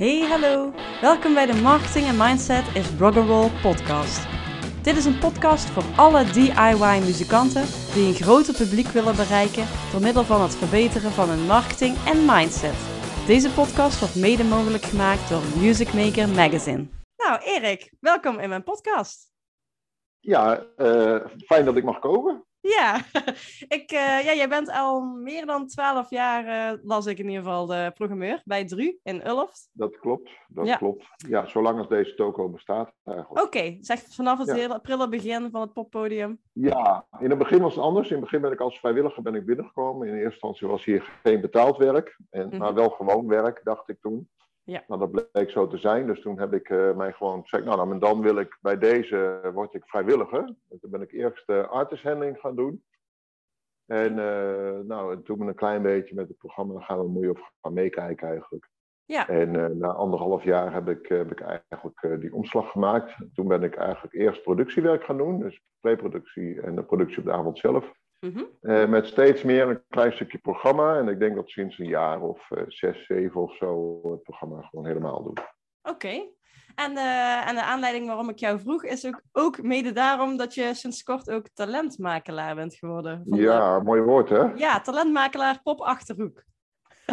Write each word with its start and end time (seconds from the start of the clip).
Hey, 0.00 0.20
hallo. 0.20 0.72
Welkom 1.00 1.34
bij 1.34 1.46
de 1.46 1.60
Marketing 1.62 2.06
en 2.06 2.16
Mindset 2.16 2.74
is 2.74 2.90
Rock'n'Roll 2.98 3.50
podcast. 3.62 4.26
Dit 4.82 4.96
is 4.96 5.04
een 5.04 5.18
podcast 5.18 5.70
voor 5.70 5.82
alle 5.96 6.24
DIY-muzikanten 6.24 7.64
die 7.94 8.06
een 8.06 8.22
groter 8.22 8.54
publiek 8.54 8.86
willen 8.86 9.16
bereiken 9.16 9.66
door 9.92 10.00
middel 10.00 10.24
van 10.24 10.40
het 10.40 10.56
verbeteren 10.56 11.10
van 11.10 11.28
hun 11.28 11.46
marketing 11.46 11.96
en 12.06 12.24
mindset. 12.24 12.78
Deze 13.26 13.50
podcast 13.52 14.00
wordt 14.00 14.14
mede 14.16 14.44
mogelijk 14.44 14.82
gemaakt 14.82 15.28
door 15.28 15.42
Music 15.58 15.92
Maker 15.92 16.28
Magazine. 16.28 16.86
Nou, 17.16 17.40
Erik, 17.42 17.92
welkom 18.00 18.38
in 18.38 18.48
mijn 18.48 18.62
podcast. 18.62 19.32
Ja, 20.20 20.66
uh, 20.76 21.26
fijn 21.46 21.64
dat 21.64 21.76
ik 21.76 21.84
mag 21.84 21.98
komen. 21.98 22.44
Ja, 22.60 23.00
ik, 23.78 23.92
uh, 23.92 24.24
ja 24.24 24.34
jij 24.34 24.48
bent 24.48 24.70
al 24.70 25.00
meer 25.00 25.46
dan 25.46 25.66
twaalf 25.66 26.10
jaar, 26.10 26.72
uh, 26.72 26.78
las 26.82 27.06
ik 27.06 27.18
in 27.18 27.28
ieder 27.28 27.42
geval, 27.42 27.66
de 27.66 27.90
programmeur 27.94 28.42
bij 28.44 28.64
Dru 28.64 28.98
in 29.02 29.26
Ulft. 29.26 29.70
Dat 29.72 29.98
klopt, 29.98 30.30
dat 30.48 30.66
ja. 30.66 30.76
klopt. 30.76 31.06
Ja, 31.16 31.46
zolang 31.46 31.78
als 31.78 31.88
deze 31.88 32.14
toko 32.14 32.48
bestaat 32.48 32.92
eigenlijk. 33.04 33.44
Oké, 33.44 33.56
okay, 33.56 33.78
zeg 33.80 34.00
vanaf 34.08 34.38
het 34.38 34.48
ja. 34.48 34.54
hele 34.54 34.80
prille 34.80 35.08
begin 35.08 35.50
van 35.50 35.60
het 35.60 35.72
poppodium. 35.72 36.40
Ja, 36.52 37.06
in 37.18 37.30
het 37.30 37.38
begin 37.38 37.60
was 37.60 37.74
het 37.74 37.84
anders. 37.84 38.08
In 38.08 38.14
het 38.14 38.24
begin 38.24 38.40
ben 38.40 38.52
ik 38.52 38.60
als 38.60 38.78
vrijwilliger 38.78 39.22
ben 39.22 39.34
ik 39.34 39.46
binnengekomen. 39.46 40.08
In 40.08 40.14
eerste 40.14 40.30
instantie 40.30 40.66
was 40.66 40.84
hier 40.84 41.10
geen 41.22 41.40
betaald 41.40 41.76
werk, 41.76 42.18
en, 42.30 42.44
mm 42.44 42.50
-hmm. 42.50 42.58
maar 42.58 42.74
wel 42.74 42.90
gewoon 42.90 43.26
werk, 43.26 43.60
dacht 43.64 43.88
ik 43.88 44.00
toen. 44.00 44.28
Ja. 44.64 44.84
Nou, 44.86 45.00
dat 45.00 45.30
bleek 45.32 45.50
zo 45.50 45.66
te 45.66 45.78
zijn. 45.78 46.06
Dus 46.06 46.20
toen 46.20 46.38
heb 46.38 46.52
ik 46.52 46.68
uh, 46.68 46.96
mij 46.96 47.12
gewoon 47.12 47.42
gezegd, 47.42 47.64
nou, 47.64 47.86
nou, 47.86 47.98
dan 47.98 48.20
wil 48.20 48.36
ik 48.36 48.58
bij 48.60 48.78
deze, 48.78 49.40
uh, 49.44 49.52
word 49.52 49.74
ik 49.74 49.82
vrijwilliger. 49.86 50.54
En 50.68 50.78
toen 50.80 50.90
ben 50.90 51.00
ik 51.00 51.12
eerst 51.12 51.48
uh, 51.48 51.68
artist 51.68 52.02
handling 52.02 52.40
gaan 52.40 52.56
doen. 52.56 52.84
En 53.86 54.14
nou, 54.86 55.12
en 55.12 55.22
toen 55.22 55.38
ben 55.38 55.46
ik 55.46 55.52
een 55.52 55.58
klein 55.58 55.82
beetje 55.82 56.14
met 56.14 56.28
het 56.28 56.36
programma, 56.38 56.72
dan 56.72 56.82
gaan 56.82 56.98
we 56.98 57.08
moeie 57.08 57.30
of 57.30 57.52
gaan 57.60 57.72
meekijken 57.72 58.28
eigenlijk. 58.28 58.68
Ja. 59.04 59.28
En 59.28 59.78
na 59.78 59.88
anderhalf 59.88 60.44
jaar 60.44 60.72
heb 60.72 60.88
ik, 60.88 61.06
heb 61.06 61.30
ik 61.30 61.40
eigenlijk 61.40 62.20
die 62.20 62.34
omslag 62.34 62.70
gemaakt. 62.70 63.14
Toen 63.34 63.48
ben 63.48 63.62
ik 63.62 63.76
eigenlijk 63.76 64.14
eerst 64.14 64.42
productiewerk 64.42 65.04
gaan 65.04 65.16
doen, 65.16 65.38
dus 65.38 65.62
preproductie 65.80 66.60
en 66.60 66.74
de 66.74 66.84
productie 66.84 67.18
op 67.18 67.24
de 67.24 67.32
avond 67.32 67.58
zelf. 67.58 67.92
Mm 68.20 68.32
-hmm. 68.32 68.48
uh, 68.62 68.88
met 68.88 69.06
steeds 69.06 69.42
meer 69.42 69.68
een 69.68 69.82
klein 69.88 70.12
stukje 70.12 70.38
programma. 70.38 70.98
En 70.98 71.08
ik 71.08 71.18
denk 71.18 71.34
dat 71.34 71.48
sinds 71.48 71.78
een 71.78 71.86
jaar 71.86 72.20
of 72.20 72.50
uh, 72.50 72.62
zes, 72.66 73.06
zeven 73.06 73.40
of 73.40 73.56
zo 73.56 74.00
het 74.10 74.22
programma 74.22 74.62
gewoon 74.62 74.86
helemaal 74.86 75.22
doen. 75.22 75.38
Oké. 75.82 75.90
Okay. 75.90 76.30
En, 76.74 76.92
uh, 76.92 77.48
en 77.48 77.54
de 77.54 77.62
aanleiding 77.62 78.06
waarom 78.06 78.28
ik 78.28 78.38
jou 78.38 78.60
vroeg 78.60 78.84
is 78.84 79.06
ook, 79.06 79.22
ook 79.32 79.62
mede 79.62 79.92
daarom 79.92 80.36
dat 80.36 80.54
je 80.54 80.74
sinds 80.74 81.02
kort 81.02 81.30
ook 81.30 81.48
talentmakelaar 81.54 82.54
bent 82.54 82.74
geworden. 82.74 83.22
Ja, 83.24 83.78
de... 83.78 83.84
mooi 83.84 84.00
woord 84.02 84.28
hè? 84.28 84.42
Ja, 84.54 84.80
talentmakelaar 84.80 85.60
Pop 85.62 85.80
Achterhoek. 85.80 86.44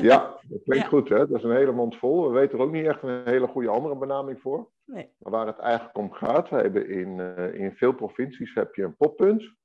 Ja, 0.01 0.19
dat 0.49 0.63
klinkt 0.63 0.83
ja. 0.83 0.89
goed 0.89 1.09
hè. 1.09 1.17
Dat 1.17 1.37
is 1.37 1.43
een 1.43 1.55
hele 1.55 1.71
mond 1.71 1.97
vol. 1.97 2.27
We 2.27 2.39
weten 2.39 2.57
er 2.57 2.63
ook 2.63 2.71
niet 2.71 2.85
echt 2.85 3.03
een 3.03 3.21
hele 3.25 3.47
goede 3.47 3.69
andere 3.69 3.95
benaming 3.95 4.41
voor. 4.41 4.69
Nee. 4.85 5.09
Maar 5.17 5.31
waar 5.31 5.47
het 5.47 5.59
eigenlijk 5.59 5.97
om 5.97 6.11
gaat, 6.11 6.49
we 6.49 6.55
hebben 6.55 6.89
in, 6.89 7.19
in 7.53 7.75
veel 7.75 7.93
provincies 7.93 8.53
heb 8.53 8.75
je 8.75 8.83
een 8.83 8.95
poppunt. 8.95 9.55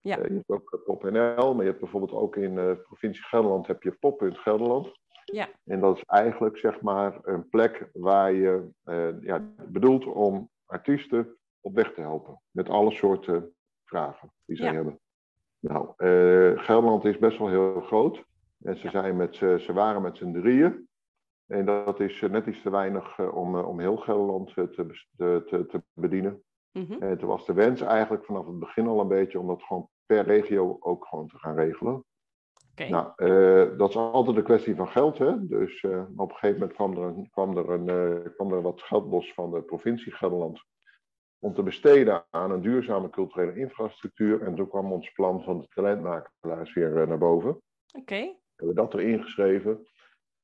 Ja. 0.00 0.18
Uh, 0.18 0.24
je 0.24 0.34
hebt 0.34 0.48
ook 0.48 0.82
PopNL, 0.84 1.54
maar 1.54 1.64
je 1.64 1.70
hebt 1.70 1.80
bijvoorbeeld 1.80 2.12
ook 2.12 2.36
in 2.36 2.54
de 2.54 2.76
uh, 2.78 2.84
provincie 2.84 3.24
Gelderland 3.24 3.66
heb 3.66 3.82
je 3.82 3.92
Poppunt 3.92 4.38
Gelderland. 4.38 4.98
Ja. 5.24 5.48
En 5.64 5.80
dat 5.80 5.96
is 5.96 6.02
eigenlijk 6.04 6.58
zeg 6.58 6.80
maar 6.80 7.18
een 7.22 7.48
plek 7.48 7.88
waar 7.92 8.32
je 8.32 8.68
ja, 9.20 9.52
bedoelt 9.68 10.06
om 10.06 10.50
artiesten 10.66 11.36
op 11.60 11.74
weg 11.74 11.92
te 11.92 12.00
helpen. 12.00 12.42
Met 12.50 12.68
alle 12.68 12.90
soorten 12.90 13.54
vragen 13.84 14.32
die 14.44 14.56
ze 14.56 14.62
ja. 14.62 14.72
hebben. 14.72 15.00
Nou, 15.58 15.92
Gelderland 16.56 17.04
is 17.04 17.18
best 17.18 17.38
wel 17.38 17.48
heel 17.48 17.80
groot. 17.80 18.24
En 18.62 18.76
ze, 18.76 18.90
zijn 18.90 19.16
met, 19.16 19.36
ze 19.36 19.72
waren 19.72 20.02
met 20.02 20.16
z'n 20.16 20.32
drieën. 20.32 20.88
En 21.46 21.64
dat 21.64 22.00
is 22.00 22.20
net 22.20 22.46
iets 22.46 22.62
te 22.62 22.70
weinig 22.70 23.18
om, 23.32 23.56
om 23.56 23.80
heel 23.80 23.96
Gelderland 23.96 24.54
te, 24.54 24.70
te, 24.70 25.44
te, 25.46 25.66
te 25.66 25.82
bedienen. 25.92 26.42
Mm-hmm. 26.72 27.02
En 27.02 27.18
toen 27.18 27.28
was 27.28 27.46
de 27.46 27.52
wens 27.52 27.80
eigenlijk 27.80 28.24
vanaf 28.24 28.46
het 28.46 28.58
begin 28.58 28.86
al 28.86 29.00
een 29.00 29.08
beetje 29.08 29.38
om 29.40 29.46
dat 29.46 29.62
gewoon 29.62 29.88
per 30.06 30.24
regio 30.24 30.76
ook 30.80 31.06
gewoon 31.06 31.28
te 31.28 31.38
gaan 31.38 31.54
regelen. 31.54 32.04
Okay. 32.72 32.88
Nou, 32.88 33.12
uh, 33.16 33.78
dat 33.78 33.88
is 33.88 33.96
altijd 33.96 34.36
een 34.36 34.42
kwestie 34.42 34.74
van 34.74 34.88
geld. 34.88 35.18
Hè? 35.18 35.46
Dus 35.46 35.82
uh, 35.82 36.02
op 36.16 36.30
een 36.30 36.36
gegeven 36.36 36.58
moment 36.58 36.72
kwam 36.72 36.96
er, 36.96 37.02
een, 37.02 37.30
kwam, 37.30 37.56
er 37.56 37.70
een, 37.70 37.88
uh, 37.88 38.32
kwam 38.34 38.52
er 38.52 38.62
wat 38.62 38.82
geld 38.82 39.10
los 39.10 39.32
van 39.32 39.50
de 39.50 39.62
provincie 39.62 40.12
Gelderland. 40.12 40.64
Om 41.38 41.54
te 41.54 41.62
besteden 41.62 42.24
aan 42.30 42.50
een 42.50 42.60
duurzame 42.60 43.10
culturele 43.10 43.56
infrastructuur. 43.56 44.42
En 44.42 44.54
toen 44.54 44.68
kwam 44.68 44.92
ons 44.92 45.12
plan 45.12 45.42
van 45.42 45.60
de 45.60 45.68
talentmakelaars 45.68 46.74
weer 46.74 47.08
naar 47.08 47.18
boven. 47.18 47.50
Oké. 47.50 47.62
Okay. 47.92 48.38
Hebben 48.56 48.74
we 48.74 48.82
dat 48.82 48.94
erin 48.94 49.22
geschreven. 49.22 49.86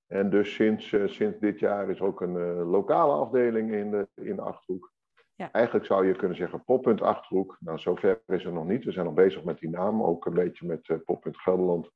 En 0.06 0.30
dus 0.30 0.54
sinds, 0.54 0.88
sinds 1.04 1.38
dit 1.38 1.58
jaar 1.58 1.90
is 1.90 2.00
ook 2.00 2.20
een 2.20 2.62
lokale 2.62 3.12
afdeling 3.12 3.72
in 3.72 3.90
de, 3.90 4.08
in 4.14 4.36
de 4.36 4.42
Achterhoek. 4.42 4.92
Ja. 5.36 5.52
Eigenlijk 5.52 5.86
zou 5.86 6.06
je 6.06 6.16
kunnen 6.16 6.36
zeggen 6.36 6.64
poppunt 6.64 7.02
Achterhoek. 7.02 7.56
Nou, 7.60 7.78
zover 7.78 8.22
is 8.26 8.44
het 8.44 8.52
nog 8.52 8.66
niet. 8.66 8.84
We 8.84 8.92
zijn 8.92 9.04
nog 9.04 9.14
bezig 9.14 9.44
met 9.44 9.58
die 9.58 9.70
naam, 9.70 10.02
ook 10.02 10.26
een 10.26 10.34
beetje 10.34 10.66
met 10.66 10.88
uh, 10.88 10.96
poppunt 11.04 11.38
Gelderland. 11.38 11.90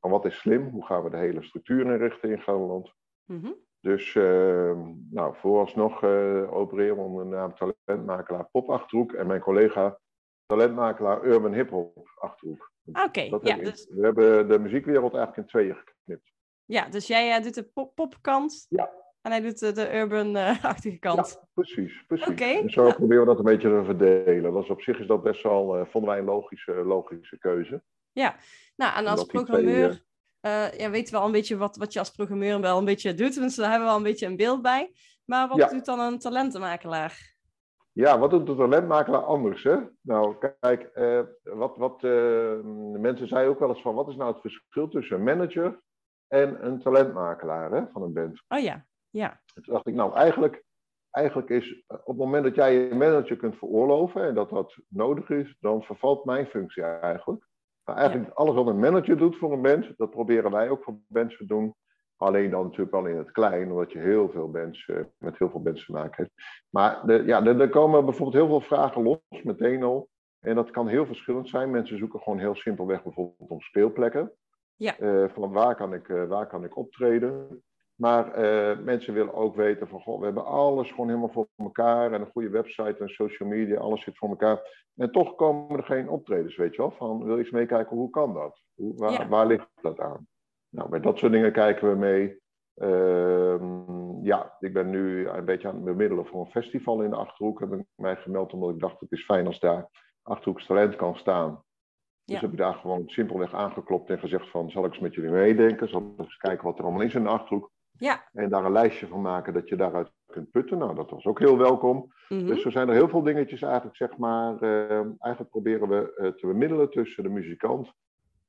Maar 0.00 0.10
wat 0.10 0.24
is 0.24 0.38
slim? 0.38 0.68
Hoe 0.68 0.86
gaan 0.86 1.02
we 1.02 1.10
de 1.10 1.16
hele 1.16 1.42
structuur 1.42 1.80
inrichten 1.80 2.30
in 2.30 2.40
Gelderland? 2.40 2.92
Mm 3.24 3.40
-hmm. 3.40 3.54
Dus, 3.80 4.14
uh, 4.14 4.78
nou, 5.10 5.36
vooralsnog 5.36 6.02
uh, 6.02 6.52
opereren 6.52 6.96
we 6.96 7.02
onder 7.02 7.24
de 7.24 7.30
naam 7.30 7.54
talentmakelaar 7.54 8.48
Pop 8.50 8.70
Achterhoek 8.70 9.12
en 9.12 9.26
mijn 9.26 9.40
collega 9.40 9.98
talentmakelaar 10.46 11.24
Urban 11.24 11.52
Hip 11.52 11.70
Hop 11.70 12.08
Achterhoek. 12.20 12.72
Oké, 12.84 13.00
okay, 13.00 13.40
ja. 13.42 13.56
Dus... 13.56 13.88
We 13.90 14.04
hebben 14.04 14.48
de 14.48 14.58
muziekwereld 14.58 15.14
eigenlijk 15.14 15.36
in 15.36 15.46
tweeën 15.46 15.76
geknipt. 15.76 16.32
Ja, 16.64 16.88
dus 16.88 17.06
jij 17.06 17.40
doet 17.40 17.54
de 17.54 17.62
pop 17.62 17.94
popkant. 17.94 18.66
Ja, 18.68 18.90
en 19.26 19.32
hij 19.32 19.40
doet 19.40 19.74
de 19.74 19.94
urban-achtige 19.94 20.98
kant. 21.08 21.28
Ja, 21.40 21.48
precies, 21.54 22.04
precies. 22.06 22.26
Okay. 22.26 22.60
En 22.60 22.70
zo 22.70 22.86
ja. 22.86 22.94
proberen 22.94 23.22
we 23.22 23.28
dat 23.28 23.38
een 23.38 23.44
beetje 23.44 23.68
te 23.68 23.84
verdelen. 23.84 24.52
Dat 24.52 24.62
is, 24.62 24.70
op 24.70 24.82
zich 24.82 24.98
is 24.98 25.06
dat 25.06 25.22
best 25.22 25.42
wel, 25.42 25.78
uh, 25.78 25.86
vonden 25.86 26.10
wij 26.10 26.18
een 26.18 26.24
logische, 26.24 26.72
logische 26.72 27.38
keuze. 27.38 27.82
Ja, 28.12 28.36
nou 28.76 28.96
en 28.96 29.06
als 29.06 29.24
programmeur 29.24 29.88
twee, 30.40 30.52
uh, 30.52 30.78
ja, 30.78 30.90
weten 30.90 31.12
we 31.12 31.20
al 31.20 31.26
een 31.26 31.32
beetje 31.32 31.56
wat, 31.56 31.76
wat 31.76 31.92
je 31.92 31.98
als 31.98 32.10
programmeur 32.10 32.60
wel 32.60 32.78
een 32.78 32.84
beetje 32.84 33.14
doet. 33.14 33.34
Dus 33.34 33.54
daar 33.54 33.70
hebben 33.70 33.86
we 33.86 33.92
al 33.92 33.98
een 33.98 34.10
beetje 34.10 34.26
een 34.26 34.36
beeld 34.36 34.62
bij. 34.62 34.92
Maar 35.24 35.48
wat 35.48 35.56
ja. 35.56 35.68
doet 35.68 35.84
dan 35.84 36.00
een 36.00 36.18
talentenmakelaar? 36.18 37.34
Ja, 37.92 38.18
wat 38.18 38.30
doet 38.30 38.48
een 38.48 38.56
talentmakelaar 38.56 39.22
anders? 39.22 39.62
Hè? 39.62 39.76
Nou, 40.00 40.36
kijk, 40.60 40.90
uh, 40.94 41.20
wat, 41.42 41.76
wat 41.76 42.02
mensen 43.00 43.28
zeiden 43.28 43.52
ook 43.52 43.58
wel 43.58 43.68
eens 43.68 43.82
van, 43.82 43.94
wat 43.94 44.08
is 44.08 44.16
nou 44.16 44.32
het 44.32 44.40
verschil 44.40 44.88
tussen 44.88 45.16
een 45.16 45.24
manager 45.24 45.80
en 46.28 46.66
een 46.66 46.82
talentmakelaar 46.82 47.70
hè, 47.70 47.82
van 47.92 48.02
een 48.02 48.12
band? 48.12 48.42
Oh 48.48 48.58
ja. 48.58 48.86
Ja. 49.16 49.40
Toen 49.54 49.74
dacht 49.74 49.86
ik, 49.86 49.94
nou, 49.94 50.14
eigenlijk, 50.14 50.64
eigenlijk 51.10 51.48
is 51.48 51.84
op 51.86 52.06
het 52.06 52.16
moment 52.16 52.44
dat 52.44 52.54
jij 52.54 52.74
je 52.74 52.94
manager 52.94 53.36
kunt 53.36 53.56
veroorloven 53.56 54.22
en 54.22 54.34
dat 54.34 54.50
dat 54.50 54.76
nodig 54.88 55.30
is, 55.30 55.56
dan 55.60 55.82
vervalt 55.82 56.24
mijn 56.24 56.46
functie 56.46 56.82
eigenlijk. 56.82 57.46
Maar 57.84 57.96
eigenlijk 57.96 58.28
ja. 58.28 58.34
alles 58.34 58.54
wat 58.54 58.66
een 58.66 58.78
manager 58.78 59.16
doet 59.16 59.36
voor 59.36 59.52
een 59.52 59.62
band, 59.62 59.96
dat 59.96 60.10
proberen 60.10 60.50
wij 60.50 60.70
ook 60.70 60.82
voor 60.82 60.98
bands 61.08 61.36
te 61.36 61.46
doen. 61.46 61.74
Alleen 62.16 62.50
dan 62.50 62.62
natuurlijk 62.62 62.90
wel 62.90 63.06
in 63.06 63.16
het 63.16 63.30
klein, 63.30 63.70
omdat 63.70 63.92
je 63.92 63.98
heel 63.98 64.30
veel 64.30 64.50
bands, 64.50 64.86
uh, 64.86 65.00
met 65.18 65.38
heel 65.38 65.50
veel 65.50 65.62
bands 65.62 65.86
te 65.86 65.92
maken 65.92 66.22
hebt. 66.22 66.34
Maar 66.70 67.06
de, 67.06 67.22
ja, 67.26 67.44
er, 67.44 67.60
er 67.60 67.68
komen 67.68 68.04
bijvoorbeeld 68.04 68.36
heel 68.36 68.60
veel 68.60 68.68
vragen 68.68 69.02
los, 69.02 69.42
meteen 69.42 69.82
al. 69.82 70.08
En 70.40 70.54
dat 70.54 70.70
kan 70.70 70.88
heel 70.88 71.06
verschillend 71.06 71.48
zijn. 71.48 71.70
Mensen 71.70 71.98
zoeken 71.98 72.20
gewoon 72.20 72.38
heel 72.38 72.54
simpelweg 72.54 73.02
bijvoorbeeld 73.02 73.50
om 73.50 73.60
speelplekken. 73.60 74.32
Ja. 74.74 75.00
Uh, 75.00 75.28
van 75.28 75.52
waar 75.52 75.76
kan, 75.76 75.94
ik, 75.94 76.08
uh, 76.08 76.24
waar 76.24 76.46
kan 76.46 76.64
ik 76.64 76.76
optreden? 76.76 77.62
Maar 77.96 78.44
uh, 78.44 78.78
mensen 78.78 79.14
willen 79.14 79.34
ook 79.34 79.56
weten 79.56 79.88
van, 79.88 80.00
goh, 80.00 80.18
we 80.18 80.24
hebben 80.24 80.44
alles 80.44 80.90
gewoon 80.90 81.06
helemaal 81.06 81.32
voor 81.32 81.48
elkaar. 81.56 82.12
En 82.12 82.20
een 82.20 82.30
goede 82.30 82.48
website 82.48 82.96
en 82.98 83.08
social 83.08 83.48
media, 83.48 83.78
alles 83.78 84.02
zit 84.02 84.18
voor 84.18 84.28
elkaar. 84.28 84.84
En 84.94 85.10
toch 85.10 85.34
komen 85.34 85.76
er 85.76 85.84
geen 85.84 86.08
optredens, 86.08 86.56
weet 86.56 86.74
je 86.74 86.82
wel. 86.82 86.90
Van, 86.90 87.24
wil 87.24 87.36
je 87.36 87.42
eens 87.42 87.50
meekijken, 87.50 87.96
hoe 87.96 88.10
kan 88.10 88.34
dat? 88.34 88.62
Hoe, 88.74 88.94
waar, 88.94 89.12
ja. 89.12 89.28
waar, 89.28 89.46
ligt 89.46 89.68
dat 89.80 90.00
aan? 90.00 90.26
Nou, 90.68 90.88
bij 90.88 91.00
dat 91.00 91.18
soort 91.18 91.32
dingen 91.32 91.52
kijken 91.52 91.90
we 91.90 91.96
mee. 91.96 92.38
Uh, 92.76 93.56
ja, 94.22 94.56
ik 94.58 94.72
ben 94.72 94.90
nu 94.90 95.28
een 95.28 95.44
beetje 95.44 95.68
aan 95.68 95.74
het 95.74 95.84
bemiddelen 95.84 96.26
voor 96.26 96.40
een 96.40 96.50
festival 96.50 97.02
in 97.02 97.10
de 97.10 97.16
Achterhoek. 97.16 97.60
Heb 97.60 97.72
ik 97.72 97.84
mij 97.94 98.16
gemeld 98.16 98.52
omdat 98.52 98.70
ik 98.70 98.80
dacht, 98.80 99.00
het 99.00 99.12
is 99.12 99.24
fijn 99.24 99.46
als 99.46 99.60
daar 99.60 99.88
Achterhoeks 100.22 100.66
talent 100.66 100.96
kan 100.96 101.16
staan. 101.16 101.64
Dus 102.24 102.40
heb 102.40 102.52
ik 102.52 102.58
daar 102.58 102.74
gewoon 102.74 103.08
simpelweg 103.08 103.54
aangeklopt 103.54 104.10
en 104.10 104.18
gezegd 104.18 104.50
van, 104.50 104.70
zal 104.70 104.84
ik 104.84 104.92
eens 104.92 105.00
met 105.00 105.14
jullie 105.14 105.30
meedenken? 105.30 105.88
Zal 105.88 106.00
ik 106.00 106.24
eens 106.24 106.36
kijken 106.36 106.64
wat 106.64 106.78
er 106.78 106.84
allemaal 106.84 107.02
is 107.02 107.14
in 107.14 107.22
de 107.22 107.28
Achterhoek? 107.28 107.70
Ja. 107.98 108.28
En 108.32 108.48
daar 108.48 108.64
een 108.64 108.72
lijstje 108.72 109.06
van 109.06 109.20
maken 109.20 109.52
dat 109.52 109.68
je 109.68 109.76
daaruit 109.76 110.10
kunt 110.26 110.50
putten. 110.50 110.78
Nou, 110.78 110.94
dat 110.94 111.10
was 111.10 111.24
ook 111.24 111.38
heel 111.38 111.58
welkom. 111.58 111.96
Mm 111.96 112.38
-hmm. 112.38 112.46
Dus 112.46 112.64
er 112.64 112.72
zijn 112.72 112.88
er 112.88 112.94
heel 112.94 113.08
veel 113.08 113.22
dingetjes 113.22 113.62
eigenlijk, 113.62 113.96
zeg 113.96 114.16
maar. 114.16 114.62
Uh, 114.62 114.90
eigenlijk 115.18 115.50
proberen 115.50 115.88
we 115.88 116.14
uh, 116.16 116.28
te 116.28 116.46
bemiddelen 116.46 116.90
tussen 116.90 117.22
de 117.22 117.28
muzikant 117.28 117.92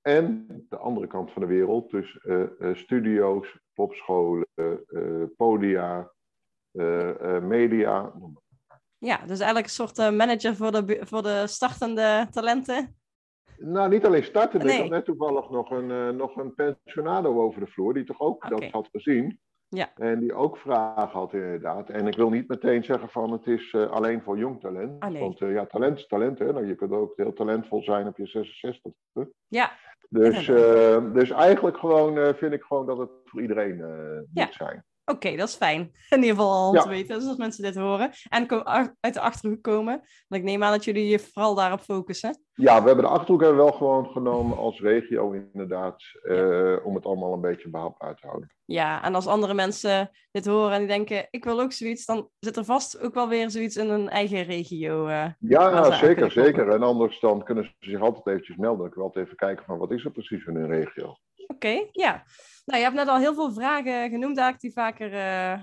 en 0.01 0.45
de 0.69 0.77
andere 0.77 1.07
kant 1.07 1.31
van 1.31 1.41
de 1.41 1.47
wereld. 1.47 1.91
Dus 1.91 2.19
uh, 2.23 2.75
studio's, 2.75 3.59
popscholen, 3.73 4.47
podia, 5.38 6.11
media. 7.41 8.13
Ja, 8.97 9.17
dus 9.17 9.39
eigenlijk 9.39 9.65
een 9.65 9.88
soort 9.88 9.97
manager 9.97 10.55
voor 10.55 10.71
de, 10.71 10.99
voor 11.05 11.23
de 11.23 11.44
startende 11.47 12.27
talenten. 12.31 12.95
Nou, 13.57 13.89
niet 13.89 14.06
alleen 14.06 14.24
starten. 14.24 14.65
Nee. 14.65 14.75
Ik 14.75 14.81
had 14.81 14.89
net 14.89 15.06
toevallig 15.06 15.50
nog 15.50 15.71
een, 15.71 15.89
uh, 15.89 16.09
nog 16.09 16.36
een 16.36 16.54
pensionado 16.54 17.42
over 17.42 17.59
de 17.59 17.68
vloer, 17.68 17.94
die 17.94 18.04
toch 18.04 18.19
ook 18.19 18.45
okay. 18.45 18.59
dat 18.59 18.71
had 18.71 18.89
gezien. 18.92 19.39
Ja. 19.69 19.92
En 19.95 20.19
die 20.19 20.33
ook 20.33 20.57
vragen 20.57 21.19
had 21.19 21.33
inderdaad. 21.33 21.89
En 21.89 22.07
ik 22.07 22.15
wil 22.15 22.30
niet 22.30 22.48
meteen 22.48 22.83
zeggen 22.83 23.09
van 23.09 23.31
het 23.31 23.48
is 23.48 23.74
uh, 23.74 23.89
alleen 23.89 24.21
voor 24.21 24.38
jong 24.38 24.59
talent. 24.59 25.19
Want 25.19 25.42
uh, 25.42 25.54
ja, 25.54 25.65
talent 25.65 25.98
is 25.98 26.07
talent. 26.07 26.39
Hè? 26.39 26.54
Nou, 26.54 26.68
je 26.68 26.75
kunt 26.75 26.92
ook 26.92 27.13
heel 27.15 27.33
talentvol 27.33 27.83
zijn 27.83 28.07
op 28.07 28.18
je 28.18 28.27
66. 28.27 28.92
Ja. 29.48 29.71
Dus, 30.09 30.45
dus 31.13 31.30
eigenlijk 31.30 31.77
gewoon 31.77 32.36
vind 32.36 32.54
ik 32.54 32.63
gewoon 32.63 32.86
dat 32.86 32.98
het 32.98 33.09
voor 33.24 33.42
iedereen 33.42 33.77
Ja. 33.77 34.45
moet 34.45 34.54
zijn. 34.54 34.86
Oké, 35.12 35.36
dat 35.36 35.48
is 35.48 35.56
fijn. 35.56 35.80
In 36.09 36.18
ieder 36.18 36.30
geval 36.30 36.51
al 36.51 36.74
Ja. 36.74 36.81
te 36.81 36.89
weten, 36.89 37.15
als 37.27 37.38
mensen 37.38 37.63
dit 37.63 37.75
horen. 37.75 38.12
En 38.30 38.65
uit 39.00 39.13
de 39.13 39.19
Achterhoek 39.19 39.62
komen. 39.63 39.94
Want 40.27 40.42
ik 40.42 40.44
neem 40.44 40.63
aan 40.63 40.71
dat 40.71 40.83
jullie 40.83 41.07
je 41.07 41.19
vooral 41.19 41.56
daarop 41.56 41.80
focussen. 41.80 42.44
Ja, 42.54 42.80
we 42.81 42.88
hebben 42.88 43.06
de 43.06 43.12
Achterhoek 43.12 43.42
hebben 43.42 43.57
wel 43.63 43.71
gewoon 43.71 44.06
genomen 44.06 44.57
als 44.57 44.80
regio 44.80 45.31
inderdaad. 45.31 46.04
eh, 46.24 46.75
om 46.86 46.95
het 46.95 47.06
allemaal 47.06 47.33
een 47.33 47.42
beetje 47.42 47.69
behapbaar 47.69 48.15
te 48.15 48.27
houden. 48.27 48.51
Ja, 48.65 49.04
en 49.04 49.15
als 49.15 49.27
andere 49.27 49.54
mensen 49.54 50.09
dit 50.31 50.45
horen 50.45 50.71
en 50.71 50.80
die 50.80 50.88
denken, 50.88 51.27
ik 51.30 51.44
wil 51.44 51.59
ook 51.62 51.71
zoiets, 51.71 52.06
dan 52.06 52.30
zit 52.39 52.57
er 52.57 52.65
vast 52.65 53.00
ook 53.01 53.13
wel 53.13 53.27
weer 53.27 53.50
zoiets 53.50 53.75
in 53.75 53.89
een 53.89 54.09
eigen 54.09 54.44
regio. 54.44 55.07
eh. 55.07 55.25
Ja, 55.39 55.92
zeker, 55.92 56.31
zeker. 56.31 56.69
En 56.69 56.83
anders 56.83 57.19
dan 57.19 57.44
kunnen 57.44 57.63
ze 57.63 57.71
zich 57.80 58.01
altijd 58.01 58.27
eventjes 58.27 58.56
melden. 58.57 58.80
Dan 58.80 58.89
kunnen 58.89 59.09
we 59.09 59.15
altijd 59.15 59.25
even 59.25 59.38
kijken 59.38 59.65
van 59.65 59.77
wat 59.77 59.92
is 59.92 60.06
er 60.06 60.12
precies 60.12 60.45
in 60.45 60.56
hun 60.56 60.68
regio. 60.69 61.15
Oké, 61.48 61.88
ja. 61.92 62.24
Nou, 62.68 62.80
je 62.80 62.86
hebt 62.86 62.96
net 62.96 63.08
al 63.08 63.18
heel 63.18 63.34
veel 63.34 63.52
vragen 63.52 64.10
genoemd 64.10 64.38
eigenlijk 64.38 64.60
die 64.60 64.74
vaker 64.74 65.14
eh, 65.14 65.62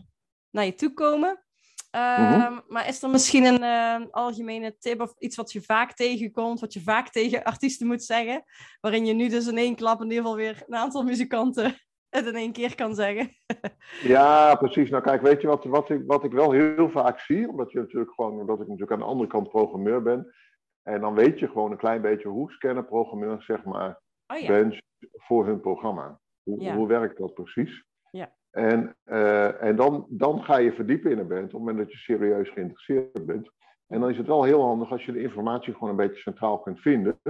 naar 0.50 0.64
je 0.64 0.74
toe 0.74 0.92
komen. 0.92 1.44
Ehm, 1.90 2.38
Mhm. 2.38 2.60
Maar 2.68 2.88
is 2.88 3.02
er 3.02 3.10
misschien 3.10 3.44
een 3.44 3.62
eh, 3.62 4.06
algemene 4.10 4.76
tip 4.78 5.00
of 5.00 5.14
iets 5.18 5.36
wat 5.36 5.52
je 5.52 5.62
vaak 5.62 5.92
tegenkomt, 5.92 6.60
wat 6.60 6.72
je 6.72 6.80
vaak 6.80 7.08
tegen 7.08 7.42
artiesten 7.44 7.86
moet 7.86 8.02
zeggen, 8.02 8.44
waarin 8.80 9.06
je 9.06 9.12
nu 9.12 9.28
dus 9.28 9.46
in 9.46 9.58
één 9.58 9.74
klap 9.74 10.00
in 10.00 10.04
ieder 10.04 10.22
geval 10.22 10.36
weer 10.36 10.62
een 10.66 10.74
aantal 10.74 11.02
muzikanten 11.02 11.74
het 12.16 12.26
in 12.26 12.34
één 12.34 12.52
keer 12.52 12.74
kan 12.74 12.94
zeggen? 12.94 13.30
Ja, 14.02 14.54
precies. 14.54 14.90
Nou 14.90 15.02
kijk, 15.02 15.22
weet 15.22 15.40
je 15.40 15.46
wat, 15.46 15.64
wat, 15.64 15.90
ik, 15.90 16.02
wat 16.06 16.24
ik 16.24 16.32
wel 16.32 16.50
heel 16.50 16.90
vaak 16.90 17.20
zie? 17.20 17.48
Omdat, 17.48 17.72
je 17.72 17.78
natuurlijk 17.78 18.14
gewoon, 18.14 18.40
omdat 18.40 18.60
ik 18.60 18.66
natuurlijk 18.66 18.92
aan 18.92 18.98
de 18.98 19.12
andere 19.12 19.28
kant 19.28 19.48
programmeur 19.48 20.02
ben. 20.02 20.34
En 20.82 21.00
dan 21.00 21.14
weet 21.14 21.38
je 21.38 21.46
gewoon 21.46 21.70
een 21.70 21.76
klein 21.76 22.00
beetje 22.00 22.28
hoe 22.28 22.50
scannen 22.50 22.86
programmeurs 22.86 23.46
zeg 23.46 23.64
maar 23.64 24.00
Oh 24.26 24.38
ja, 24.38 24.70
voor 25.12 25.46
hun 25.46 25.60
programma. 25.60 26.20
Hoe, 26.44 26.60
Ja. 26.60 26.76
hoe 26.76 26.86
werkt 26.86 27.18
dat 27.18 27.34
precies? 27.34 27.84
Ja. 28.10 28.32
En, 28.50 28.96
eh, 29.04 29.62
en 29.62 29.76
dan, 29.76 30.06
dan 30.08 30.42
ga 30.44 30.56
je 30.56 30.72
verdiepen 30.72 31.10
in 31.10 31.18
een 31.18 31.28
band 31.28 31.44
op 31.44 31.50
het 31.50 31.60
moment 31.60 31.78
dat 31.78 31.92
je 31.92 31.98
serieus 31.98 32.50
geïnteresseerd 32.50 33.26
bent. 33.26 33.50
En 33.86 34.00
dan 34.00 34.10
is 34.10 34.16
het 34.16 34.26
wel 34.26 34.42
heel 34.42 34.62
handig 34.62 34.90
als 34.90 35.04
je 35.04 35.12
de 35.12 35.20
informatie 35.22 35.72
gewoon 35.72 35.88
een 35.90 35.96
beetje 35.96 36.20
centraal 36.20 36.58
kunt 36.60 36.80
vinden. 36.80 37.20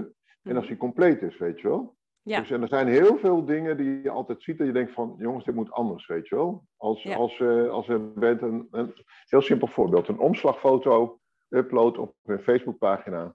En 0.43 0.57
als 0.57 0.67
die 0.67 0.77
compleet 0.77 1.23
is, 1.23 1.39
weet 1.39 1.61
je 1.61 1.69
wel. 1.69 1.97
Ja. 2.23 2.41
Dus, 2.41 2.51
en 2.51 2.63
er 2.63 2.69
zijn 2.69 2.89
heel 2.89 3.19
veel 3.19 3.45
dingen 3.45 3.77
die 3.77 4.03
je 4.03 4.11
altijd 4.11 4.43
ziet 4.43 4.61
en 4.61 4.67
je 4.67 4.73
denkt 4.73 4.93
van, 4.93 5.15
jongens, 5.19 5.45
dit 5.45 5.55
moet 5.55 5.71
anders, 5.73 6.07
weet 6.07 6.29
je 6.29 6.35
wel. 6.35 6.65
Als, 6.77 7.03
Ja. 7.03 7.17
als, 7.17 7.41
eh, 7.41 7.69
als 7.71 7.89
een 7.89 8.13
band 8.15 8.43
een, 8.43 8.69
een 8.71 8.93
heel 9.29 9.41
simpel 9.41 9.67
voorbeeld, 9.67 10.09
een 10.09 10.19
omslagfoto 10.19 11.19
upload 11.49 11.99
op 11.99 12.15
hun 12.23 12.39
Facebookpagina. 12.41 13.35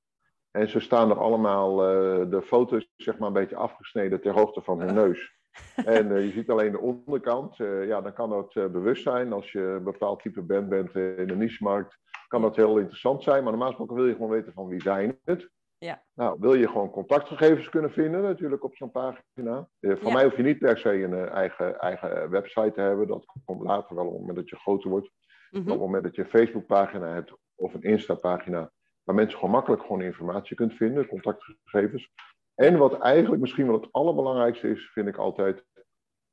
En 0.51 0.69
ze 0.69 0.79
staan 0.79 1.09
er 1.09 1.17
allemaal, 1.19 1.83
eh, 1.83 2.29
de 2.29 2.41
foto's 2.41 2.89
zeg 2.95 3.17
maar 3.17 3.27
een 3.27 3.33
beetje 3.33 3.55
afgesneden 3.55 4.21
ter 4.21 4.33
hoogte 4.33 4.61
van 4.61 4.79
hun 4.81 4.93
neus. 5.05 5.37
En 5.75 6.15
eh, 6.15 6.25
je 6.25 6.31
ziet 6.31 6.49
alleen 6.49 6.71
de 6.71 6.79
onderkant. 6.79 7.59
Eh, 7.59 7.87
ja, 7.87 8.01
dan 8.01 8.13
kan 8.13 8.29
dat 8.29 8.55
eh, 8.55 8.65
bewust 8.65 9.03
zijn. 9.03 9.33
Als 9.33 9.51
je 9.51 9.61
een 9.61 9.83
bepaald 9.83 10.21
type 10.21 10.41
band 10.41 10.69
bent 10.69 10.95
in 10.95 11.27
de 11.27 11.35
niche-markt, 11.35 11.97
kan 12.27 12.41
dat 12.41 12.55
heel 12.55 12.77
interessant 12.77 13.23
zijn. 13.23 13.41
Maar 13.43 13.51
normaal 13.51 13.67
gesproken 13.67 13.95
wil 13.95 14.05
je 14.07 14.13
gewoon 14.13 14.29
weten 14.29 14.53
van 14.53 14.67
wie 14.67 14.81
zijn 14.81 15.19
het. 15.23 15.49
Ja. 15.77 16.03
Nou, 16.13 16.37
wil 16.39 16.53
je 16.53 16.67
gewoon 16.67 16.89
contactgegevens 16.89 17.69
kunnen 17.69 17.91
vinden 17.91 18.21
natuurlijk 18.21 18.63
op 18.63 18.75
zo'n 18.75 18.91
pagina. 18.91 19.69
Voor 19.79 19.97
Ja. 20.07 20.13
mij 20.13 20.23
hoef 20.23 20.37
je 20.37 20.43
niet 20.43 20.59
per 20.59 20.77
se 20.77 21.03
een 21.03 21.29
eigen, 21.29 21.79
eigen 21.79 22.29
website 22.29 22.71
te 22.71 22.81
hebben. 22.81 23.07
Dat 23.07 23.25
komt 23.45 23.61
later 23.61 23.95
wel 23.95 24.05
op 24.05 24.11
het 24.11 24.19
moment 24.19 24.37
dat 24.37 24.49
je 24.49 24.55
groter 24.55 24.89
wordt. 24.89 25.09
Mhm. 25.51 25.61
Op 25.63 25.69
het 25.69 25.79
moment 25.79 26.03
dat 26.03 26.15
je 26.15 26.21
een 26.21 26.29
Facebookpagina 26.29 27.13
hebt 27.13 27.33
of 27.55 27.73
een 27.73 27.81
Insta-pagina, 27.81 28.71
waar 29.03 29.15
mensen 29.15 29.39
gewoon 29.39 29.53
makkelijk 29.53 29.81
gewoon 29.81 30.01
informatie 30.01 30.55
kunt 30.55 30.73
vinden, 30.73 31.07
contactgegevens. 31.07 32.11
En 32.59 32.77
wat 32.77 32.99
eigenlijk 32.99 33.41
misschien 33.41 33.65
wel 33.65 33.81
het 33.81 33.91
allerbelangrijkste 33.91 34.69
is, 34.69 34.91
vind 34.91 35.07
ik 35.07 35.17
altijd, 35.17 35.65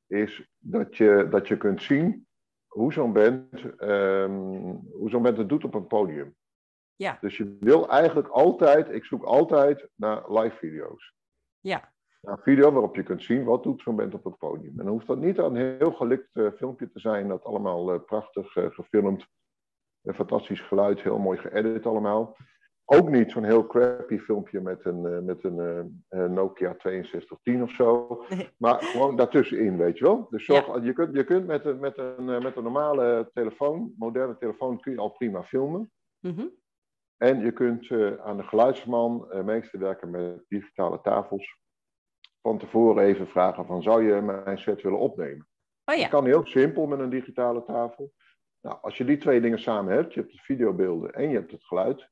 is 0.07 0.49
dat 0.59 0.97
je, 0.97 1.27
dat 1.31 1.49
je 1.49 1.57
kunt 1.57 1.83
zien 1.83 2.27
hoe 2.67 2.93
zo'n 2.93 3.13
band, 3.13 3.77
ehm, 3.77 4.33
hoe 4.91 5.11
zo'n 5.11 5.23
band 5.23 5.37
het 5.37 5.49
doet 5.49 5.65
op 5.65 5.75
een 5.75 5.87
podium. 5.87 6.37
Ja. 6.97 7.19
Dus 7.21 7.37
je 7.37 7.57
wil 7.61 7.89
eigenlijk 7.89 8.29
altijd, 8.29 8.91
ik 8.91 9.05
zoek 9.05 9.25
altijd 9.25 9.89
naar 9.95 10.33
live 10.33 10.57
video's. 10.57 11.15
Ja. 11.61 11.93
Naar 12.21 12.37
een 12.37 12.43
video 12.43 12.73
waarop 12.73 12.97
je 12.97 13.03
kunt 13.03 13.23
zien 13.23 13.45
wat 13.45 13.63
doet 13.63 13.83
zo'n 13.83 13.97
band 13.97 14.15
op 14.15 14.25
het 14.25 14.39
podium. 14.39 14.79
En 14.79 14.85
dan 14.85 14.93
hoeft 14.93 15.07
dat 15.07 15.19
niet 15.19 15.39
een 15.39 15.57
heel 15.57 15.93
gelikt 15.93 16.31
eh, 16.33 16.51
filmpje 16.57 16.91
te 16.91 17.01
zijn, 17.01 17.29
dat 17.29 17.45
allemaal 17.45 17.93
eh, 17.93 18.01
prachtig 18.05 18.57
eh, 18.57 18.71
gefilmd, 18.71 19.27
een 20.03 20.15
fantastisch 20.15 20.61
geluid, 20.61 21.01
heel 21.01 21.19
mooi 21.19 21.39
geëdit 21.39 21.87
allemaal. 21.87 22.37
Ook 22.89 23.09
niet 23.09 23.31
zo'n 23.31 23.45
heel 23.45 23.67
crappy 23.67 24.19
filmpje 24.19 24.61
met 24.61 24.85
een, 24.85 25.07
eh, 25.07 25.19
met 25.19 25.45
een 25.45 25.61
eh, 26.09 26.25
Nokia 26.25 26.75
6210 26.79 27.63
of 27.63 27.71
zo. 27.71 28.25
Nee. 28.29 28.51
Maar 28.59 28.83
gewoon 28.83 29.17
daartussenin, 29.17 29.77
weet 29.77 29.99
je 29.99 30.05
wel. 30.05 30.27
Dus 30.31 30.45
zorg, 30.45 30.85
je, 30.85 30.93
kunt, 30.93 31.15
je 31.15 31.25
kunt 31.25 31.47
met 31.47 31.65
een, 31.65 31.79
met, 31.79 31.99
een, 31.99 32.31
eh, 32.31 32.41
met 32.41 32.57
een 32.57 32.63
normale 32.63 33.31
telefoon, 33.33 33.95
moderne 33.97 34.37
telefoon, 34.39 34.81
kun 34.81 34.93
je 34.93 34.99
al 34.99 35.09
prima 35.09 35.43
filmen. 35.43 35.93
Mhm. 36.21 36.47
En 37.17 37.41
je 37.41 37.53
kunt 37.53 37.91
aan 38.21 38.37
de 38.37 38.43
geluidsman 38.43 39.31
eh 39.31 39.45
meester 39.45 39.79
werken 39.79 40.11
met 40.11 40.45
digitale 40.49 41.01
tafels. 41.01 41.59
Van 42.43 42.59
tevoren 42.59 43.05
even 43.05 43.29
vragen 43.29 43.67
van, 43.67 43.83
zou 43.83 44.05
je 44.05 44.21
mijn 44.21 44.59
set 44.59 44.83
willen 44.83 44.99
opnemen? 44.99 45.49
Oh 45.85 45.95
Dat 45.95 46.01
ja, 46.01 46.09
kan 46.09 46.25
heel 46.25 46.47
simpel 46.47 46.87
met 46.87 46.99
een 46.99 47.11
digitale 47.11 47.65
tafel. 47.65 48.13
Nou, 48.61 48.79
als 48.81 48.97
je 48.97 49.05
die 49.05 49.17
twee 49.17 49.41
dingen 49.41 49.59
samen 49.59 49.95
hebt, 49.95 50.15
je 50.15 50.21
hebt 50.21 50.33
de 50.33 50.39
videobeelden 50.39 51.13
en 51.13 51.29
je 51.29 51.35
hebt 51.35 51.51
het 51.51 51.65
geluid. 51.65 52.09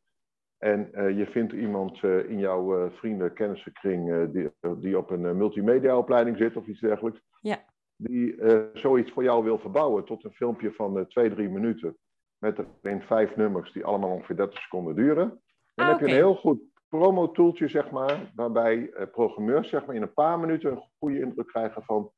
En 0.65 0.93
eh, 0.93 1.19
je 1.19 1.27
vindt 1.27 1.53
iemand 1.53 2.03
eh, 2.03 2.31
in 2.31 2.39
jouw 2.39 2.79
eh, 2.79 2.93
vrienden, 2.93 3.33
kennissenkring 3.33 4.31
die, 4.33 4.51
die 4.79 4.99
op 4.99 5.11
een 5.11 5.37
multimediaopleiding 5.37 6.37
zit 6.37 6.57
of 6.57 6.67
iets 6.67 6.81
dergelijks. 6.81 7.21
Ja. 7.41 7.65
Die 7.97 8.37
zoiets 8.73 9.11
voor 9.13 9.23
jou 9.23 9.45
wil 9.45 9.59
verbouwen 9.59 10.05
tot 10.05 10.25
een 10.25 10.33
filmpje 10.33 10.73
van 10.73 11.07
twee, 11.09 11.31
drie 11.31 11.49
minuten. 11.49 11.97
Met 12.39 12.59
erin 12.83 13.03
vijf 13.03 13.37
nummers 13.37 13.73
die 13.73 13.85
allemaal 13.85 14.11
ongeveer 14.11 14.37
30 14.37 14.59
seconden 14.61 14.95
duren. 14.95 15.43
Dan 15.75 15.87
Ah, 15.87 15.91
heb 15.91 16.01
je 16.01 16.07
een 16.07 16.21
heel 16.21 16.35
goed 16.35 16.61
promo-tooltje, 16.89 17.69
zeg 17.69 17.91
maar, 17.91 18.33
waarbij 18.35 18.93
programmeurs 19.13 19.69
zeg 19.69 19.87
maar, 19.87 19.95
in 19.95 20.03
een 20.03 20.13
paar 20.13 20.41
minuten 20.41 20.71
een 20.71 20.83
goede 20.99 21.21
indruk 21.21 21.47
krijgen 21.47 21.83
van 21.83 22.13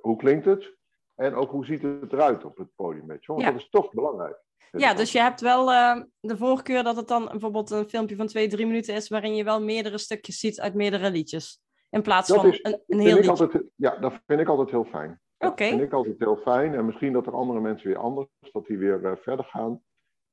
hoe 0.00 0.16
klinkt 0.16 0.44
het 0.44 0.76
en 1.14 1.34
ook 1.34 1.50
hoe 1.50 1.64
ziet 1.64 1.82
het 1.82 2.12
eruit 2.12 2.44
op 2.44 2.56
het 2.58 2.68
podium. 2.74 3.06
Want 3.06 3.40
Ja. 3.40 3.50
dat 3.50 3.60
is 3.60 3.68
toch 3.68 3.90
belangrijk. 3.92 4.42
ja, 4.70 4.94
dus 4.94 5.12
je 5.12 5.18
hebt 5.20 5.40
wel 5.40 5.72
eh, 5.72 6.00
de 6.20 6.36
voorkeur 6.36 6.82
dat 6.82 6.96
het 6.96 7.08
dan 7.08 7.24
bijvoorbeeld 7.24 7.70
een 7.70 7.88
filmpje 7.88 8.16
van 8.16 8.26
twee, 8.26 8.48
drie 8.48 8.66
minuten 8.66 8.94
is, 8.94 9.08
waarin 9.08 9.34
je 9.34 9.44
wel 9.44 9.62
meerdere 9.62 9.98
stukjes 9.98 10.38
ziet 10.38 10.60
uit 10.60 10.74
meerdere 10.74 11.10
liedjes. 11.10 11.60
In 11.90 12.02
plaats 12.02 12.28
Dat 12.28 12.36
van 12.40 12.46
is- 12.52 12.58
een, 12.62 12.82
een 12.86 12.98
heel 13.00 13.14
liedje. 13.14 13.30
altijd, 13.30 13.62
ja, 13.76 13.96
dat 13.96 14.12
vind 14.26 14.40
ik 14.40 14.48
altijd 14.48 14.70
heel 14.70 14.84
fijn. 14.84 15.20
Dat 15.38 15.50
Oké. 15.50 15.64
vind 15.64 15.80
ik 15.80 15.92
altijd 15.92 16.18
heel 16.18 16.36
fijn. 16.36 16.74
En 16.74 16.84
misschien 16.86 17.12
dat 17.12 17.26
er 17.26 17.32
andere 17.34 17.60
mensen 17.60 17.86
weer 17.88 17.98
anders, 17.98 18.28
dat 18.52 18.66
die 18.66 18.78
weer 18.78 19.04
eh, 19.04 19.12
verder 19.16 19.44
gaan. 19.44 19.80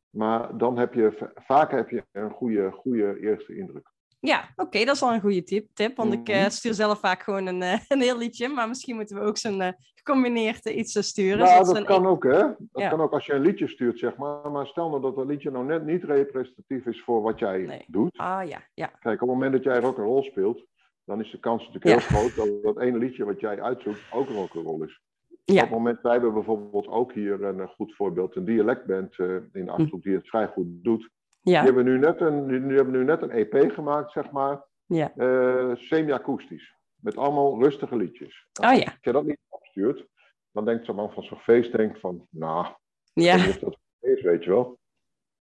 Maar 0.09 0.57
dan 0.57 0.77
heb 0.77 0.93
je, 0.93 1.31
vaak 1.35 1.71
heb 1.71 1.89
je 1.89 2.03
een 2.11 2.31
goede, 2.31 2.71
goede 2.71 3.19
eerste 3.19 3.55
indruk. 3.57 3.90
Ja, 4.21 4.49
oké, 4.55 4.85
dat 4.85 4.95
is 4.95 5.01
al 5.01 5.13
een 5.13 5.21
goede 5.21 5.43
tip. 5.43 5.67
tip 5.73 5.97
want 5.97 6.13
ik 6.13 6.29
eh, 6.29 6.39
Mhm. 6.41 6.49
stuur 6.49 6.73
zelf 6.73 6.99
vaak 6.99 7.21
gewoon 7.23 7.45
een, 7.45 7.61
eh, 7.61 7.79
een 7.87 8.01
heel 8.01 8.17
liedje. 8.17 8.47
Maar 8.47 8.67
misschien 8.67 8.95
moeten 8.95 9.15
we 9.19 9.23
ook 9.23 9.37
zo'n 9.37 9.61
eh, 9.61 9.71
gecombineerd 9.95 10.65
iets 10.65 11.07
sturen. 11.07 11.45
Ja, 11.45 11.57
ze 11.63 11.63
dat 11.71 11.75
een- 11.75 11.85
kan 11.85 12.05
ook, 12.05 12.23
hè? 12.23 12.39
Dat 12.39 12.55
Ja. 12.73 12.89
kan 12.89 13.01
ook 13.01 13.11
als 13.11 13.25
je 13.25 13.33
een 13.33 13.41
liedje 13.41 13.67
stuurt, 13.67 13.99
zeg 13.99 14.15
maar. 14.17 14.51
Maar 14.51 14.67
stel 14.67 14.89
nou 14.89 15.01
dat 15.01 15.15
dat 15.15 15.25
liedje 15.27 15.51
nou 15.51 15.65
net 15.65 15.85
niet 15.85 16.03
representatief 16.03 16.85
is 16.85 17.01
voor 17.03 17.21
wat 17.21 17.39
jij 17.39 17.57
Nee. 17.57 17.83
doet. 17.87 18.17
Ah 18.17 18.47
ja, 18.47 18.61
ja. 18.73 18.87
Kijk, 18.87 19.21
op 19.21 19.27
het 19.27 19.37
moment 19.37 19.53
dat 19.53 19.63
jij 19.63 19.79
rock 19.79 19.97
roll 19.97 20.23
speelt, 20.23 20.65
dan 21.05 21.19
is 21.21 21.31
de 21.31 21.39
kans 21.39 21.67
natuurlijk 21.67 21.85
Ja. 22.01 22.07
heel 22.07 22.17
groot 22.19 22.35
dat 22.35 22.63
dat 22.63 22.83
ene 22.83 22.97
liedje 22.97 23.25
wat 23.25 23.39
jij 23.39 23.61
uitzoekt 23.61 24.01
ook 24.11 24.29
een 24.29 24.61
roll 24.63 24.83
is. 24.85 25.01
Op 25.29 25.37
Ja, 25.55 25.61
het 25.61 25.69
moment, 25.69 26.01
wij 26.01 26.11
hebben 26.11 26.33
bijvoorbeeld 26.33 26.87
ook 26.87 27.13
hier 27.13 27.43
een 27.43 27.67
goed 27.67 27.95
voorbeeld, 27.95 28.35
een 28.35 28.45
dialectband 28.45 29.15
in 29.53 29.65
de 29.65 29.71
Achterhoek 29.71 30.03
die 30.03 30.13
het 30.15 30.27
vrij 30.27 30.47
goed 30.47 30.67
doet. 30.67 31.09
Die 31.41 31.53
ja, 31.53 31.63
hebben 31.63 31.86
nu 31.86 31.98
net 31.98 32.21
een, 32.21 32.48
die 32.67 32.75
hebben 32.75 32.93
nu 32.93 33.03
net 33.03 33.21
een 33.21 33.31
EP 33.31 33.71
gemaakt, 33.71 34.12
zeg 34.12 34.31
maar, 34.31 34.65
ja. 34.86 35.13
eh, 35.15 35.75
semi-akoestisch. 35.75 36.75
Met 36.95 37.17
allemaal 37.17 37.63
rustige 37.63 37.95
liedjes. 37.95 38.48
Oh 38.62 38.74
ja, 38.75 38.83
Als 38.83 38.98
je 39.01 39.12
dat 39.12 39.25
niet 39.25 39.39
opstuurt, 39.48 40.07
dan 40.51 40.65
denkt 40.65 40.86
zo'n 40.86 40.95
man 40.95 41.12
van 41.12 41.24
zo'n 41.24 41.38
feest, 41.38 41.71
denkt 41.71 42.00
van, 42.00 42.27
nou, 42.29 42.67
ja. 43.13 43.36
of 43.36 43.57
dat 43.60 43.77
is, 44.00 44.21
weet 44.21 44.43
je 44.43 44.50
wel. 44.50 44.79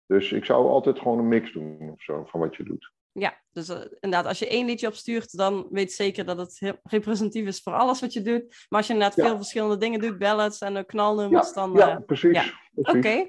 Dus 0.06 0.32
ik 0.32 0.44
zou 0.44 0.68
altijd 0.68 0.98
gewoon 0.98 1.18
een 1.18 1.28
mix 1.28 1.52
doen 1.52 1.90
of 1.92 2.02
zo, 2.02 2.24
van 2.24 2.40
wat 2.40 2.56
je 2.56 2.62
doet. 2.62 2.92
Ja, 3.12 3.40
dus 3.50 3.68
eh, 3.68 3.80
inderdaad, 4.00 4.26
als 4.26 4.38
je 4.38 4.48
één 4.48 4.66
liedje 4.66 4.86
opstuurt, 4.86 5.36
dan 5.36 5.66
weet 5.70 5.92
zeker 5.92 6.24
dat 6.24 6.38
het 6.38 6.80
representatief 6.82 7.46
is 7.46 7.60
voor 7.60 7.72
alles 7.72 8.00
wat 8.00 8.12
je 8.12 8.22
doet. 8.22 8.44
Maar 8.68 8.78
als 8.78 8.86
je 8.86 8.92
inderdaad 8.92 9.16
Ja. 9.16 9.26
veel 9.26 9.36
verschillende 9.36 9.76
dingen 9.76 10.00
doet, 10.00 10.18
ballads 10.18 10.58
en 10.58 10.86
knalnummers, 10.86 11.52
dan... 11.52 11.72
ja, 11.72 11.90
eh, 11.90 12.04
precies. 12.06 12.32
ja. 12.32 12.44
precies. 12.74 12.98
Oké. 12.98 13.28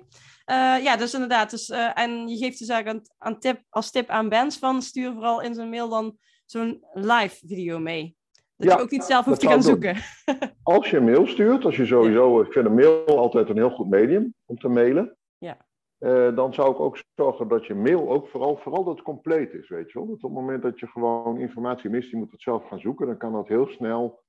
Eh, 0.50 0.84
ja, 0.84 0.98
dus 0.98 1.14
inderdaad. 1.14 1.50
Dus, 1.50 1.70
eh, 1.70 1.92
en 1.94 2.28
je 2.28 2.38
geeft 2.38 2.60
dus 2.60 2.68
eigenlijk 2.68 3.06
aan, 3.18 3.34
aan 3.34 3.40
tip, 3.40 3.62
als 3.70 3.92
tip 3.92 4.10
aan 4.10 4.30
bands 4.30 4.58
van 4.58 4.82
stuur 4.82 5.14
vooral 5.14 5.42
in 5.42 5.54
zo'n 5.54 5.70
mail 5.70 5.90
dan 5.90 6.18
zo'n 6.46 6.86
live 6.94 7.48
video 7.48 7.80
mee. 7.80 8.18
Dat 8.56 8.72
je 8.72 8.82
ook 8.82 8.90
niet 8.90 9.04
zelf 9.04 9.26
hoeft 9.26 9.40
te 9.40 9.48
gaan 9.48 9.64
zoeken. 9.64 9.96
Als 10.64 10.90
je 10.90 10.98
een 10.98 11.04
mail 11.04 11.28
stuurt, 11.28 11.66
als 11.66 11.76
je 11.76 11.86
sowieso, 11.86 12.42
ik 12.42 12.52
vind 12.52 12.66
een 12.66 12.74
mail 12.74 13.06
altijd 13.06 13.50
een 13.50 13.58
heel 13.58 13.70
goed 13.70 13.90
medium 13.90 14.34
om 14.46 14.60
te 14.60 14.68
mailen. 14.68 15.18
Ja. 15.38 15.58
Uh, 16.00 16.36
dan 16.36 16.54
zou 16.54 16.72
ik 16.72 16.80
ook 16.80 17.04
zorgen 17.16 17.48
dat 17.48 17.66
je 17.66 17.76
mail 17.76 18.10
ook 18.10 18.28
vooral, 18.28 18.58
vooral 18.58 18.84
dat 18.84 18.96
het 18.96 19.04
compleet 19.04 19.54
is, 19.54 19.70
weet 19.70 19.92
je 19.92 20.00
wel. 20.00 20.08
Dat 20.08 20.16
op 20.16 20.22
het 20.22 20.40
moment 20.40 20.62
dat 20.62 20.80
je 20.80 20.88
gewoon 20.88 21.40
informatie 21.40 21.90
mist, 21.90 22.10
je 22.10 22.18
moet 22.18 22.32
het 22.32 22.42
zelf 22.42 22.68
gaan 22.68 22.80
zoeken, 22.80 23.08
dan 23.08 23.18
kan 23.18 23.32
dat 23.32 23.48
heel 23.48 23.68
snel, 23.68 24.24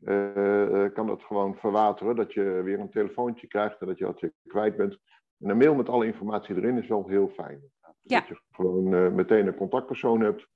uh, 0.00 0.92
kan 0.92 1.06
dat 1.06 1.22
gewoon 1.22 1.56
verwateren. 1.56 2.16
Dat 2.16 2.32
je 2.32 2.42
weer 2.64 2.80
een 2.80 2.90
telefoontje 2.90 3.46
krijgt 3.46 3.80
en 3.80 3.86
dat 3.86 3.98
je 3.98 4.04
dat 4.04 4.30
kwijt 4.46 4.76
bent. 4.76 4.98
En 5.40 5.50
een 5.50 5.56
mail 5.56 5.74
met 5.74 5.88
alle 5.88 6.06
informatie 6.06 6.56
erin 6.56 6.78
is 6.78 6.88
wel 6.88 7.08
heel 7.08 7.28
fijn. 7.28 7.60
Ja. 8.02 8.18
Dat 8.18 8.28
je 8.28 8.40
gewoon 8.50 9.14
meteen 9.14 9.46
een 9.46 9.56
contactpersoon 9.56 10.20
hebt. 10.20 10.46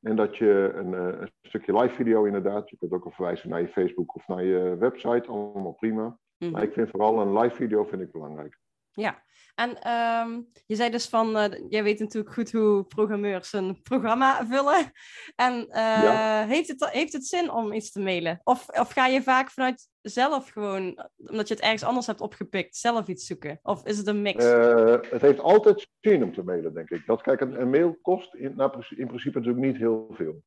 En 0.00 0.16
dat 0.16 0.36
je 0.36 0.72
een, 0.74 0.92
een, 0.92 1.30
stukje 1.42 1.80
live 1.80 1.94
video 1.94 2.24
inderdaad, 2.24 2.70
je 2.70 2.76
kunt 2.76 2.92
ook 2.92 3.04
al 3.04 3.10
verwijzen 3.10 3.48
naar 3.48 3.60
je 3.60 3.68
Facebook 3.68 4.14
of 4.14 4.26
naar 4.26 4.44
je 4.44 4.76
website, 4.76 5.28
allemaal 5.28 5.72
prima. 5.72 6.02
Mm 6.02 6.18
-hmm. 6.38 6.50
Maar 6.50 6.62
ik 6.62 6.72
vind 6.72 6.90
vooral 6.90 7.20
een 7.20 7.38
live 7.38 7.54
video 7.54 7.84
vind 7.84 8.02
ik 8.02 8.12
belangrijk. 8.12 8.58
Ja, 8.98 9.22
en 9.54 9.70
um, 9.92 10.48
je 10.66 10.74
zei 10.74 10.90
dus 10.90 11.08
van, 11.08 11.36
uh, 11.36 11.44
jij 11.68 11.82
weet 11.82 11.98
natuurlijk 11.98 12.34
goed 12.34 12.52
hoe 12.52 12.84
programmeurs 12.84 13.52
een 13.52 13.82
programma 13.82 14.46
vullen. 14.46 14.92
En 15.36 15.54
uh, 15.68 15.74
ja. 16.02 16.46
heeft, 16.46 16.68
het, 16.68 16.90
heeft 16.90 17.12
het 17.12 17.26
zin 17.26 17.50
om 17.50 17.72
iets 17.72 17.92
te 17.92 18.00
mailen? 18.00 18.40
Of, 18.44 18.68
of 18.68 18.92
ga 18.92 19.06
je 19.06 19.22
vaak 19.22 19.50
vanuit 19.50 19.88
zelf 20.00 20.48
gewoon, 20.48 21.08
omdat 21.16 21.48
je 21.48 21.54
het 21.54 21.62
ergens 21.62 21.84
anders 21.84 22.06
hebt 22.06 22.20
opgepikt, 22.20 22.76
zelf 22.76 23.08
iets 23.08 23.26
zoeken? 23.26 23.58
Of 23.62 23.86
is 23.86 23.98
het 23.98 24.06
een 24.06 24.22
mix? 24.22 24.44
Uh, 24.44 24.96
het 25.10 25.20
heeft 25.20 25.40
altijd 25.40 25.88
zin 26.00 26.22
om 26.22 26.32
te 26.32 26.42
mailen, 26.42 26.74
denk 26.74 26.90
ik. 26.90 27.06
Dat, 27.06 27.22
kijk, 27.22 27.40
een, 27.40 27.60
een 27.60 27.70
mail 27.70 27.98
kost 28.02 28.34
in, 28.34 28.52
nou, 28.56 28.82
in 28.88 29.06
principe 29.06 29.38
natuurlijk 29.38 29.66
niet 29.66 29.76
heel 29.76 30.08
veel. 30.12 30.42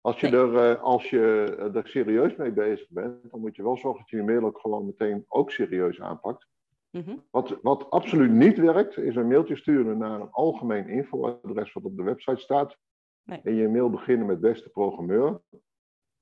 Als 0.00 0.20
je, 0.20 0.28
nee. 0.28 0.40
er, 0.40 0.78
als 0.78 1.10
je 1.10 1.70
er 1.74 1.88
serieus 1.88 2.36
mee 2.36 2.52
bezig 2.52 2.88
bent, 2.88 3.30
dan 3.30 3.40
moet 3.40 3.56
je 3.56 3.62
wel 3.62 3.76
zorgen 3.76 4.00
dat 4.00 4.10
je 4.10 4.16
je 4.16 4.22
mail 4.22 4.44
ook 4.44 4.60
gewoon 4.60 4.86
meteen 4.86 5.24
ook 5.28 5.50
serieus 5.50 6.00
aanpakt. 6.00 6.46
Mm 6.92 7.02
-hmm. 7.02 7.24
wat, 7.30 7.58
wat 7.62 7.90
absoluut 7.90 8.30
niet 8.30 8.58
werkt, 8.58 8.96
is 8.96 9.16
een 9.16 9.28
mailtje 9.28 9.56
sturen 9.56 9.98
naar 9.98 10.20
een 10.20 10.30
algemeen 10.30 10.88
infoadres 10.88 11.72
wat 11.72 11.84
op 11.84 11.96
de 11.96 12.02
website 12.02 12.40
staat. 12.40 12.76
Nee. 13.22 13.40
En 13.42 13.54
je 13.54 13.68
mail 13.68 13.90
beginnen 13.90 14.26
met 14.26 14.40
beste 14.40 14.68
programmeur. 14.68 15.40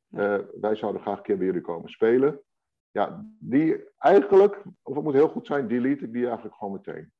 Nee. 0.06 0.38
Uh, 0.38 0.38
wij 0.60 0.76
zouden 0.76 1.00
graag 1.00 1.16
een 1.16 1.22
keer 1.22 1.36
bij 1.36 1.46
jullie 1.46 1.60
komen 1.60 1.90
spelen. 1.90 2.40
Ja, 2.90 3.26
die 3.38 3.84
eigenlijk, 3.98 4.62
of 4.82 4.94
het 4.94 5.04
moet 5.04 5.14
heel 5.14 5.28
goed 5.28 5.46
zijn, 5.46 5.68
delete 5.68 6.04
ik 6.04 6.12
die 6.12 6.26
eigenlijk 6.26 6.56
gewoon 6.56 6.72
meteen. 6.72 7.12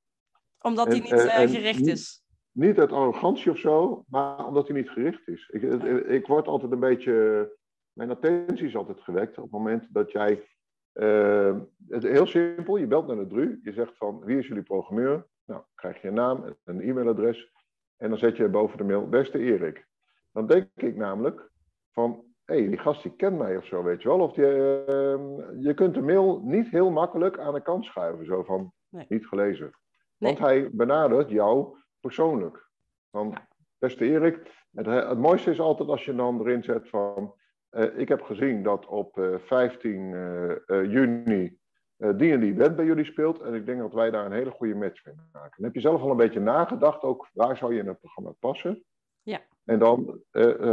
Omdat 0.61 0.91
die 0.91 1.03
niet 1.03 1.13
eh, 1.13 1.25
uh, 1.25 1.39
en 1.39 1.49
gericht 1.49 1.87
is. 1.87 2.25
Niet 2.51 2.79
uit 2.79 2.93
arrogantie 2.93 3.51
of 3.51 3.59
zo, 3.59 4.05
maar 4.09 4.47
omdat 4.47 4.69
hij 4.69 4.77
niet 4.77 4.91
gericht 4.91 5.29
is. 5.29 5.49
Ik, 5.49 5.63
ik 6.05 6.27
word 6.27 6.47
altijd 6.47 6.73
een 6.73 6.81
beetje. 6.81 7.59
Mijn 7.93 8.11
attentie 8.11 8.67
is 8.67 8.77
altijd 8.77 9.01
gewekt 9.01 9.37
op 9.37 9.43
het 9.43 9.53
moment 9.53 9.87
dat 9.91 10.13
jij. 10.13 10.49
Eh, 10.93 11.57
het 11.89 12.03
heel 12.03 12.27
simpel, 12.27 12.77
je 12.77 12.87
belt 12.87 13.07
naar 13.07 13.17
de 13.17 13.27
DRU, 13.27 13.61
je 13.63 13.73
zegt 13.73 13.97
van 13.97 14.25
wie 14.25 14.39
is 14.39 14.47
jullie 14.47 14.63
programmeur? 14.63 15.27
Nou, 15.45 15.63
krijg 15.75 16.03
je 16.03 16.09
een 16.09 16.15
naam 16.15 16.45
en 16.45 16.57
een 16.65 16.81
e-mailadres. 16.81 17.53
En 17.97 18.09
dan 18.09 18.19
zet 18.19 18.37
je 18.37 18.49
boven 18.49 18.79
de 18.79 18.85
mail, 18.85 19.09
beste 19.09 19.39
Erik. 19.39 19.87
Dan 20.33 20.47
denk 20.47 20.69
ik 20.75 20.97
namelijk 20.97 21.51
van, 21.93 22.25
hé, 22.45 22.59
hey, 22.59 22.69
die 22.69 22.79
gast 22.79 23.03
die 23.03 23.17
kent 23.17 23.39
mij 23.39 23.57
of 23.57 23.67
zo, 23.67 23.83
weet 23.83 24.03
je 24.03 24.09
wel. 24.09 24.21
Of 24.21 24.33
die, 24.33 24.45
eh, 24.45 25.19
je 25.61 25.73
kunt 25.75 25.95
de 25.95 26.03
mail 26.03 26.41
niet 26.45 26.69
heel 26.69 26.91
makkelijk 26.91 27.39
aan 27.39 27.55
de 27.55 27.63
kant 27.63 27.85
schuiven, 27.85 28.27
zo 28.27 28.43
van, 28.43 28.73
Nee. 28.89 29.07
niet 29.09 29.27
gelezen. 29.27 29.71
Nee. 30.19 30.35
Want 30.35 30.39
hij 30.39 30.71
benadert 30.73 31.31
jou 31.31 31.77
persoonlijk. 32.01 32.69
Van, 33.11 33.35
beste 33.79 34.05
Erik, 34.05 34.67
het, 34.73 34.87
het 34.87 35.19
mooiste 35.19 35.51
is 35.51 35.61
altijd 35.61 35.89
als 35.89 36.05
je 36.05 36.15
dan 36.15 36.41
erin 36.41 36.63
zet 36.63 36.89
van... 36.89 37.35
eh, 37.71 37.99
ik 37.99 38.09
heb 38.09 38.23
gezien 38.23 38.63
dat 38.63 38.87
op 38.87 39.19
eh, 39.19 39.35
15 39.45 40.15
eh, 40.15 40.51
eh, 40.51 40.91
juni 40.93 41.59
die 42.17 42.33
en 42.33 42.41
die 42.41 42.55
band 42.55 42.77
bij 42.77 42.85
jullie 42.85 43.05
speelt. 43.05 43.41
En 43.41 43.55
ik 43.55 43.67
denk 43.67 43.79
dat 43.79 43.93
wij 43.93 44.11
daar 44.11 44.27
een 44.27 44.33
hele 44.33 44.51
goede 44.51 44.75
match 44.75 45.05
mee 45.05 45.15
maken. 45.33 45.53
Dan 45.57 45.65
heb 45.65 45.75
je 45.75 45.81
zelf 45.81 46.01
al 46.03 46.11
een 46.11 46.17
beetje 46.17 46.41
nagedacht 46.41 47.03
ook, 47.03 47.29
waar 47.33 47.57
zou 47.57 47.75
je 47.75 47.81
in 47.81 47.87
het 47.87 47.99
programma 48.01 48.33
passen? 48.39 48.85
Ja. 49.23 49.41
En 49.65 49.79
dan 49.79 50.21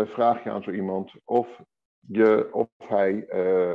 vraag 0.06 0.44
je 0.44 0.50
aan 0.50 0.63
zo 0.63 0.72
iemand 0.72 1.12
of 1.25 1.62
je, 2.00 2.50
of 2.51 2.68
hij, 2.84 3.27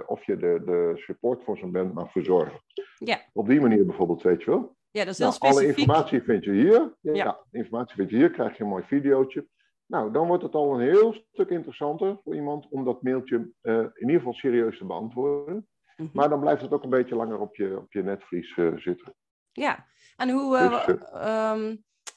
of 0.06 0.24
je 0.24 0.36
de, 0.36 0.62
de 0.64 0.92
support 0.94 1.44
voor 1.44 1.56
zijn 1.58 1.72
band 1.72 1.94
mag 1.94 2.12
verzorgen. 2.12 2.60
Ja. 2.98 3.20
Op 3.32 3.46
die 3.48 3.60
manier 3.60 3.86
bijvoorbeeld, 3.86 4.22
weet 4.22 4.42
je 4.42 4.50
wel. 4.50 4.76
Ja, 4.90 5.04
dat 5.04 5.12
is 5.12 5.18
heel 5.18 5.28
Nou, 5.28 5.40
alle 5.40 5.52
specifiek. 5.52 5.78
informatie 5.78 6.22
vind 6.22 6.44
je 6.44 6.50
hier. 6.52 6.94
Ja, 7.00 7.12
Ja. 7.14 7.44
informatie 7.50 7.96
vind 7.96 8.10
je 8.10 8.16
hier. 8.16 8.30
Krijg 8.30 8.56
je 8.56 8.62
een 8.62 8.68
mooi 8.68 8.82
videootje. 8.86 9.46
Nou, 9.86 10.12
dan 10.12 10.26
wordt 10.26 10.42
het 10.42 10.54
al 10.54 10.74
een 10.74 10.80
heel 10.80 11.14
stuk 11.32 11.48
interessanter 11.48 12.20
voor 12.24 12.34
iemand 12.34 12.66
om 12.70 12.84
dat 12.84 13.02
mailtje 13.02 13.52
eh, 13.60 13.74
in 13.74 14.00
ieder 14.00 14.16
geval 14.16 14.32
serieus 14.34 14.78
te 14.78 14.84
beantwoorden. 14.84 15.68
Mhm. 15.96 16.08
Maar 16.12 16.28
dan 16.28 16.40
blijft 16.40 16.62
het 16.62 16.72
ook 16.72 16.82
een 16.82 16.90
beetje 16.90 17.14
langer 17.14 17.38
op 17.38 17.56
je, 17.56 17.76
op 17.76 17.92
je 17.92 18.02
netvlies 18.02 18.54
eh, 18.56 18.76
zitten. 18.76 19.14
Ja, 19.52 19.86
en 20.16 20.30
hoe... 20.30 20.56
eh, 20.56 20.86
Dus, 20.86 20.96
ehm, 21.10 21.76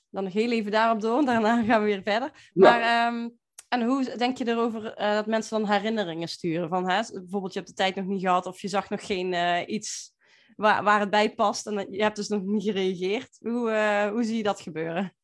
dan 0.10 0.24
nog 0.24 0.34
heel 0.34 0.52
even 0.52 0.72
daarop 0.72 1.02
door, 1.02 1.26
daarna 1.26 1.64
gaan 1.64 1.80
we 1.80 1.86
weer 1.86 2.04
verder. 2.04 2.50
Ja. 2.54 2.70
Maar, 2.70 2.80
ehm, 2.82 3.30
en 3.70 3.84
hoe 3.84 4.16
denk 4.18 4.38
je 4.38 4.48
erover 4.48 4.82
dat 4.96 5.26
mensen 5.26 5.60
dan 5.62 5.70
herinneringen 5.70 6.28
sturen? 6.28 6.70
Van, 6.70 6.90
hè, 6.90 7.02
bijvoorbeeld, 7.14 7.54
je 7.54 7.60
hebt 7.60 7.72
de 7.72 7.78
tijd 7.84 7.96
nog 7.96 8.06
niet 8.06 8.22
gehad 8.22 8.46
of 8.46 8.62
je 8.62 8.68
zag 8.68 8.90
nog 8.90 9.06
geen 9.06 9.34
iets 9.74 10.14
waar, 10.56 10.84
waar 10.84 11.00
het 11.00 11.10
bij 11.10 11.34
past 11.36 11.68
en 11.68 11.92
je 11.92 12.02
hebt 12.04 12.16
dus 12.16 12.28
nog 12.28 12.42
niet 12.42 12.64
gereageerd. 12.64 13.38
Hoe, 13.42 14.10
hoe 14.12 14.24
zie 14.24 14.38
je 14.38 14.44
dat 14.44 14.62
gebeuren? 14.62 15.16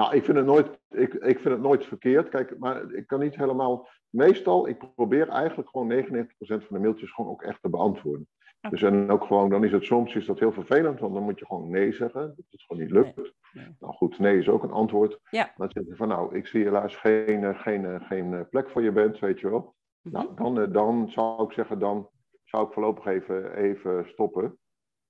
Nou, 0.00 0.14
ik 0.14 0.24
vind, 0.24 0.36
het 0.36 0.46
nooit, 0.46 0.78
ik, 0.88 1.14
ik 1.14 1.38
vind 1.38 1.54
het 1.54 1.60
nooit 1.60 1.84
verkeerd. 1.84 2.28
Kijk, 2.28 2.58
maar 2.58 2.92
ik 2.92 3.06
kan 3.06 3.20
niet 3.20 3.36
helemaal. 3.36 3.88
Meestal, 4.08 4.68
ik 4.68 4.94
probeer 4.94 5.28
eigenlijk 5.28 5.68
gewoon 5.68 5.92
99% 5.92 6.26
van 6.38 6.66
de 6.68 6.78
mailtjes 6.78 7.12
gewoon 7.12 7.30
ook 7.30 7.42
echt 7.42 7.62
te 7.62 7.68
beantwoorden. 7.68 8.28
Dus 8.70 8.82
en 8.82 9.10
ook 9.10 9.24
gewoon, 9.24 9.48
dan 9.48 9.64
is 9.64 9.72
het 9.72 9.84
soms 9.84 10.14
is 10.14 10.26
dat 10.26 10.38
heel 10.38 10.52
vervelend, 10.52 11.00
want 11.00 11.14
dan 11.14 11.22
moet 11.22 11.38
je 11.38 11.46
gewoon 11.46 11.70
nee 11.70 11.92
zeggen. 11.92 12.20
Dat 12.20 12.44
het 12.50 12.62
gewoon 12.62 12.82
niet 12.82 12.92
lukt. 12.92 13.32
nee. 13.52 13.76
Nou 13.78 13.94
goed, 13.94 14.18
nee 14.18 14.38
is 14.38 14.48
ook 14.48 14.62
een 14.62 14.70
antwoord. 14.70 15.18
Ja. 15.30 15.52
Dan 15.56 15.70
zeg 15.70 15.84
je 15.86 15.96
van, 15.96 16.08
nou, 16.08 16.36
ik 16.36 16.46
zie 16.46 16.62
helaas 16.62 16.96
geen, 16.96 17.44
eh, 17.44 17.60
geen, 17.60 17.84
eh, 17.84 18.06
geen 18.06 18.34
eh, 18.34 18.40
plek 18.50 18.70
voor 18.70 18.82
je 18.82 18.92
bent, 18.92 19.18
weet 19.18 19.40
je 19.40 19.50
wel. 19.50 19.74
Mhm. 20.02 20.14
Nou, 20.14 20.34
dan, 20.34 20.72
dan 20.72 21.10
zou 21.10 21.44
ik 21.44 21.52
zeggen, 21.52 21.78
dan 21.78 22.08
zou 22.44 22.66
ik 22.66 22.72
voorlopig 22.72 23.06
even, 23.06 23.54
even 23.54 24.08
stoppen. 24.08 24.58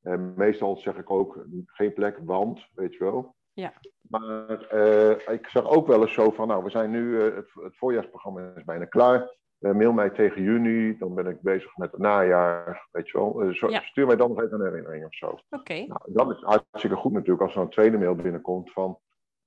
En 0.00 0.34
meestal 0.36 0.76
zeg 0.76 0.96
ik 0.96 1.10
ook 1.10 1.46
geen 1.66 1.92
plek, 1.92 2.18
want, 2.24 2.66
weet 2.74 2.94
je 2.94 3.04
wel. 3.04 3.38
Ja. 3.52 3.72
Maar 4.08 4.60
eh, 4.68 5.34
ik 5.34 5.46
zeg 5.48 5.64
ook 5.64 5.86
wel 5.86 6.00
eens 6.02 6.12
zo 6.12 6.30
van, 6.30 6.48
nou, 6.48 6.64
we 6.64 6.70
zijn 6.70 6.90
nu, 6.90 7.20
eh, 7.20 7.34
het, 7.36 7.50
het 7.54 7.76
voorjaarsprogramma 7.76 8.52
is 8.56 8.64
bijna 8.64 8.84
klaar. 8.84 9.38
Eh, 9.58 9.72
mail 9.72 9.92
mij 9.92 10.10
tegen 10.10 10.42
juni, 10.42 10.98
dan 10.98 11.14
ben 11.14 11.26
ik 11.26 11.40
bezig 11.40 11.76
met 11.76 11.90
het 11.92 12.00
najaar, 12.00 12.88
weet 12.92 13.08
je 13.08 13.18
wel. 13.18 13.52
Zo- 13.54 13.68
Ja. 13.68 13.80
Stuur 13.80 14.06
mij 14.06 14.16
dan 14.16 14.28
nog 14.28 14.42
even 14.42 14.60
een 14.60 14.66
herinnering 14.66 15.04
of 15.04 15.14
zo. 15.14 15.38
Oké, 15.50 15.74
Nou, 15.74 16.00
dat 16.06 16.30
is 16.30 16.40
hartstikke 16.42 16.96
goed 16.96 17.12
natuurlijk 17.12 17.42
als 17.42 17.54
er 17.54 17.60
een 17.60 17.68
tweede 17.70 17.98
mail 17.98 18.14
binnenkomt 18.14 18.72
van... 18.72 18.98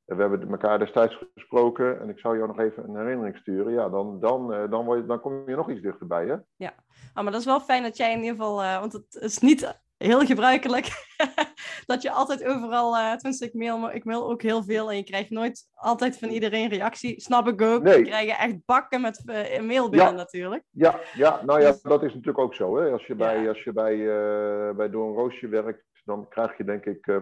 We 0.03 0.15
hebben 0.15 0.49
elkaar 0.49 0.79
destijds 0.79 1.19
gesproken 1.33 1.99
en 2.01 2.09
ik 2.09 2.19
zou 2.19 2.35
jou 2.35 2.47
nog 2.47 2.59
even 2.59 2.83
een 2.89 2.97
herinnering 2.97 3.37
sturen. 3.37 3.73
Ja, 3.73 3.89
dan, 3.89 4.19
dan, 4.19 4.69
dan, 4.69 4.85
word 4.85 4.99
je, 4.99 5.05
dan 5.05 5.19
kom 5.19 5.49
je 5.49 5.55
nog 5.55 5.69
iets 5.69 5.81
dichterbij, 5.81 6.25
hè? 6.25 6.35
Ah, 7.13 7.23
maar 7.23 7.31
dat 7.31 7.41
is 7.41 7.45
wel 7.45 7.59
fijn 7.59 7.83
dat 7.83 7.97
jij 7.97 8.11
in 8.11 8.17
ieder 8.23 8.35
geval, 8.35 8.55
want 8.79 8.93
het 8.93 9.15
is 9.15 9.39
niet 9.39 9.81
heel 10.03 10.19
gebruikelijk 10.25 10.87
dat 11.85 12.01
je 12.01 12.11
altijd 12.11 12.45
overal, 12.45 12.95
eh 12.97 13.11
tenminste 13.11 13.45
ik 13.45 13.53
mail, 13.53 13.91
ik 13.91 14.03
mail 14.05 14.29
ook 14.31 14.41
heel 14.41 14.63
veel 14.63 14.89
en 14.89 14.97
je 14.97 15.03
krijgt 15.03 15.29
nooit 15.29 15.67
altijd 15.73 16.17
van 16.17 16.29
iedereen 16.29 16.69
reactie. 16.69 17.21
Snap 17.21 17.47
ik 17.47 17.61
ook. 17.61 17.81
Nee. 17.83 17.97
We 17.97 18.01
krijgen 18.03 18.37
echt 18.37 18.65
bakken 18.65 19.01
met 19.01 19.23
eh, 19.25 19.61
mail 19.61 19.89
binnen 19.89 20.09
Ja. 20.09 20.15
natuurlijk. 20.15 20.63
Ja, 20.69 20.99
ja, 21.13 21.41
nou 21.45 21.61
ja, 21.61 21.71
Dus- 21.71 21.81
dat 21.81 22.03
is 22.03 22.09
natuurlijk 22.13 22.39
ook 22.39 22.55
zo. 22.55 22.77
Hè? 22.77 22.91
Als 22.91 23.05
je 23.05 23.15
bij, 23.15 23.41
Ja. 23.41 23.49
als 23.49 23.63
je 23.63 23.73
bij, 23.73 23.93
eh, 23.93 24.75
bij 24.75 24.89
Door 24.89 25.07
een 25.07 25.15
Roosje 25.15 25.47
werkt, 25.47 25.83
dan 26.03 26.27
krijg 26.29 26.57
je 26.57 26.63
denk 26.63 26.85
ik 26.85 27.21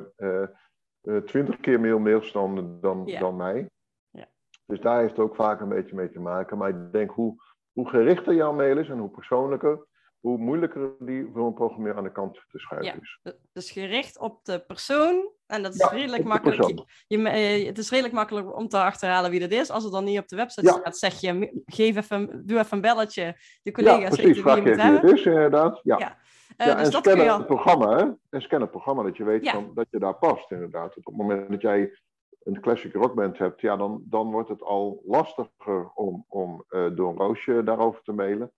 twintig 1.25 1.59
keer 1.59 1.79
meer 1.79 2.01
mails 2.01 2.31
dan, 2.31 2.77
dan, 2.81 3.01
Ja. 3.05 3.19
dan 3.19 3.35
mij. 3.35 3.69
Ja. 4.09 4.25
Dus 4.65 4.81
daar 4.81 4.99
heeft 4.99 5.09
het 5.15 5.19
ook 5.19 5.35
vaak 5.35 5.59
een 5.61 5.69
beetje 5.69 5.95
mee 5.95 6.11
te 6.11 6.19
maken. 6.19 6.57
Maar 6.57 6.69
ik 6.69 6.91
denk 6.91 7.11
hoe, 7.11 7.35
hoe 7.71 7.89
gerichter 7.89 8.33
jouw 8.33 8.53
mail 8.53 8.77
is 8.77 8.89
en 8.89 8.97
hoe 8.97 9.09
persoonlijker, 9.09 9.85
hoe 10.21 10.37
moeilijker 10.37 10.91
die 10.99 11.29
voor 11.33 11.47
een 11.47 11.53
programmeur 11.53 11.97
aan 11.97 12.03
de 12.03 12.11
kant 12.11 12.33
te 12.49 12.59
schuiven 12.59 12.93
Ja. 12.93 13.01
is. 13.01 13.19
Dus 13.53 13.71
gericht 13.71 14.19
op 14.19 14.39
de 14.45 14.59
persoon. 14.59 15.29
En 15.47 15.63
dat 15.63 15.73
is 15.73 15.79
Ja, 15.79 15.87
redelijk 15.87 16.23
makkelijk. 16.23 16.63
Je, 16.67 16.85
je- 17.17 17.29
eh, 17.29 17.65
het 17.65 17.77
is 17.77 17.89
redelijk 17.89 18.13
makkelijk 18.15 18.55
om 18.57 18.67
te 18.67 18.77
achterhalen 18.77 19.31
wie 19.31 19.39
dat 19.39 19.51
is. 19.51 19.69
Als 19.69 19.83
het 19.83 19.93
dan 19.93 20.03
niet 20.03 20.19
op 20.19 20.27
de 20.27 20.35
website 20.35 20.65
Ja. 20.65 20.71
staat, 20.73 20.97
zeg 20.97 21.19
je, 21.21 21.61
geef 21.65 21.95
even, 21.95 22.43
doe 22.45 22.59
even 22.59 22.75
een 22.75 22.81
belletje. 22.81 23.23
De 23.33 23.37
Ja, 23.63 23.71
collega's 23.71 24.15
precies. 24.15 24.41
weten 24.43 24.63
wie 24.63 24.75
je 24.75 24.81
het 24.81 25.03
is, 25.03 25.25
inderdaad. 25.25 25.79
Ja. 25.83 25.97
Ja. 25.97 26.17
Eh, 26.57 26.67
ja, 26.67 26.75
dus 26.75 26.85
en 26.85 26.91
dat 26.91 27.01
kun 27.01 27.17
scan 27.21 27.37
het 27.37 27.45
programma, 27.47 27.95
hè? 27.97 28.11
En 28.29 28.41
scan 28.41 28.61
het 28.61 28.71
programma, 28.71 29.03
dat 29.03 29.17
je 29.17 29.23
weet 29.23 29.43
Ja. 29.45 29.51
van, 29.51 29.71
dat 29.73 29.87
je 29.89 29.99
daar 29.99 30.15
past, 30.15 30.51
inderdaad. 30.51 30.97
Op 30.97 31.05
het 31.05 31.15
moment 31.15 31.49
dat 31.49 31.61
jij 31.61 31.97
een 32.43 32.61
classic 32.61 32.93
rockband 32.93 33.37
hebt, 33.37 33.61
ja, 33.61 33.75
dan, 33.77 34.01
dan 34.05 34.31
wordt 34.31 34.49
het 34.49 34.61
al 34.61 35.01
lastiger 35.05 35.91
om, 35.93 36.25
om 36.27 36.63
eh, 36.69 36.85
door 36.95 37.09
een 37.09 37.17
roosje 37.17 37.63
daarover 37.63 38.01
te 38.03 38.11
mailen. 38.11 38.51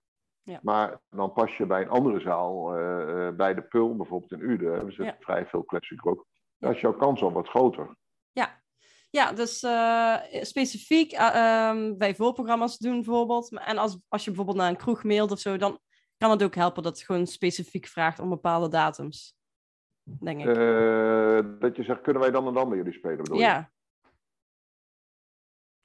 Ja. 0.44 0.58
Maar 0.62 1.00
dan 1.10 1.32
pas 1.32 1.56
je 1.56 1.66
bij 1.66 1.82
een 1.82 1.88
andere 1.88 2.20
zaal, 2.20 2.76
eh, 2.76 3.26
eh, 3.26 3.34
bij 3.34 3.54
de 3.54 3.62
Pul 3.62 3.96
bijvoorbeeld 3.96 4.32
in 4.32 4.50
Uden, 4.50 4.72
hebben 4.72 4.94
ze 4.94 5.02
Ja. 5.02 5.16
vrij 5.20 5.46
veel 5.46 5.64
classic 5.64 6.00
rock. 6.00 6.26
Daar 6.58 6.74
is 6.74 6.80
jouw 6.80 6.96
kans 6.96 7.22
al 7.22 7.32
wat 7.32 7.48
groter. 7.48 7.96
Ja, 9.14 9.32
dus 9.32 9.62
uh, 9.62 10.16
specifiek 10.42 11.12
uh, 11.12 11.70
um, 11.70 11.98
bij 11.98 12.14
voorprogramma's 12.14 12.78
doen 12.78 12.94
bijvoorbeeld. 12.94 13.58
En 13.58 13.78
als, 13.78 13.98
als 14.08 14.24
je 14.24 14.30
bijvoorbeeld 14.30 14.56
naar 14.58 14.68
een 14.68 14.76
kroeg 14.76 15.04
mailt 15.04 15.30
of 15.30 15.38
zo, 15.38 15.56
dan 15.56 15.78
kan 16.16 16.30
het 16.30 16.42
ook 16.42 16.54
helpen 16.54 16.82
dat 16.82 16.96
het 16.96 17.06
gewoon 17.06 17.26
specifiek 17.26 17.86
vraagt 17.86 18.18
om 18.18 18.28
bepaalde 18.28 18.68
datums. 18.68 19.36
Denk 20.02 20.38
ik. 20.40 20.54
Dat 21.60 21.76
je 21.76 21.82
zegt, 21.82 22.00
kunnen 22.00 22.22
wij 22.22 22.30
dan 22.30 22.46
en 22.46 22.54
dan 22.54 22.68
bij 22.68 22.76
jullie 22.76 22.92
spelen? 22.92 23.16
Bedoel 23.16 23.38
ja. 23.38 23.56
Je? 23.56 23.73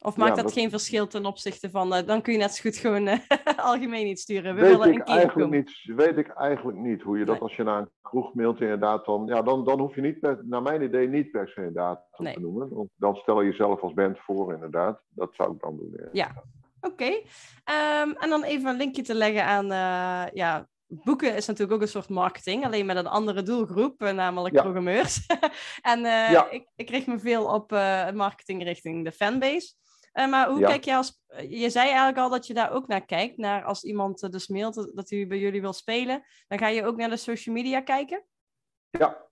Of 0.01 0.17
maakt 0.17 0.29
ja, 0.29 0.35
dat, 0.35 0.43
dat, 0.43 0.53
geen 0.53 0.69
verschil 0.69 1.07
ten 1.07 1.25
opzichte 1.25 1.69
van, 1.69 1.93
uh, 1.93 2.05
dan 2.05 2.21
kun 2.21 2.33
je 2.33 2.39
net 2.39 2.53
zo 2.53 2.61
goed 2.61 2.77
gewoon 2.77 3.07
uh, 3.07 3.17
algemeen 3.71 4.07
iets 4.07 4.21
sturen. 4.21 4.55
We 4.55 4.61
weet 4.61 4.69
willen 4.69 4.87
ik 4.87 4.93
een 4.93 5.03
keer 5.03 5.15
eigenlijk 5.15 5.51
niet, 5.51 5.81
Weet 5.83 6.17
ik 6.17 6.27
eigenlijk 6.27 6.77
niet 6.77 7.01
hoe 7.01 7.17
je 7.17 7.25
dat 7.25 7.33
nee. 7.33 7.43
als 7.43 7.55
je 7.55 7.63
naar 7.63 7.81
een 7.81 7.89
kroeg 8.01 8.33
mailt 8.33 8.61
inderdaad 8.61 9.05
dan, 9.05 9.25
ja 9.25 9.41
dan, 9.41 9.65
dan 9.65 9.79
hoef 9.79 9.95
je 9.95 10.01
niet, 10.01 10.19
per, 10.19 10.39
naar 10.43 10.61
mijn 10.61 10.81
idee, 10.81 11.07
niet 11.07 11.31
per 11.31 11.47
se 11.47 11.55
inderdaad 11.55 12.01
nee. 12.17 12.33
te 12.33 12.39
noemen. 12.39 12.69
Want 12.69 12.89
dan 12.95 13.15
stel 13.15 13.41
je 13.41 13.49
jezelf 13.49 13.81
als 13.81 13.93
band 13.93 14.19
voor 14.19 14.53
inderdaad. 14.53 15.01
Dat 15.09 15.29
zou 15.33 15.53
ik 15.53 15.61
dan 15.61 15.77
doen. 15.77 15.93
Ja, 15.95 16.09
ja. 16.11 16.43
oké. 16.81 16.93
Okay. 16.93 17.25
Um, 18.03 18.15
en 18.15 18.29
dan 18.29 18.43
even 18.43 18.69
een 18.69 18.77
linkje 18.77 19.01
te 19.01 19.15
leggen 19.15 19.45
aan, 19.45 19.65
uh, 19.65 20.33
ja, 20.33 20.67
boeken 20.87 21.35
is 21.35 21.45
natuurlijk 21.45 21.75
ook 21.75 21.81
een 21.81 21.87
soort 21.87 22.09
marketing, 22.09 22.65
alleen 22.65 22.85
met 22.85 22.97
een 22.97 23.07
andere 23.07 23.43
doelgroep, 23.43 23.99
namelijk 23.99 24.55
ja. 24.55 24.61
programmeurs. 24.61 25.25
en 25.81 25.99
ja. 25.99 26.49
ik, 26.49 26.67
ik 26.75 26.89
richt 26.89 27.07
me 27.07 27.19
veel 27.19 27.45
op 27.45 27.71
marketing 28.13 28.63
richting 28.63 29.03
de 29.03 29.11
fanbase. 29.11 29.77
Uh, 30.13 30.29
maar 30.29 30.49
hoe 30.49 30.59
ja. 30.59 30.67
kijk 30.67 30.83
je 30.83 30.95
als... 30.95 31.23
Je 31.47 31.69
zei 31.69 31.87
eigenlijk 31.87 32.17
al 32.17 32.29
dat 32.29 32.47
je 32.47 32.53
daar 32.53 32.71
ook 32.71 32.87
naar 32.87 33.05
kijkt. 33.05 33.37
Naar 33.37 33.63
als 33.63 33.83
iemand 33.83 34.31
dus 34.31 34.47
mailt 34.47 34.91
dat 34.95 35.09
hij 35.09 35.27
bij 35.27 35.37
jullie 35.37 35.61
wil 35.61 35.73
spelen. 35.73 36.23
Dan 36.47 36.57
ga 36.57 36.67
je 36.67 36.85
ook 36.85 36.97
naar 36.97 37.09
de 37.09 37.17
social 37.17 37.55
media 37.55 37.81
kijken? 37.81 38.23
Ja. 38.89 39.27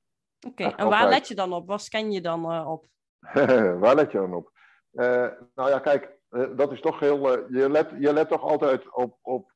Oké, 0.48 0.64
okay. 0.64 0.74
en 0.78 0.90
waar 0.90 1.10
let 1.10 1.28
je 1.28 1.36
dan 1.36 1.54
op? 1.54 1.68
Waar 1.68 1.80
scan 1.80 2.12
je 2.12 2.22
dan 2.22 2.52
uh, 2.52 2.70
op? 2.70 2.86
waar 3.82 3.96
let 3.96 4.12
je 4.12 4.18
dan 4.18 4.34
op? 4.34 4.52
Uh, 4.92 5.28
nou 5.56 5.70
ja, 5.70 5.80
kijk, 5.80 6.12
dat 6.56 6.72
is 6.72 6.82
toch 6.82 7.00
heel... 7.00 7.52
je, 7.54 7.70
let, 7.70 7.90
je 8.00 8.14
let 8.14 8.30
toch 8.30 8.42
altijd 8.42 8.94
op, 8.94 9.18
op, 9.22 9.52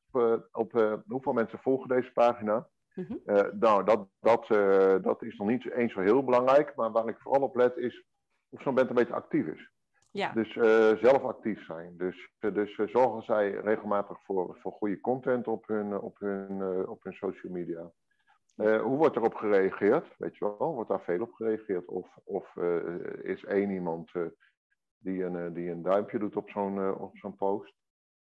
op 0.52 1.00
hoeveel 1.06 1.32
mensen 1.32 1.58
volgen 1.58 1.88
deze 1.88 2.12
pagina. 2.12 2.68
-hmm. 2.88 3.20
nou, 3.52 3.84
dat, 3.84 4.06
dat, 4.20 4.46
dat 5.02 5.22
is 5.22 5.36
nog 5.36 5.48
niet 5.48 5.70
eens 5.70 5.92
zo 5.92 6.00
heel 6.00 6.24
belangrijk. 6.24 6.74
Maar 6.74 6.92
waar 6.92 7.08
ik 7.08 7.18
vooral 7.18 7.42
op 7.42 7.56
let 7.56 7.76
is 7.76 8.04
of 8.48 8.62
zo'n 8.62 8.74
band 8.74 8.88
een 8.88 8.94
beetje 8.94 9.14
actief 9.14 9.46
is. 9.46 9.71
Ja. 10.12 10.32
Dus 10.32 10.54
uh, 10.54 10.96
zelf 10.96 11.22
actief 11.22 11.64
zijn. 11.64 11.96
Dus, 11.96 12.30
uh, 12.40 12.54
dus 12.54 12.76
uh, 12.76 12.88
zorgen 12.88 13.22
zij 13.22 13.50
regelmatig 13.50 14.22
voor, 14.22 14.58
voor 14.60 14.72
goede 14.72 15.00
content 15.00 15.48
op 15.48 15.66
hun, 15.66 16.00
op 16.00 16.18
hun, 16.18 16.86
op 16.88 17.02
hun 17.02 17.12
social 17.12 17.52
media. 17.52 17.92
hoe 18.56 18.96
wordt 18.96 19.16
erop 19.16 19.34
gereageerd? 19.34 20.14
Weet 20.18 20.36
je 20.36 20.54
wel, 20.58 20.74
wordt 20.74 20.88
daar 20.88 21.02
veel 21.02 21.22
op 21.22 21.32
gereageerd? 21.32 21.86
Of, 21.86 22.18
of 22.24 22.56
is 23.22 23.44
één 23.44 23.70
iemand 23.70 24.10
die, 24.98 25.24
een, 25.24 25.54
die 25.54 25.70
een 25.70 25.82
duimpje 25.82 26.18
doet 26.18 26.36
op 26.36 26.50
zo'n 26.50 26.94
op 26.98 27.16
zo'n 27.16 27.36
post? 27.36 27.74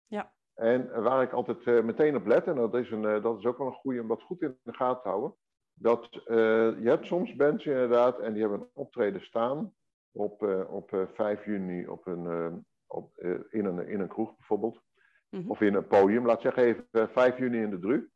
Ja. 0.06 0.32
En 0.54 1.02
waar 1.02 1.22
ik 1.22 1.32
altijd 1.32 1.84
meteen 1.84 2.16
op 2.16 2.26
let, 2.26 2.46
en 2.46 2.54
dat 2.54 2.74
is, 2.74 2.90
een, 2.90 3.22
dat 3.22 3.38
is 3.38 3.44
ook 3.44 3.58
wel 3.58 3.66
een 3.66 3.72
goede 3.72 4.00
om 4.00 4.08
dat 4.08 4.22
goed 4.22 4.42
in 4.42 4.58
de 4.62 4.74
gaten 4.74 5.02
te 5.02 5.08
houden. 5.08 5.34
Dat 5.72 6.08
je 6.10 6.82
hebt 6.82 7.06
soms 7.06 7.34
mensen 7.34 7.72
inderdaad, 7.72 8.18
en 8.18 8.32
die 8.32 8.42
hebben 8.42 8.60
een 8.60 8.70
optreden 8.74 9.20
staan 9.20 9.74
op, 10.12 10.42
uh, 10.42 10.72
op 10.72 10.92
uh, 10.92 11.02
5 11.14 11.44
juni 11.44 11.86
op 11.86 12.06
een, 12.06 12.24
uh, 12.24 12.52
op, 12.86 13.18
in, 13.50 13.64
een, 13.64 13.88
in 13.88 14.00
een 14.00 14.08
kroeg 14.08 14.36
bijvoorbeeld. 14.36 14.80
Mm 15.28 15.40
-hmm. 15.40 15.50
Of 15.50 15.60
in 15.60 15.74
een 15.74 15.86
podium, 15.86 16.26
laat 16.26 16.40
zeggen 16.40 16.62
even 16.62 17.10
5 17.12 17.38
juni 17.38 17.58
in 17.58 17.70
de 17.70 17.78
Dru. 17.78 18.10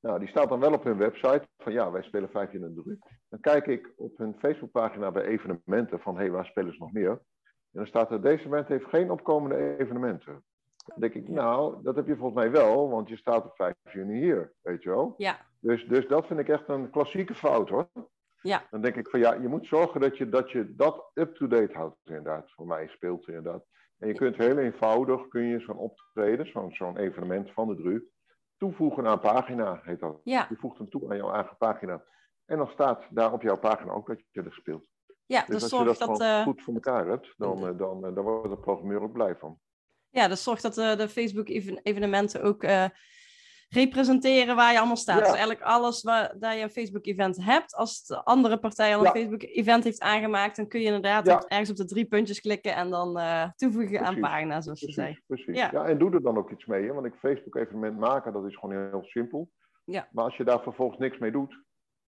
Nou, 0.00 0.18
die 0.18 0.28
staat 0.28 0.48
dan 0.48 0.60
wel 0.60 0.72
op 0.72 0.84
hun 0.84 0.98
website 0.98 1.48
van 1.58 1.72
ja, 1.72 1.90
wij 1.90 2.02
spelen 2.02 2.30
5 2.30 2.52
juni 2.52 2.64
in 2.64 2.74
de 2.74 2.82
Dru. 2.82 2.98
Dan 3.28 3.40
kijk 3.40 3.66
ik 3.66 3.92
op 3.96 4.18
hun 4.18 4.34
Facebookpagina 4.38 5.10
bij 5.10 5.24
evenementen 5.24 6.00
van 6.00 6.14
hé, 6.14 6.20
hey, 6.20 6.30
waar 6.30 6.46
spelen 6.46 6.72
ze 6.72 6.78
nog 6.78 6.92
meer? 6.92 7.10
En 7.10 7.80
dan 7.80 7.86
staat 7.86 8.10
er, 8.10 8.22
deze 8.22 8.48
band 8.48 8.68
heeft 8.68 8.88
geen 8.88 9.10
opkomende 9.10 9.76
evenementen. 9.78 10.44
Dan 10.86 11.00
denk 11.00 11.14
ik, 11.14 11.28
nou, 11.28 11.82
dat 11.82 11.96
heb 11.96 12.06
je 12.06 12.16
volgens 12.16 12.42
mij 12.42 12.50
wel, 12.50 12.90
want 12.90 13.08
je 13.08 13.16
staat 13.16 13.44
op 13.44 13.54
5 13.54 13.74
juni 13.92 14.20
hier, 14.20 14.52
weet 14.60 14.82
je 14.82 14.88
wel? 14.88 15.14
Ja. 15.16 15.36
Dus, 15.60 15.84
dus 15.84 16.06
dat 16.06 16.26
vind 16.26 16.40
ik 16.40 16.48
echt 16.48 16.68
een 16.68 16.90
klassieke 16.90 17.34
fout 17.34 17.68
hoor. 17.68 17.88
Ja. 18.48 18.66
Dan 18.70 18.80
denk 18.80 18.96
ik 18.96 19.08
van 19.08 19.20
ja, 19.20 19.34
je 19.34 19.48
moet 19.48 19.66
zorgen 19.66 20.00
dat 20.00 20.16
je 20.18 20.28
dat, 20.28 20.50
je 20.50 20.74
dat 20.74 21.10
up-to-date 21.14 21.72
houdt 21.72 21.96
inderdaad. 22.04 22.52
Voor 22.52 22.66
mij 22.66 22.88
speelt 22.88 23.28
inderdaad. 23.28 23.64
En 23.98 24.08
je 24.08 24.14
kunt 24.14 24.36
heel 24.36 24.58
eenvoudig, 24.58 25.28
kun 25.28 25.42
je 25.42 25.60
zo'n 25.60 25.76
optreden, 25.76 26.46
zo'n 26.46 26.72
zo'n 26.72 26.98
evenement 26.98 27.50
van 27.52 27.68
de 27.68 27.76
DRU, 27.76 28.08
toevoegen 28.56 29.06
aan 29.06 29.12
een 29.12 29.20
pagina, 29.20 29.80
heet 29.82 30.00
dat. 30.00 30.20
Ja. 30.24 30.46
Je 30.48 30.56
voegt 30.56 30.78
hem 30.78 30.88
toe 30.88 31.10
aan 31.10 31.16
jouw 31.16 31.32
eigen 31.32 31.56
pagina. 31.56 32.04
En 32.44 32.58
dan 32.58 32.68
staat 32.68 33.04
daar 33.10 33.32
op 33.32 33.42
jouw 33.42 33.58
pagina 33.58 33.92
ook 33.92 34.06
dat 34.06 34.22
je 34.30 34.42
er 34.42 34.52
speelt. 34.52 34.86
Ja, 35.26 35.44
dus, 35.46 35.62
dus 35.62 35.72
als 35.72 35.80
je 35.80 35.86
dat, 35.86 35.98
dat 35.98 36.20
uh... 36.20 36.42
goed 36.42 36.62
voor 36.62 36.74
elkaar 36.74 37.06
hebt, 37.06 37.34
dan, 37.36 37.60
dan, 37.60 37.76
dan, 37.76 38.14
dan 38.14 38.24
wordt 38.24 38.50
de 38.50 38.58
programmeur 38.58 39.02
ook 39.02 39.12
blij 39.12 39.36
van. 39.36 39.58
Ja, 40.10 40.28
dus 40.28 40.42
zorg 40.42 40.60
dat 40.60 40.78
uh, 40.78 40.96
de 40.96 41.08
Facebook-evenementen 41.08 42.42
ook 42.42 42.62
uh, 42.62 42.84
representeren 43.68 44.56
waar 44.56 44.72
je 44.72 44.78
allemaal 44.78 44.96
staat. 44.96 45.18
Ja. 45.18 45.24
Dus 45.24 45.32
eigenlijk 45.32 45.62
alles 45.62 46.02
waar 46.02 46.38
dat 46.38 46.54
je 46.54 46.60
een 46.60 46.70
Facebook-event 46.70 47.44
hebt, 47.44 47.74
als 47.74 48.06
de 48.06 48.24
andere 48.24 48.58
partij 48.58 48.96
al 48.96 48.98
een 48.98 49.04
ja. 49.04 49.20
Facebook-event 49.20 49.84
heeft 49.84 50.00
aangemaakt, 50.00 50.56
dan 50.56 50.68
kun 50.68 50.80
je 50.80 50.86
inderdaad 50.86 51.26
ja. 51.26 51.44
ergens 51.48 51.70
op 51.70 51.76
de 51.76 51.84
drie 51.84 52.04
puntjes 52.04 52.40
klikken 52.40 52.74
en 52.74 52.90
dan 52.90 53.18
uh, 53.18 53.50
toevoegen 53.56 53.98
precies. 53.98 54.06
aan 54.06 54.20
pagina's, 54.20 54.64
zoals 54.64 54.78
precies, 54.78 54.96
je 54.96 55.02
zei. 55.02 55.20
Precies, 55.26 55.56
ja. 55.56 55.84
en 55.84 55.98
doe 55.98 56.12
er 56.12 56.22
dan 56.22 56.36
ook 56.36 56.50
iets 56.50 56.66
mee. 56.66 56.86
Hè? 56.86 56.92
Want 56.92 57.06
ik 57.06 57.14
Facebook-evenement 57.18 57.98
maken, 57.98 58.32
dat 58.32 58.46
is 58.46 58.56
gewoon 58.56 58.90
heel 58.90 59.04
simpel. 59.04 59.50
Ja. 59.84 60.08
Maar 60.12 60.24
als 60.24 60.36
je 60.36 60.44
daar 60.44 60.62
vervolgens 60.62 60.98
niks 60.98 61.18
mee 61.18 61.30
doet, 61.30 61.62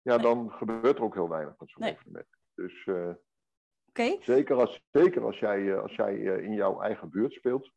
ja, 0.02 0.16
nee. 0.16 0.26
dan 0.26 0.52
gebeurt 0.52 0.98
er 0.98 1.04
ook 1.04 1.14
heel 1.14 1.30
weinig 1.30 1.54
met 1.58 1.70
zo'n 1.70 1.82
nee. 1.82 1.92
evenement. 1.92 2.28
Dus 2.54 2.86
uh, 2.86 3.10
okay. 3.90 4.18
zeker, 4.22 4.56
als, 4.56 4.82
zeker 4.92 5.24
als 5.24 5.40
jij, 5.40 5.78
als 5.80 5.96
jij 5.96 6.18
in 6.18 6.54
jouw 6.54 6.82
eigen 6.82 7.10
buurt 7.10 7.34
speelt, 7.34 7.72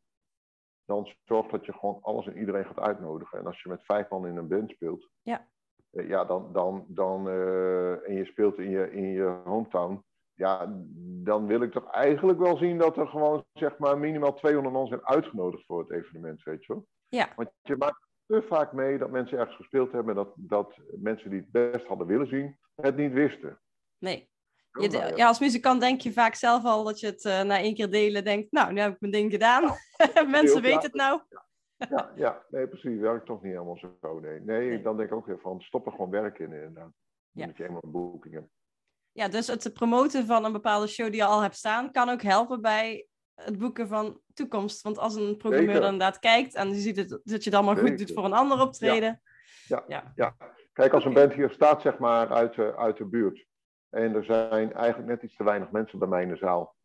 dan 0.89 1.07
zorg 1.23 1.47
dat 1.47 1.65
je 1.65 1.73
gewoon 1.73 1.97
alles 2.01 2.27
en 2.27 2.37
iedereen 2.37 2.65
gaat 2.65 2.79
uitnodigen. 2.79 3.39
En 3.39 3.45
als 3.45 3.61
je 3.61 3.69
met 3.69 3.85
vijf 3.85 4.09
man 4.09 4.27
in 4.27 4.37
een 4.37 4.47
band 4.47 4.69
speelt, 4.69 5.09
ja, 5.21 5.47
ja 5.89 6.25
dan, 6.25 6.53
dan, 6.53 6.85
dan, 6.87 7.27
uh, 7.27 8.07
en 8.07 8.13
je 8.13 8.25
speelt 8.25 8.57
in 8.57 8.69
je, 8.69 8.91
in 8.91 9.07
je 9.07 9.41
hometown, 9.43 10.03
ja, 10.33 10.73
dan 11.23 11.47
wil 11.47 11.61
ik 11.61 11.71
toch 11.71 11.91
eigenlijk 11.91 12.39
wel 12.39 12.57
zien 12.57 12.77
dat 12.77 12.97
er 12.97 13.07
gewoon 13.07 13.45
zeg 13.53 13.77
maar 13.77 13.97
minimaal 13.97 14.33
200 14.33 14.75
man 14.75 14.87
zijn 14.87 15.05
uitgenodigd 15.05 15.65
voor 15.65 15.79
het 15.79 15.91
evenement, 15.91 16.43
weet 16.43 16.65
je 16.65 16.73
wel. 16.73 16.87
Ja. 17.07 17.29
Want 17.35 17.49
je 17.61 17.75
maakt 17.75 18.07
te 18.25 18.41
vaak 18.47 18.73
mee 18.73 18.97
dat 18.97 19.11
mensen 19.11 19.37
ergens 19.37 19.55
gespeeld 19.55 19.91
hebben, 19.91 20.15
dat, 20.15 20.33
dat 20.35 20.77
mensen 20.97 21.29
die 21.29 21.39
het 21.39 21.51
best 21.51 21.85
hadden 21.85 22.07
willen 22.07 22.27
zien, 22.27 22.57
het 22.75 22.95
niet 22.95 23.13
wisten. 23.13 23.59
Nee. 23.97 24.29
Je, 24.79 24.89
ja. 24.89 25.15
ja, 25.15 25.27
als 25.27 25.39
muzikant 25.39 25.81
denk 25.81 26.01
je 26.01 26.13
vaak 26.13 26.35
zelf 26.35 26.65
al 26.65 26.83
dat 26.83 26.99
je 26.99 27.05
het 27.05 27.23
uh, 27.23 27.41
na 27.41 27.57
één 27.57 27.73
keer 27.73 27.89
delen 27.89 28.23
denkt, 28.23 28.51
nou, 28.51 28.73
nu 28.73 28.79
heb 28.79 28.93
ik 28.93 28.99
mijn 28.99 29.11
ding 29.11 29.31
gedaan. 29.31 29.63
Ja. 30.13 30.23
Mensen 30.37 30.61
weten 30.61 30.81
het 30.81 30.93
nou. 30.93 31.21
ja, 31.77 32.11
ja, 32.15 32.45
nee, 32.49 32.67
precies. 32.67 32.99
Werkt 32.99 33.25
toch 33.25 33.41
niet 33.41 33.53
helemaal 33.53 33.77
zo. 33.77 34.19
Nee, 34.19 34.39
nee, 34.39 34.69
nee. 34.69 34.81
dan 34.81 34.97
denk 34.97 35.09
ik 35.09 35.15
ook 35.15 35.25
weer 35.25 35.39
van, 35.39 35.61
stop 35.61 35.85
er 35.85 35.91
gewoon 35.91 36.09
werk 36.09 36.39
in 36.39 36.53
inderdaad. 36.53 36.91
Ja. 37.31 37.45
Dat 37.45 37.57
je 37.57 37.63
eenmaal 37.63 37.83
een 37.83 37.91
boeking 37.91 38.33
hebt. 38.33 38.47
Ja, 39.11 39.27
dus 39.27 39.47
het 39.47 39.73
promoten 39.73 40.25
van 40.25 40.45
een 40.45 40.51
bepaalde 40.51 40.87
show 40.87 41.05
die 41.05 41.15
je 41.15 41.25
al 41.25 41.41
hebt 41.41 41.55
staan, 41.55 41.91
kan 41.91 42.09
ook 42.09 42.21
helpen 42.21 42.61
bij 42.61 43.07
het 43.35 43.57
boeken 43.57 43.87
van 43.87 44.21
toekomst. 44.33 44.81
Want 44.81 44.97
als 44.97 45.15
een 45.15 45.37
programmeur 45.37 45.81
dan 45.81 45.93
inderdaad 45.93 46.19
kijkt 46.19 46.55
en 46.55 46.69
je 46.69 46.75
ziet 46.75 46.95
het, 46.95 47.09
dat 47.09 47.43
je 47.43 47.49
het 47.49 47.53
allemaal 47.53 47.75
Zeker. 47.75 47.89
goed 47.89 47.97
doet 47.97 48.13
voor 48.13 48.25
een 48.25 48.33
ander 48.33 48.61
optreden. 48.61 49.21
Ja, 49.67 49.83
ja. 49.87 50.11
ja. 50.15 50.35
kijk, 50.73 50.93
als 50.93 51.05
een 51.05 51.13
band 51.13 51.33
hier 51.33 51.51
staat, 51.51 51.81
zeg 51.81 51.97
maar, 51.97 52.29
uit 52.29 52.55
de, 52.55 52.75
uit 52.77 52.97
de 52.97 53.05
buurt 53.05 53.47
en 53.89 54.15
er 54.15 54.23
zijn 54.23 54.73
eigenlijk 54.73 55.09
net 55.09 55.23
iets 55.23 55.35
te 55.35 55.43
weinig 55.43 55.71
mensen 55.71 55.99
bij 55.99 56.07
mij 56.07 56.21
in 56.21 56.29
de 56.29 56.37
zaal. 56.37 56.75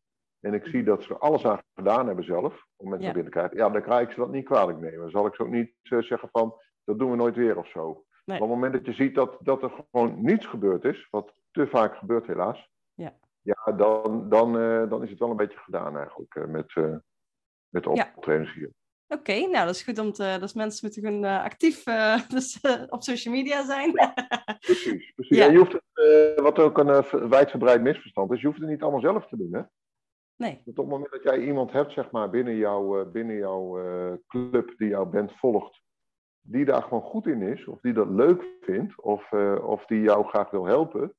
En 0.41 0.55
ik 0.55 0.67
zie 0.67 0.85
dat 0.85 1.03
ze 1.03 1.15
er 1.15 1.19
alles 1.19 1.47
aan 1.47 1.63
gedaan 1.75 2.07
hebben 2.07 2.25
zelf, 2.25 2.67
om 2.77 2.89
mensen 2.89 3.07
ja. 3.07 3.13
binnen 3.13 3.33
te 3.33 3.39
krijgen. 3.39 3.57
Ja, 3.57 3.71
dan 3.71 3.83
krijg 3.83 4.07
ik 4.07 4.15
ze 4.15 4.21
dat 4.21 4.31
niet 4.31 4.45
kwalijk 4.45 4.79
nemen. 4.79 4.99
Dan 4.99 5.11
zal 5.11 5.27
ik 5.27 5.35
ze 5.35 5.43
ook 5.43 5.51
niet 5.51 5.73
uh, 5.83 6.03
zeggen 6.03 6.29
van, 6.33 6.55
dat 6.85 6.99
doen 6.99 7.11
we 7.11 7.17
nooit 7.17 7.35
weer 7.35 7.59
of 7.59 7.69
zo. 7.69 8.05
Nee. 8.25 8.39
Maar 8.39 8.49
op 8.49 8.55
het 8.55 8.63
moment 8.63 8.73
dat 8.73 8.87
je 8.87 9.03
ziet 9.03 9.15
dat, 9.15 9.37
dat 9.41 9.63
er 9.63 9.71
gewoon 9.91 10.23
niets 10.23 10.47
gebeurd 10.47 10.85
is, 10.85 11.09
wat 11.11 11.33
te 11.51 11.67
vaak 11.67 11.97
gebeurt 11.97 12.27
helaas. 12.27 12.69
Ja, 12.95 13.19
ja 13.41 13.73
dan, 13.77 14.29
dan, 14.29 14.57
uh, 14.57 14.89
dan 14.89 15.03
is 15.03 15.11
het 15.11 15.19
wel 15.19 15.31
een 15.31 15.37
beetje 15.37 15.59
gedaan 15.59 15.97
eigenlijk 15.97 16.35
uh, 16.35 16.45
met, 16.45 16.75
met 17.69 17.83
de 17.83 17.91
optredens 17.91 18.53
hier. 18.53 18.71
Oké, 19.15 19.31
okay, 19.31 19.51
nou 19.51 19.67
dat 19.67 19.75
is 19.75 19.83
goed 19.83 19.99
om 19.99 20.13
te. 20.13 20.37
Dus 20.41 20.53
mensen 20.53 20.87
moeten 20.87 21.03
gewoon 21.03 21.25
uh, 21.25 21.43
actief 21.43 21.87
uh, 21.87 22.29
dus, 22.37 22.59
uh, 22.63 22.83
op 22.89 23.03
social 23.03 23.35
media 23.35 23.65
zijn. 23.65 23.93
Ja, 23.95 24.15
precies, 24.61 25.13
precies. 25.17 25.37
Ja. 25.37 25.47
En 25.47 25.53
je 25.53 25.59
hoeft 25.59 25.73
het, 25.73 26.41
wat 26.41 26.59
ook 26.59 26.79
een 26.79 27.29
wijdverbreid 27.29 27.83
misverstand 27.83 28.33
is, 28.33 28.41
je 28.41 28.47
hoeft 28.47 28.61
het 28.61 28.69
niet 28.69 28.83
allemaal 28.83 29.01
zelf 29.01 29.27
te 29.27 29.37
doen, 29.37 29.55
hè? 29.55 29.63
Nee. 30.37 30.61
Dat 30.65 30.79
op 30.79 30.85
het 30.85 30.95
moment 30.95 31.11
dat 31.11 31.23
jij 31.23 31.39
iemand 31.39 31.73
hebt, 31.73 31.93
zeg 31.93 32.11
maar, 32.11 32.31
binnen, 32.31 32.57
jou, 32.57 33.05
binnen 33.05 33.37
jouw 33.37 33.79
club 34.27 34.75
die 34.77 34.89
jouw 34.89 35.07
band 35.07 35.33
volgt, 35.33 35.83
die 36.41 36.65
daar 36.65 36.83
gewoon 36.83 37.03
goed 37.03 37.27
in 37.27 37.43
is, 37.43 37.67
of 37.67 37.81
die 37.81 37.93
dat 37.93 38.09
leuk 38.09 38.45
vindt, 38.61 39.01
of, 39.01 39.33
of 39.63 39.87
die 39.87 40.01
jou 40.01 40.27
graag 40.27 40.51
wil 40.51 40.65
helpen, 40.65 41.15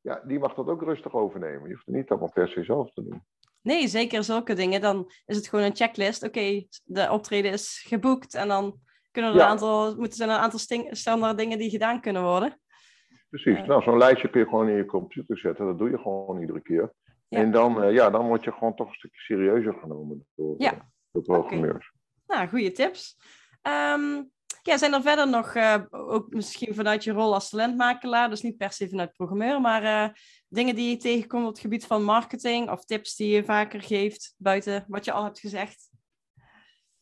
ja, 0.00 0.22
die 0.24 0.38
mag 0.38 0.54
dat 0.54 0.68
ook 0.68 0.82
rustig 0.82 1.14
overnemen. 1.14 1.68
Je 1.68 1.74
hoeft 1.74 1.86
het 1.86 1.94
niet 1.94 2.10
allemaal 2.10 2.32
per 2.32 2.48
se 2.48 2.64
zelf 2.64 2.92
te 2.92 3.02
doen. 3.02 3.22
Nee, 3.68 3.88
zeker 3.88 4.24
zulke 4.24 4.54
dingen. 4.54 4.80
Dan 4.80 5.10
is 5.26 5.36
het 5.36 5.48
gewoon 5.48 5.64
een 5.64 5.76
checklist. 5.76 6.22
Oké, 6.22 6.38
okay, 6.38 6.68
de 6.84 7.10
optreden 7.10 7.52
is 7.52 7.84
geboekt 7.86 8.34
en 8.34 8.48
dan 8.48 8.80
kunnen 9.10 9.30
er 9.30 9.36
ja. 9.36 9.44
een 9.44 9.50
aantal, 9.50 9.96
moeten 9.96 10.20
er 10.20 10.34
een 10.34 10.40
aantal 10.40 10.58
standaard 10.90 11.38
dingen 11.38 11.58
die 11.58 11.70
gedaan 11.70 12.00
kunnen 12.00 12.22
worden. 12.22 12.60
Precies. 13.28 13.58
Uh, 13.58 13.66
nou, 13.66 13.82
zo'n 13.82 13.98
lijstje 13.98 14.30
kun 14.30 14.40
je 14.40 14.46
gewoon 14.46 14.68
in 14.68 14.76
je 14.76 14.84
computer 14.84 15.38
zetten. 15.38 15.66
Dat 15.66 15.78
doe 15.78 15.90
je 15.90 15.98
gewoon 15.98 16.40
iedere 16.40 16.60
keer. 16.60 16.92
En 17.28 17.50
dan, 17.50 17.84
uh, 17.84 17.92
ja, 17.92 18.10
dan 18.10 18.26
word 18.26 18.44
je 18.44 18.52
gewoon 18.52 18.74
toch 18.74 18.88
een 18.88 18.94
stukje 18.94 19.20
serieuzer 19.20 19.74
genomen 19.74 20.26
door, 20.34 20.54
Ja. 20.58 20.72
uh, 20.72 20.78
door 21.12 21.22
programmeurs. 21.22 21.92
Nou, 22.26 22.48
goede 22.48 22.72
tips. 22.72 23.16
Ehm, 23.62 24.22
ja, 24.68 24.78
zijn 24.78 24.92
er 24.92 25.02
verder 25.02 25.28
nog, 25.28 25.54
eh, 25.54 25.82
ook 25.90 26.30
misschien 26.30 26.74
vanuit 26.74 27.04
je 27.04 27.12
rol 27.12 27.34
als 27.34 27.50
talentmakelaar, 27.50 28.30
dus 28.30 28.42
niet 28.42 28.56
per 28.56 28.72
se 28.72 28.88
vanuit 28.88 29.12
programmeur, 29.12 29.60
maar 29.60 29.82
eh, 29.82 30.08
dingen 30.48 30.74
die 30.74 30.90
je 30.90 30.96
tegenkomt 30.96 31.44
op 31.44 31.50
het 31.50 31.60
gebied 31.60 31.86
van 31.86 32.02
marketing 32.04 32.70
of 32.70 32.84
tips 32.84 33.16
die 33.16 33.34
je 33.34 33.44
vaker 33.44 33.82
geeft 33.82 34.34
buiten 34.38 34.84
wat 34.88 35.04
je 35.04 35.12
al 35.12 35.24
hebt 35.24 35.38
gezegd? 35.38 35.90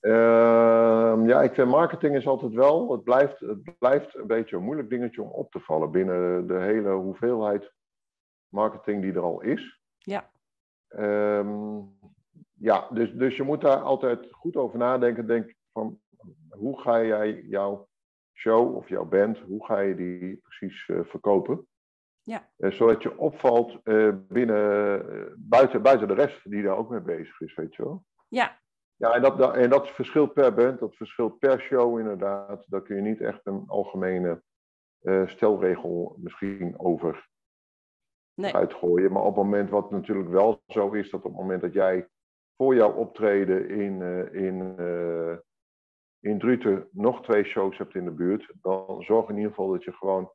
Ehm, 0.01 1.29
ja, 1.29 1.43
ik 1.43 1.55
vind 1.55 1.69
marketing 1.69 2.17
is 2.17 2.27
altijd 2.27 2.53
wel, 2.53 2.93
het 2.93 3.05
blijft, 3.05 3.41
het 3.41 3.79
blijft 3.79 4.15
een 4.15 4.27
beetje 4.27 4.57
een 4.57 4.63
moeilijk 4.63 4.91
dingetje 4.91 5.23
om 5.23 5.31
op 5.31 5.51
te 5.51 5.61
vallen 5.61 5.91
binnen 5.91 6.47
de 6.47 6.59
hele 6.59 6.91
hoeveelheid 6.91 7.73
marketing 8.49 9.03
die 9.03 9.13
er 9.13 9.23
al 9.23 9.41
is. 9.41 9.81
Ja. 9.99 10.31
Ehm, 10.89 11.79
ja, 12.53 12.89
dus, 12.91 13.13
dus 13.13 13.37
je 13.37 13.43
moet 13.43 13.61
daar 13.61 13.81
altijd 13.81 14.27
goed 14.31 14.57
over 14.57 14.79
nadenken. 14.79 15.27
Denk 15.27 15.55
van, 15.73 16.01
hoe 16.59 16.81
ga 16.81 17.03
jij 17.03 17.43
jouw 17.43 17.89
show 18.37 18.77
of 18.77 18.89
jouw 18.89 19.05
band, 19.05 19.39
hoe 19.39 19.65
ga 19.65 19.79
je 19.79 19.95
die 19.95 20.37
precies 20.37 20.89
uh, 20.89 21.01
verkopen? 21.05 21.67
Ja. 22.23 22.49
Uh, 22.59 22.71
zodat 22.71 23.03
je 23.03 23.19
opvalt 23.19 23.79
uh, 23.85 24.15
binnen, 24.29 25.35
buiten, 25.39 25.83
buiten 25.83 26.09
de 26.09 26.15
rest 26.15 26.51
die 26.51 26.63
daar 26.63 26.77
ook 26.77 26.91
mee 26.91 27.01
bezig 27.01 27.41
is, 27.41 27.55
weet 27.55 27.75
je 27.75 27.83
wel? 27.83 28.05
Ja. 28.29 28.59
Ja, 28.97 29.15
en 29.15 29.23
dat, 29.23 29.55
en 29.55 29.71
dat 29.71 29.91
verschilt 29.91 30.33
per 30.33 30.55
band, 30.55 30.79
dat 30.79 30.97
verschilt 30.97 31.39
per 31.39 31.61
show 31.61 31.99
inderdaad. 31.99 32.65
Daar 32.69 32.83
kun 32.83 32.97
je 32.97 33.03
niet 33.03 33.21
echt 33.21 33.41
een 33.43 33.65
algemene 33.67 34.43
stelregel 35.27 36.17
misschien 36.19 36.79
over 36.79 37.29
nee. 38.35 38.55
uitgooien. 38.55 39.13
Maar 39.13 39.23
op 39.23 39.35
het 39.35 39.45
moment 39.45 39.71
wat 39.71 39.91
natuurlijk 39.91 40.29
wel 40.29 40.63
zo 40.67 40.91
is, 40.91 41.11
dat 41.11 41.21
op 41.21 41.31
het 41.31 41.41
moment 41.41 41.61
dat 41.61 41.73
jij 41.73 42.09
voor 42.57 42.75
jouw 42.75 42.93
optreden 42.93 43.69
in, 43.69 44.03
in, 44.33 44.75
in 46.21 46.39
Druten 46.39 46.89
nog 46.91 47.23
twee 47.23 47.45
shows 47.45 47.79
hebt 47.79 47.95
in 47.95 48.05
de 48.05 48.11
buurt, 48.11 48.53
dan 48.63 49.03
zorg 49.03 49.29
in 49.29 49.37
ieder 49.37 49.51
geval 49.51 49.71
dat 49.71 49.85
je 49.85 49.93
gewoon 49.93 50.31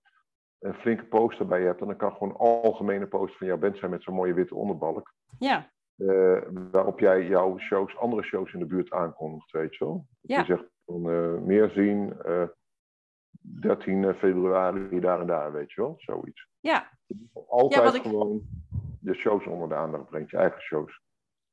een 0.60 0.74
flinke 0.74 1.06
poster 1.06 1.48
bij 1.48 1.60
je 1.60 1.65
hebt. 1.65 1.82
En 1.82 1.88
dan 1.88 1.98
kan 1.98 2.12
gewoon 2.12 2.30
een 2.30 2.36
algemene 2.36 3.08
poster 3.08 3.38
van 3.38 3.48
jouw 3.48 3.58
band 3.58 3.78
zijn 3.78 3.91
met 3.91 4.04
zo'n 4.04 4.15
mooie 4.15 4.34
witte 4.34 4.56
onderbalk. 4.56 5.13
Ja. 5.39 5.72
Uh, 5.98 6.41
waarop 6.72 7.00
jij 7.00 7.28
jouw 7.28 7.58
shows, 7.58 7.98
andere 7.98 8.24
shows 8.24 8.54
in 8.54 8.60
de 8.60 8.65
buurt 8.65 8.91
aankondigt, 8.91 9.52
weet 9.52 9.76
je 9.76 9.86
wel. 9.86 10.08
Ja. 10.22 10.39
Je 10.39 10.46
zegt 10.46 10.63
van 10.86 11.02
meer 11.46 11.70
zien, 11.70 12.13
13 13.41 14.13
februari 14.13 15.00
daar 15.00 15.20
en 15.20 15.28
daar, 15.28 15.52
weet 15.52 15.72
je 15.72 15.82
wel, 15.82 15.94
zoiets. 15.98 16.48
Ja. 16.60 16.89
Altijd 17.48 17.94
ja, 17.94 17.96
ik... 17.96 18.02
gewoon 18.02 18.41
de 19.00 19.13
shows 19.13 19.46
onder 19.46 19.70
de 19.70 19.76
aandacht 19.76 20.06
brengt, 20.06 20.30
je 20.30 20.38
eigen 20.38 20.62
shows. 20.62 21.02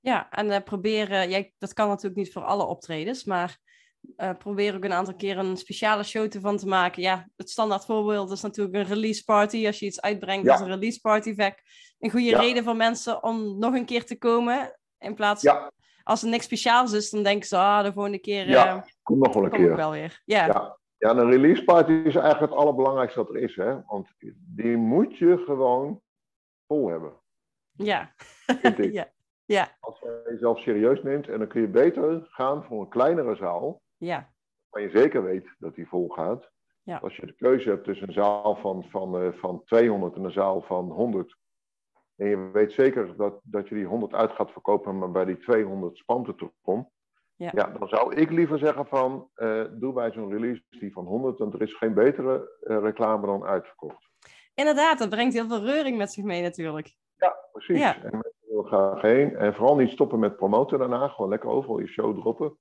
Ja, 0.01 0.31
en 0.31 0.47
uh, 0.47 0.61
proberen, 0.64 1.31
ja, 1.31 1.45
dat 1.59 1.73
kan 1.73 1.88
natuurlijk 1.88 2.17
niet 2.17 2.33
voor 2.33 2.43
alle 2.43 2.64
optredens, 2.64 3.25
maar 3.25 3.59
uh, 4.17 4.31
probeer 4.39 4.75
ook 4.77 4.85
een 4.85 4.93
aantal 4.93 5.15
keer 5.15 5.39
een 5.39 5.57
speciale 5.57 6.03
show 6.03 6.35
ervan 6.35 6.57
te 6.57 6.67
maken. 6.67 7.03
Ja, 7.03 7.29
het 7.37 7.51
standaard 7.51 7.85
voorbeeld 7.85 8.31
is 8.31 8.43
natuurlijk 8.43 8.77
een 8.77 8.85
release 8.95 9.25
party. 9.25 9.67
Als 9.67 9.79
je 9.79 9.87
iets 9.87 10.01
uitbrengt 10.01 10.45
Ja. 10.47 10.53
als 10.53 10.61
een 10.61 10.67
release 10.67 11.01
party, 11.01 11.35
vaak 11.35 11.63
een 11.99 12.11
goede 12.11 12.27
Ja. 12.27 12.41
reden 12.41 12.65
voor 12.65 12.77
mensen 12.77 13.23
om 13.23 13.59
nog 13.59 13.75
een 13.75 13.85
keer 13.87 14.05
te 14.05 14.19
komen. 14.19 14.79
In 14.99 15.15
plaats 15.15 15.43
Ja, 15.43 15.73
als 16.03 16.23
er 16.23 16.29
niks 16.29 16.45
speciaals 16.45 16.93
is, 16.93 17.11
dan 17.11 17.23
denken 17.23 17.49
ze, 17.49 17.57
ah, 17.57 17.85
de 17.85 17.93
volgende 17.93 18.19
keer 18.19 18.49
Ja, 18.49 18.77
eh, 18.77 18.83
kom 19.03 19.19
nog 19.19 19.35
wel 19.35 19.45
een 19.45 19.51
keer. 19.51 19.77
wel 19.77 19.91
weer. 19.91 20.23
Ja, 20.25 20.47
ja. 20.47 20.77
Een 21.11 21.31
release 21.31 21.65
party 21.65 21.93
is 21.93 22.15
eigenlijk 22.15 22.41
het 22.53 22.61
allerbelangrijkste 22.61 23.19
dat 23.19 23.29
er 23.29 23.37
is, 23.37 23.57
hè. 23.57 23.77
Want 23.87 24.09
die 24.55 24.77
moet 24.77 25.17
je 25.19 25.43
gewoon 25.47 26.01
vol 26.67 26.89
hebben, 26.89 27.13
ja. 27.73 28.13
ja. 28.91 29.09
Ja, 29.45 29.77
Als 29.81 29.99
je 30.01 30.29
jezelf 30.31 30.61
serieus 30.61 31.03
neemt, 31.03 31.29
en 31.29 31.39
dan 31.39 31.49
kun 31.49 31.61
je 31.61 31.69
beter 31.69 32.27
gaan 32.31 32.65
voor 32.65 32.81
een 32.81 32.89
kleinere 32.89 33.37
zaal, 33.37 33.81
ja, 33.99 34.33
waar 34.71 34.83
je 34.83 34.91
zeker 34.91 35.23
weet 35.23 35.55
dat 35.59 35.75
die 35.75 35.89
vol 35.89 36.09
gaat. 36.09 36.51
Ja. 36.83 36.99
Als 36.99 37.17
je 37.17 37.27
de 37.27 37.33
keuze 37.33 37.69
hebt 37.69 37.85
tussen 37.85 38.09
een 38.09 38.15
zaal 38.15 38.57
van, 38.57 38.85
van, 38.91 39.21
eh, 39.21 39.33
van 39.33 39.65
200 39.65 40.15
en 40.15 40.25
een 40.25 40.33
zaal 40.33 40.63
van 40.63 40.91
100, 40.91 41.37
en 42.17 42.29
je 42.29 42.51
weet 42.53 42.73
zeker 42.73 43.17
dat, 43.17 43.41
dat 43.43 43.69
je 43.69 43.75
die 43.75 43.85
100 43.85 44.15
uit 44.15 44.33
gaat 44.33 44.51
verkopen, 44.51 44.99
maar 44.99 45.11
bij 45.11 45.25
die 45.25 45.39
200 45.39 45.97
spant 45.97 46.27
het 46.27 46.41
erom. 46.41 46.91
Ja. 47.35 47.51
Ja, 47.55 47.67
dan 47.79 47.89
zou 47.89 48.15
ik 48.15 48.31
liever 48.31 48.59
zeggen 48.59 48.87
van, 48.87 49.29
eh, 49.35 49.65
doe 49.71 49.93
bij 49.93 50.13
zo'n 50.13 50.31
release 50.31 50.63
die 50.69 50.93
van 50.93 51.05
100, 51.05 51.39
want 51.39 51.55
er 51.55 51.63
is 51.63 51.77
geen 51.77 51.95
betere 51.95 52.59
eh, 52.61 52.79
reclame 52.79 53.27
dan 53.27 53.45
uitverkocht. 53.45 54.09
inderdaad, 54.55 54.99
dat 54.99 55.09
brengt 55.09 55.35
heel 55.35 55.49
veel 55.49 55.65
reuring 55.65 55.97
met 55.97 56.13
zich 56.13 56.25
mee 56.25 56.43
natuurlijk. 56.43 56.97
Precies. 57.53 57.79
Ja. 57.79 58.03
En 58.03 58.11
mensen 58.11 58.47
willen 58.49 58.65
graag 58.65 59.03
heen. 59.03 59.37
En 59.37 59.55
vooral 59.55 59.77
niet 59.77 59.91
stoppen 59.91 60.19
met 60.19 60.37
promoten 60.37 60.79
daarna. 60.79 61.09
Gewoon 61.09 61.31
lekker 61.31 61.49
overal 61.49 61.79
je 61.79 61.87
show 61.87 62.21
droppen. 62.21 62.59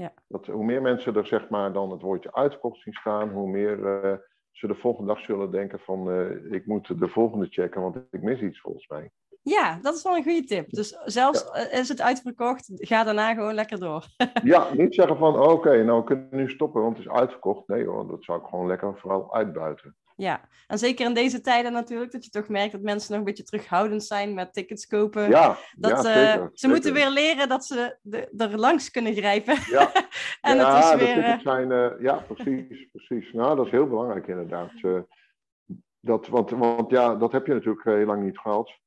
Ja. 0.00 0.12
Dat, 0.28 0.46
hoe 0.46 0.64
meer 0.64 0.82
mensen 0.82 1.16
er 1.16 1.26
zeg 1.26 1.48
maar 1.48 1.72
dan 1.72 1.90
het 1.90 2.02
woordje 2.02 2.34
uitverkocht 2.34 2.82
zien 2.82 2.94
staan, 2.94 3.28
hoe 3.28 3.48
meer 3.48 3.86
eh, 3.86 4.18
ze 4.50 4.66
de 4.66 4.74
volgende 4.74 5.14
dag 5.14 5.24
zullen 5.24 5.50
denken 5.50 5.80
van 5.80 6.10
eh, 6.10 6.52
ik 6.52 6.66
moet 6.66 6.98
de 6.98 7.08
volgende 7.08 7.46
checken, 7.50 7.80
want 7.80 7.96
ik 8.10 8.22
mis 8.22 8.40
iets 8.40 8.60
volgens 8.60 8.88
mij. 8.88 9.10
Ja, 9.42 9.78
dat 9.82 9.94
is 9.94 10.02
wel 10.02 10.16
een 10.16 10.22
goede 10.22 10.44
tip. 10.44 10.70
Dus 10.70 10.98
zelfs 11.04 11.50
eh, 11.50 11.78
is 11.78 11.88
het 11.88 12.00
uitverkocht, 12.00 12.70
ga 12.74 13.04
daarna 13.04 13.34
gewoon 13.34 13.54
lekker 13.54 13.78
door. 13.78 14.06
Ja, 14.42 14.74
niet 14.74 14.94
zeggen 14.94 15.16
van 15.16 15.38
oké, 15.38 15.82
nou 15.84 15.98
we 15.98 16.04
kunnen 16.04 16.28
nu 16.30 16.50
stoppen, 16.50 16.82
want 16.82 16.96
het 16.96 17.06
is 17.06 17.12
uitverkocht. 17.12 17.68
Nee 17.68 17.86
hoor, 17.86 18.06
dat 18.06 18.24
zou 18.24 18.40
ik 18.40 18.46
gewoon 18.46 18.66
lekker 18.66 18.98
vooral 18.98 19.34
uitbuiten. 19.34 19.96
Ja, 20.20 20.48
en 20.66 20.78
zeker 20.78 21.06
in 21.06 21.14
deze 21.14 21.40
tijden 21.40 21.72
natuurlijk, 21.72 22.12
dat 22.12 22.24
je 22.24 22.30
toch 22.30 22.48
merkt 22.48 22.72
dat 22.72 22.80
mensen 22.80 23.10
nog 23.10 23.18
een 23.18 23.26
beetje 23.26 23.42
terughoudend 23.42 24.04
zijn 24.04 24.34
met 24.34 24.52
tickets 24.52 24.86
kopen. 24.86 25.28
Ja, 25.28 25.56
dat, 25.76 25.90
ja, 25.90 25.96
eh, 25.96 26.32
ze 26.32 26.50
zeker. 26.52 26.68
moeten 26.68 26.92
weer 26.92 27.10
leren 27.10 27.48
dat 27.48 27.64
ze 27.64 27.98
de, 28.02 28.28
er 28.36 28.58
langs 28.58 28.90
kunnen 28.90 29.14
grijpen. 29.14 29.56
Ja, 29.66 29.92
en 30.40 30.56
ja, 30.56 30.76
het 30.76 31.00
is 31.00 31.06
weer... 31.06 31.16
eh, 31.16 31.24
tickets 31.24 31.42
zijn, 31.42 31.72
eh, 31.72 32.00
ja, 32.00 32.14
precies, 32.14 32.88
precies. 32.92 33.32
Nou, 33.32 33.56
dat 33.56 33.66
is 33.66 33.70
heel 33.70 33.88
belangrijk 33.88 34.26
inderdaad. 34.26 34.72
Dat, 36.00 36.26
want, 36.26 36.50
want 36.50 36.90
ja, 36.90 37.14
dat 37.14 37.32
heb 37.32 37.46
je 37.46 37.52
natuurlijk 37.52 37.84
heel 37.84 38.06
lang 38.06 38.22
niet 38.22 38.38
gehad. 38.38 38.78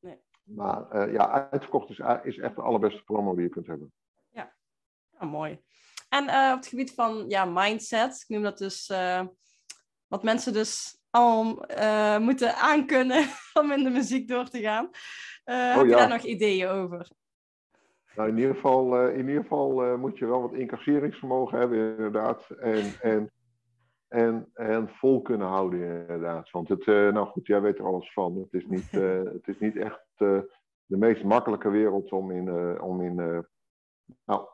Nee. 0.00 0.18
Maar 0.42 1.10
ja, 1.12 1.48
uitverkocht 1.50 1.90
is, 1.90 2.00
is 2.22 2.38
echt 2.38 2.56
de 2.56 2.62
allerbeste 2.62 3.02
promo 3.02 3.34
die 3.34 3.44
je 3.44 3.50
kunt 3.50 3.66
hebben. 3.66 3.92
ah, 5.18 5.30
mooi. 5.30 5.60
En 6.08 6.24
op 6.24 6.56
het 6.58 6.66
gebied 6.66 6.94
van 6.94 7.24
ja, 7.28 7.44
mindset, 7.44 8.24
ik 8.26 8.28
noem 8.28 8.42
dat 8.42 8.58
dus 8.58 8.90
wat 10.12 10.22
mensen 10.22 10.52
dus 10.52 11.00
allemaal 11.10 11.64
eh, 11.64 12.18
moeten 12.18 12.54
aankunnen 12.54 13.24
om 13.60 13.72
in 13.72 13.84
de 13.84 13.90
muziek 13.90 14.28
door 14.28 14.48
te 14.48 14.60
gaan. 14.60 14.90
Eh, 15.44 15.74
heb 15.74 15.84
je 15.84 15.88
ja. 15.88 15.96
daar 15.96 16.08
nog 16.08 16.22
ideeën 16.22 16.68
over? 16.68 17.10
Nou, 18.16 18.28
in 18.28 18.38
ieder 18.38 18.54
geval, 18.54 18.98
eh, 18.98 19.18
in 19.18 19.28
ieder 19.28 19.42
geval 19.42 19.98
moet 19.98 20.18
je 20.18 20.26
wel 20.26 20.40
wat 20.40 20.54
incasseringsvermogen 20.54 21.58
hebben, 21.58 21.78
inderdaad. 21.78 22.50
En, 22.50 22.92
en, 23.00 23.32
en, 24.08 24.50
en 24.54 24.88
vol 24.88 25.22
kunnen 25.22 25.46
houden, 25.46 25.80
inderdaad. 25.80 26.50
Want 26.50 26.68
het, 26.68 26.86
nou 26.86 27.26
goed, 27.26 27.46
jij 27.46 27.60
weet 27.60 27.78
er 27.78 27.86
alles 27.86 28.12
van. 28.12 28.36
Het 28.36 28.62
is 28.62 28.66
niet, 28.66 28.90
het 29.36 29.48
is 29.48 29.58
niet 29.58 29.76
echt 29.76 30.04
de 30.86 30.96
meest 30.96 31.24
makkelijke 31.24 31.70
wereld 31.70 32.12
om 32.12 32.30
in, 32.30 32.80
om 32.80 33.02
in 33.02 33.46
nou, 34.24 34.46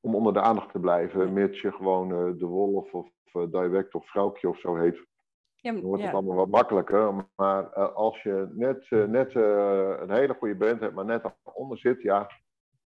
om 0.00 0.14
onder 0.14 0.32
de 0.32 0.40
aandacht 0.40 0.72
te 0.72 0.78
blijven, 0.78 1.32
mits 1.32 1.60
je 1.60 1.72
gewoon 1.72 2.12
eh, 2.12 2.38
de 2.38 2.46
wolf 2.46 2.92
of 2.92 3.08
eh, 3.32 3.42
direct 3.50 3.94
of 3.94 4.10
vrouwtje 4.10 4.48
of 4.48 4.58
zo 4.58 4.76
heet. 4.76 5.08
Ja, 5.54 5.72
Dan 5.72 5.80
wordt 5.80 6.00
ja. 6.02 6.06
het 6.06 6.16
allemaal 6.16 6.36
wat 6.36 6.48
makkelijker. 6.48 7.28
Maar 7.36 7.72
eh, 7.72 7.94
als 7.94 8.22
je 8.22 8.48
net, 8.52 8.86
net 8.90 9.34
een 9.34 10.10
hele 10.10 10.34
goede 10.38 10.56
band 10.56 10.80
hebt, 10.80 10.94
maar 10.94 11.04
net 11.04 11.30
daaronder 11.44 11.78
zit, 11.78 12.02
ja, 12.02 12.30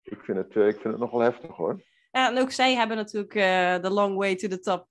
ik 0.04 0.20
vind 0.22 0.38
het, 0.38 0.56
ik 0.56 0.80
vind 0.82 0.94
het 0.94 0.98
nog 0.98 1.12
wel 1.12 1.20
heftig 1.20 1.56
hoor. 1.56 1.84
Ja, 2.12 2.30
en 2.30 2.38
ook 2.38 2.52
zij 2.52 2.76
hebben 2.76 2.98
natuurlijk 2.98 3.34
de 3.82 3.90
long 3.92 4.18
way 4.18 4.36
to 4.36 4.48
the 4.48 4.60
top 4.60 4.88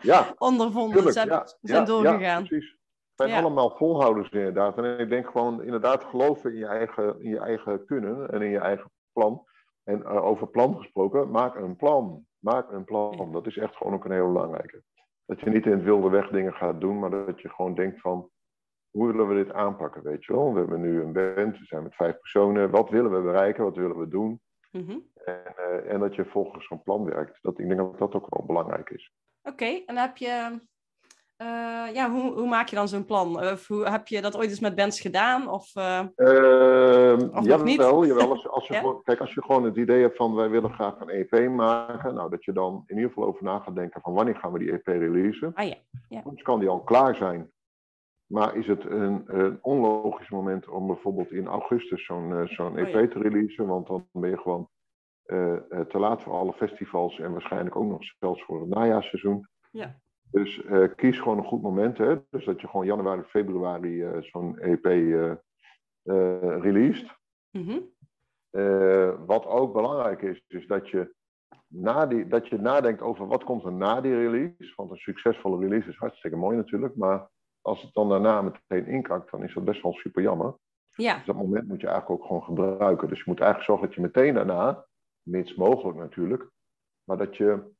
Ja, 0.00 0.34
ondervonden. 0.38 0.96
tuurlijk. 0.96 1.18
Ze 1.18 1.26
ja, 1.28 1.46
zijn 1.60 1.84
doorgegaan. 1.84 2.20
Ja, 2.20 2.36
precies. 2.36 2.76
Het 3.16 3.28
zijn 3.28 3.44
allemaal 3.44 3.76
volhouders 3.76 4.30
inderdaad. 4.30 4.78
En 4.78 4.98
ik 4.98 5.08
denk 5.08 5.26
gewoon 5.30 5.62
inderdaad 5.62 6.04
geloven 6.04 6.52
in 6.52 6.58
je 6.58 6.66
eigen, 6.66 7.20
in 7.20 7.30
je 7.30 7.38
eigen 7.38 7.84
kunnen 7.84 8.30
en 8.30 8.42
in 8.42 8.50
je 8.50 8.58
eigen 8.58 8.90
plan. 9.12 9.46
En 9.86 10.04
eh, 10.04 10.24
over 10.24 10.48
plan 10.48 10.76
gesproken, 10.76 11.30
maak 11.30 11.54
een 11.54 11.76
plan. 11.76 12.26
Maak 12.38 12.70
een 12.70 12.84
plan. 12.84 13.32
Dat 13.32 13.46
is 13.46 13.56
echt 13.56 13.76
gewoon 13.76 13.94
ook 13.94 14.04
een 14.04 14.12
heel 14.12 14.32
belangrijke. 14.32 14.82
Dat 15.26 15.40
je 15.40 15.50
niet 15.50 15.66
in 15.66 15.72
het 15.72 15.82
wilde 15.82 16.08
weg 16.08 16.28
dingen 16.28 16.52
gaat 16.52 16.80
doen, 16.80 16.98
maar 16.98 17.10
dat 17.10 17.40
je 17.40 17.48
gewoon 17.48 17.74
denkt 17.74 18.00
van, 18.00 18.30
hoe 18.90 19.06
willen 19.06 19.28
we 19.28 19.34
dit 19.34 19.52
aanpakken, 19.52 20.02
weet 20.02 20.24
je 20.24 20.32
wel? 20.32 20.52
We 20.52 20.58
hebben 20.58 20.80
nu 20.80 21.00
een 21.00 21.12
band, 21.12 21.58
we 21.58 21.64
zijn 21.64 21.82
met 21.82 21.94
vijf 21.94 22.18
personen. 22.18 22.70
Wat 22.70 22.90
willen 22.90 23.12
we 23.12 23.20
bereiken? 23.20 23.64
Wat 23.64 23.76
willen 23.76 23.98
we 23.98 24.08
doen? 24.08 24.40
Mhm. 24.70 24.98
En, 25.24 25.56
eh, 25.56 25.92
en 25.92 26.00
dat 26.00 26.14
je 26.14 26.24
volgens 26.24 26.66
zo'n 26.66 26.82
plan 26.82 27.04
werkt. 27.04 27.38
Dat, 27.42 27.58
ik 27.58 27.66
denk 27.66 27.80
dat 27.80 27.98
dat 27.98 28.14
ook 28.14 28.34
wel 28.34 28.46
belangrijk 28.46 28.90
is. 28.90 29.12
Oké, 29.42 29.82
en 29.86 29.96
heb 29.96 30.16
je... 30.16 30.60
eh, 31.36 31.94
ja, 31.94 32.10
hoe, 32.10 32.32
hoe 32.32 32.48
maak 32.48 32.68
je 32.68 32.76
dan 32.76 32.88
zo'n 32.88 33.04
plan? 33.04 33.36
Of 33.52 33.66
hoe, 33.68 33.88
heb 33.88 34.08
je 34.08 34.20
dat 34.22 34.36
ooit 34.36 34.50
eens 34.50 34.60
met 34.60 34.74
bands 34.74 35.00
gedaan? 35.00 35.48
Of, 35.48 35.76
eh, 35.76 35.98
Ehm 36.16 37.28
Of 37.34 37.64
niet? 37.64 37.76
jawel. 37.76 38.30
Als, 38.30 38.48
als 38.48 38.66
je 38.66 38.72
Ja? 38.74 38.80
gewoon, 38.80 39.02
kijk, 39.02 39.20
als 39.20 39.34
je 39.34 39.42
gewoon 39.42 39.64
het 39.64 39.76
idee 39.76 40.02
hebt 40.02 40.16
van 40.16 40.34
wij 40.34 40.50
willen 40.50 40.72
graag 40.72 41.00
een 41.00 41.08
EP 41.08 41.48
maken, 41.48 42.14
nou 42.14 42.30
dat 42.30 42.44
je 42.44 42.52
dan 42.52 42.82
in 42.86 42.96
ieder 42.96 43.10
geval 43.12 43.28
over 43.28 43.44
na 43.44 43.58
gaat 43.58 43.74
denken 43.74 44.00
van 44.00 44.12
wanneer 44.14 44.36
gaan 44.36 44.52
we 44.52 44.58
die 44.58 44.72
EP 44.72 44.86
releasen. 44.86 45.52
ah 45.54 45.68
ja, 46.08 46.20
Soms 46.22 46.42
kan 46.42 46.60
die 46.60 46.68
al 46.68 46.80
klaar 46.80 47.14
zijn. 47.16 47.50
Maar 48.26 48.56
is 48.56 48.66
het 48.66 48.84
een, 48.84 49.22
een 49.26 49.58
onlogisch 49.62 50.30
moment 50.30 50.68
om 50.68 50.86
bijvoorbeeld 50.86 51.30
in 51.32 51.46
augustus 51.46 52.04
zo'n 52.04 52.48
zo'n 52.48 52.76
EP 52.76 52.94
oh 52.94 53.10
te 53.10 53.18
releasen? 53.18 53.66
Want 53.66 53.86
dan 53.86 54.06
ben 54.12 54.30
je 54.30 54.38
gewoon 54.38 54.68
te 55.88 55.98
laat 55.98 56.22
voor 56.22 56.32
alle 56.32 56.52
festivals 56.52 57.18
en 57.18 57.32
waarschijnlijk 57.32 57.76
ook 57.76 57.88
nog 57.88 58.02
zelfs 58.18 58.42
voor 58.44 58.60
het 58.60 58.68
najaarseizoen. 58.68 59.48
Ja. 59.70 59.96
Dus 60.30 60.62
kies 60.96 61.18
gewoon 61.18 61.38
een 61.38 61.44
goed 61.44 61.62
moment. 61.62 61.98
Hè? 61.98 62.16
Dus 62.30 62.44
dat 62.44 62.60
je 62.60 62.68
gewoon 62.68 62.86
januari, 62.86 63.22
februari 63.22 64.22
zo'n 64.22 64.58
EP 64.58 64.84
released. 66.62 67.14
Mm 67.50 67.94
wat 69.26 69.46
ook 69.46 69.72
belangrijk 69.72 70.22
is, 70.22 70.42
is 70.46 70.66
dat 70.66 70.88
je, 70.88 71.14
na 71.66 72.06
die, 72.06 72.26
dat 72.26 72.48
je 72.48 72.58
nadenkt 72.58 73.00
over 73.00 73.26
wat 73.26 73.44
komt 73.44 73.64
er 73.64 73.72
na 73.72 74.00
die 74.00 74.14
release. 74.14 74.72
Want 74.76 74.90
een 74.90 74.96
succesvolle 74.96 75.58
release 75.58 75.88
is 75.88 75.96
hartstikke 75.96 76.36
mooi 76.36 76.56
natuurlijk. 76.56 76.96
Maar 76.96 77.28
als 77.60 77.82
het 77.82 77.94
dan 77.94 78.08
daarna 78.08 78.42
meteen 78.42 78.86
inkakt, 78.86 79.30
dan 79.30 79.42
is 79.42 79.54
dat 79.54 79.64
best 79.64 79.82
wel 79.82 79.92
super 79.92 80.22
jammer. 80.22 80.54
Ja. 80.90 81.16
Dus 81.16 81.26
dat 81.26 81.36
moment 81.36 81.68
moet 81.68 81.80
je 81.80 81.86
eigenlijk 81.86 82.20
ook 82.20 82.26
gewoon 82.26 82.42
gebruiken. 82.42 83.08
Dus 83.08 83.18
je 83.18 83.24
moet 83.26 83.40
eigenlijk 83.40 83.70
zorgen 83.70 83.86
dat 83.86 83.96
je 83.96 84.02
meteen 84.02 84.34
daarna, 84.34 84.86
mits 85.22 85.54
mogelijk 85.54 85.98
natuurlijk, 85.98 86.50
maar 87.04 87.16
dat 87.16 87.36
je 87.36 87.74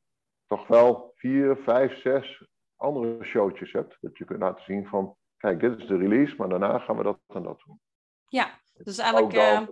toch 0.46 0.66
wel 0.66 1.12
vier, 1.16 1.56
vijf, 1.56 2.00
zes 2.00 2.46
andere 2.76 3.24
showtjes 3.24 3.72
hebt. 3.72 3.96
Dat 4.00 4.18
je 4.18 4.24
kunt 4.24 4.40
laten 4.40 4.64
zien 4.64 4.86
van, 4.86 5.16
kijk, 5.36 5.60
dit 5.60 5.78
is 5.78 5.86
de 5.86 5.96
release, 5.96 6.36
maar 6.36 6.48
daarna 6.48 6.78
gaan 6.78 6.96
we 6.96 7.02
dat 7.02 7.18
en 7.26 7.42
dat 7.42 7.62
doen. 7.66 7.80
Ja, 8.26 8.60
dus 8.74 8.98
eigenlijk... 8.98 9.34
Uh... 9.34 9.66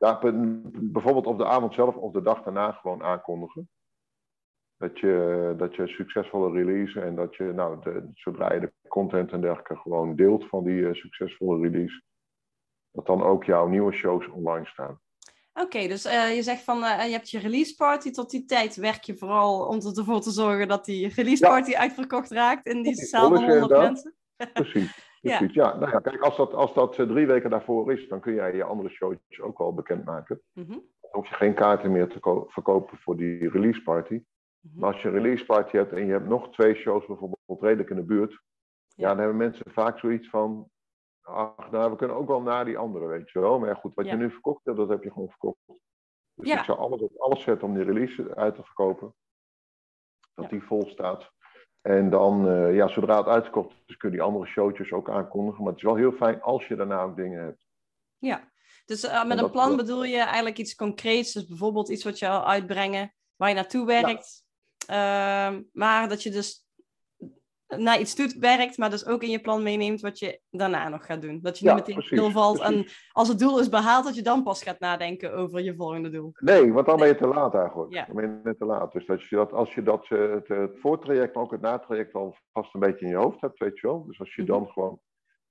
Ja, 0.00 0.18
bijvoorbeeld 0.72 1.26
op 1.26 1.38
de 1.38 1.46
avond 1.46 1.74
zelf 1.74 1.96
of 1.96 2.12
de 2.12 2.22
dag 2.22 2.42
daarna 2.42 2.72
gewoon 2.72 3.02
aankondigen. 3.02 3.68
Dat 4.76 4.98
je, 4.98 5.54
dat 5.56 5.74
je 5.74 5.86
succesvolle 5.86 6.52
release 6.52 7.00
en 7.00 7.14
dat 7.14 7.36
je, 7.36 7.44
nou, 7.44 7.82
de, 7.82 8.10
zodra 8.14 8.52
je 8.52 8.60
de 8.60 8.72
content 8.88 9.32
en 9.32 9.40
dergelijke 9.40 9.76
gewoon 9.76 10.16
deelt 10.16 10.48
van 10.48 10.64
die 10.64 10.80
uh, 10.80 10.94
succesvolle 10.94 11.60
release, 11.60 12.02
dat 12.90 13.06
dan 13.06 13.22
ook 13.22 13.44
jouw 13.44 13.66
nieuwe 13.66 13.92
shows 13.92 14.28
online 14.28 14.66
staan. 14.66 15.00
Oké, 15.52 15.88
dus 15.88 16.06
uh, 16.06 16.34
je 16.34 16.42
zegt 16.42 16.62
van 16.62 16.78
uh, 16.78 17.04
je 17.04 17.12
hebt 17.12 17.30
je 17.30 17.38
release 17.38 17.74
party. 17.74 18.10
Tot 18.10 18.30
die 18.30 18.44
tijd 18.44 18.76
werk 18.76 19.04
je 19.04 19.16
vooral 19.16 19.66
om 19.66 19.80
ervoor 19.96 20.20
te 20.20 20.30
zorgen 20.30 20.68
dat 20.68 20.84
die 20.84 21.12
release 21.14 21.46
party 21.46 21.74
uitverkocht 21.74 22.30
raakt 22.30 22.66
in 22.66 22.82
die 22.82 22.94
zaal 22.94 23.28
van 23.28 23.50
100 23.50 23.70
mensen. 23.70 24.14
Precies. 24.52 25.08
Precies, 25.20 25.54
ja. 25.54 25.76
Nou 25.76 25.90
ja, 25.90 25.98
kijk, 25.98 26.20
als 26.20 26.36
dat, 26.36 26.54
als 26.54 26.74
dat 26.74 26.98
eh, 26.98 27.06
drie 27.06 27.26
weken 27.26 27.50
daarvoor 27.50 27.92
is, 27.92 28.08
dan 28.08 28.20
kun 28.20 28.34
jij 28.34 28.56
je 28.56 28.64
andere 28.64 28.88
showtjes 28.88 29.40
ook 29.40 29.58
wel 29.58 29.74
bekendmaken. 29.74 30.40
Mm 30.52 30.64
-hmm. 30.64 30.82
Dan 31.00 31.10
hoef 31.10 31.28
je 31.28 31.34
geen 31.34 31.54
kaarten 31.54 31.92
meer 31.92 32.08
te 32.08 32.46
verkopen 32.48 32.98
voor 32.98 33.16
die 33.16 33.50
release 33.50 33.82
party. 33.82 34.12
Mm 34.12 34.24
-hmm. 34.60 34.80
Maar 34.80 34.92
als 34.92 35.02
je 35.02 35.08
een 35.08 35.14
release 35.14 35.44
party 35.44 35.76
hebt 35.76 35.92
en 35.92 36.06
je 36.06 36.12
hebt 36.12 36.28
nog 36.28 36.52
twee 36.52 36.74
shows 36.74 37.06
bijvoorbeeld 37.06 37.60
redelijk 37.60 37.90
in 37.90 37.96
de 37.96 38.02
buurt, 38.02 38.30
ja, 38.30 38.38
ja 38.94 39.08
dan 39.08 39.18
hebben 39.18 39.36
mensen 39.36 39.70
vaak 39.70 39.98
zoiets 39.98 40.28
van, 40.28 40.70
ach, 41.30 41.70
nou, 41.70 41.90
we 41.90 41.96
kunnen 41.96 42.16
ook 42.16 42.28
wel 42.28 42.42
naar 42.42 42.64
die 42.64 42.78
andere, 42.78 43.06
weet 43.06 43.30
je 43.30 43.40
wel. 43.40 43.58
Maar 43.58 43.76
goed, 43.76 43.94
wat 43.94 44.06
je 44.06 44.16
nu 44.16 44.30
verkocht 44.30 44.64
hebt, 44.64 44.76
dat 44.76 44.88
heb 44.88 45.02
je 45.02 45.12
gewoon 45.12 45.28
verkocht. 45.28 45.58
Dus 46.34 46.50
ik 46.50 46.64
zou 46.64 46.78
alles 46.78 47.00
op 47.00 47.16
alles 47.16 47.42
zetten 47.42 47.68
om 47.68 47.74
die 47.74 47.84
release 47.84 48.34
uit 48.34 48.54
te 48.54 48.64
verkopen. 48.64 49.14
Dat 50.34 50.50
die 50.50 50.62
vol 50.62 50.86
staat. 50.88 51.30
En 51.80 52.10
dan, 52.10 52.48
uh, 52.48 52.74
ja, 52.74 52.88
zodra 52.88 53.16
het 53.16 53.26
uitkomt, 53.26 53.72
dus 53.86 53.96
kun 53.96 54.10
je 54.10 54.16
die 54.16 54.24
andere 54.24 54.46
showtjes 54.46 54.92
ook 54.92 55.10
aankondigen. 55.10 55.62
Maar 55.62 55.72
het 55.72 55.82
is 55.82 55.88
wel 55.88 55.96
heel 55.96 56.12
fijn 56.12 56.42
als 56.42 56.66
je 56.66 56.76
daarna 56.76 57.02
ook 57.02 57.16
dingen 57.16 57.44
hebt. 57.44 57.66
Ja, 58.18 58.50
dus 58.84 59.04
uh, 59.04 59.24
met 59.24 59.38
een 59.38 59.50
plan 59.50 59.76
bedoel 59.76 60.04
je 60.04 60.18
eigenlijk 60.18 60.58
iets 60.58 60.74
concreets. 60.74 61.32
Dus 61.32 61.46
bijvoorbeeld 61.46 61.88
iets 61.88 62.04
wat 62.04 62.18
je 62.18 62.28
al 62.28 62.46
uitbrengen, 62.46 63.14
waar 63.36 63.48
je 63.48 63.54
naartoe 63.54 63.86
werkt. 63.86 64.44
Uh, 64.90 65.58
maar 65.72 66.08
dat 66.08 66.22
je 66.22 66.30
dus 66.30 66.69
naar 67.76 68.00
iets 68.00 68.14
toe 68.14 68.36
werkt, 68.38 68.78
maar 68.78 68.90
dus 68.90 69.06
ook 69.06 69.22
in 69.22 69.30
je 69.30 69.40
plan 69.40 69.62
meeneemt 69.62 70.00
wat 70.00 70.18
je 70.18 70.40
daarna 70.50 70.88
nog 70.88 71.06
gaat 71.06 71.22
doen. 71.22 71.38
Dat 71.42 71.58
je 71.58 71.66
niet 71.66 71.74
meteen 71.74 72.02
stilvalt 72.02 72.60
en 72.60 72.86
als 73.12 73.28
het 73.28 73.38
doel 73.38 73.60
is 73.60 73.68
behaald, 73.68 74.04
dat 74.04 74.14
je 74.14 74.22
dan 74.22 74.42
pas 74.42 74.62
gaat 74.62 74.80
nadenken 74.80 75.34
over 75.34 75.62
je 75.62 75.74
volgende 75.74 76.10
doel. 76.10 76.32
Nee, 76.34 76.72
want 76.72 76.86
dan 76.86 76.96
ben 76.96 77.08
je 77.08 77.16
te 77.16 77.26
laat 77.26 77.54
eigenlijk. 77.54 77.92
Ja. 77.92 78.04
Dan 78.04 78.16
ben 78.16 78.24
je 78.24 78.40
net 78.42 78.58
te 78.58 78.64
laat. 78.64 78.92
Dus 78.92 79.06
dat 79.06 79.22
je 79.22 79.36
dat, 79.36 79.52
als 79.52 79.74
je 79.74 79.82
dat, 79.82 80.06
eh, 80.08 80.30
het, 80.30 80.48
het 80.48 80.78
voortraject, 80.80 81.34
maar 81.34 81.44
ook 81.44 81.50
het 81.50 81.60
natraject 81.60 82.14
al 82.14 82.36
vast 82.52 82.74
een 82.74 82.80
beetje 82.80 83.04
in 83.04 83.10
je 83.10 83.16
hoofd 83.16 83.40
hebt, 83.40 83.58
weet 83.58 83.80
je 83.80 83.86
wel. 83.86 84.06
Dus 84.06 84.20
als 84.20 84.34
je 84.34 84.44
dan 84.44 84.62
mhm. 84.62 84.70
gewoon 84.70 85.00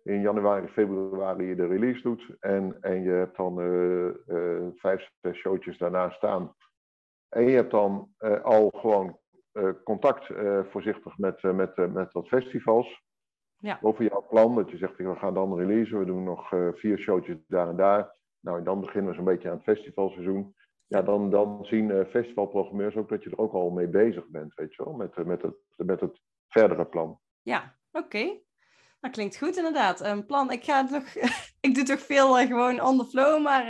in 0.03 0.21
januari, 0.21 0.67
februari 0.67 1.55
de 1.55 1.67
release 1.67 2.01
doet 2.01 2.35
en, 2.39 2.77
en 2.81 3.03
je 3.03 3.09
hebt 3.09 3.37
dan 3.37 3.59
uh, 3.59 4.09
uh, 4.27 4.67
vijf, 4.75 5.09
zes 5.21 5.37
showtjes 5.37 5.77
daarna 5.77 6.09
staan. 6.09 6.55
En 7.29 7.43
je 7.43 7.55
hebt 7.55 7.71
dan 7.71 8.09
al 8.43 8.71
gewoon 8.75 9.07
eh, 9.07 9.13
contact 9.83 10.29
uh, 10.29 10.59
voorzichtig 10.69 11.17
met, 11.17 11.43
uh, 11.43 11.51
met, 11.53 11.93
met 11.93 12.11
wat 12.11 12.27
festivals. 12.27 13.07
Ja. 13.59 13.79
Over 13.81 14.03
jouw 14.03 14.25
plan, 14.29 14.55
dat 14.55 14.69
je 14.69 14.77
zegt, 14.77 14.97
we 14.97 15.15
gaan 15.15 15.33
dan 15.33 15.57
releasen, 15.57 15.99
we 15.99 16.05
doen 16.05 16.23
nog 16.23 16.49
vier 16.73 16.97
showtjes 16.97 17.37
daar 17.47 17.69
en 17.69 17.75
daar. 17.75 18.15
Nou, 18.39 18.57
en 18.57 18.63
dan 18.63 18.79
beginnen 18.79 19.09
we 19.09 19.15
zo'n 19.15 19.25
beetje 19.25 19.49
aan 19.49 19.55
het 19.55 19.63
festivalseizoen. 19.63 20.55
Ja, 20.87 21.01
dan, 21.01 21.29
dan 21.29 21.65
zien 21.65 22.05
festivalprogrammeurs 22.09 22.95
ook 22.95 23.09
dat 23.09 23.23
je 23.23 23.29
er 23.29 23.37
ook 23.37 23.53
al 23.53 23.69
mee 23.69 23.87
bezig 23.87 24.27
bent, 24.27 24.53
weet 24.55 24.75
je 24.75 24.83
wel, 24.83 24.93
met, 24.93 25.25
met, 25.25 25.41
het, 25.41 25.55
met 25.75 25.99
het 25.99 26.21
verdere 26.47 26.85
plan. 26.85 27.19
Ja, 27.41 27.75
oké. 27.91 28.37
Dat 28.99 29.11
klinkt 29.11 29.37
goed 29.37 29.57
inderdaad. 29.57 30.01
Een 30.01 30.25
plan, 30.25 30.51
ik 30.51 30.63
ga 30.63 30.87
toch, 30.87 31.15
ik 31.67 31.75
doe 31.75 31.83
toch 31.83 31.99
veel 31.99 32.35
gewoon 32.35 32.81
on 32.81 32.97
the 32.97 33.05
flow, 33.05 33.43
maar 33.43 33.67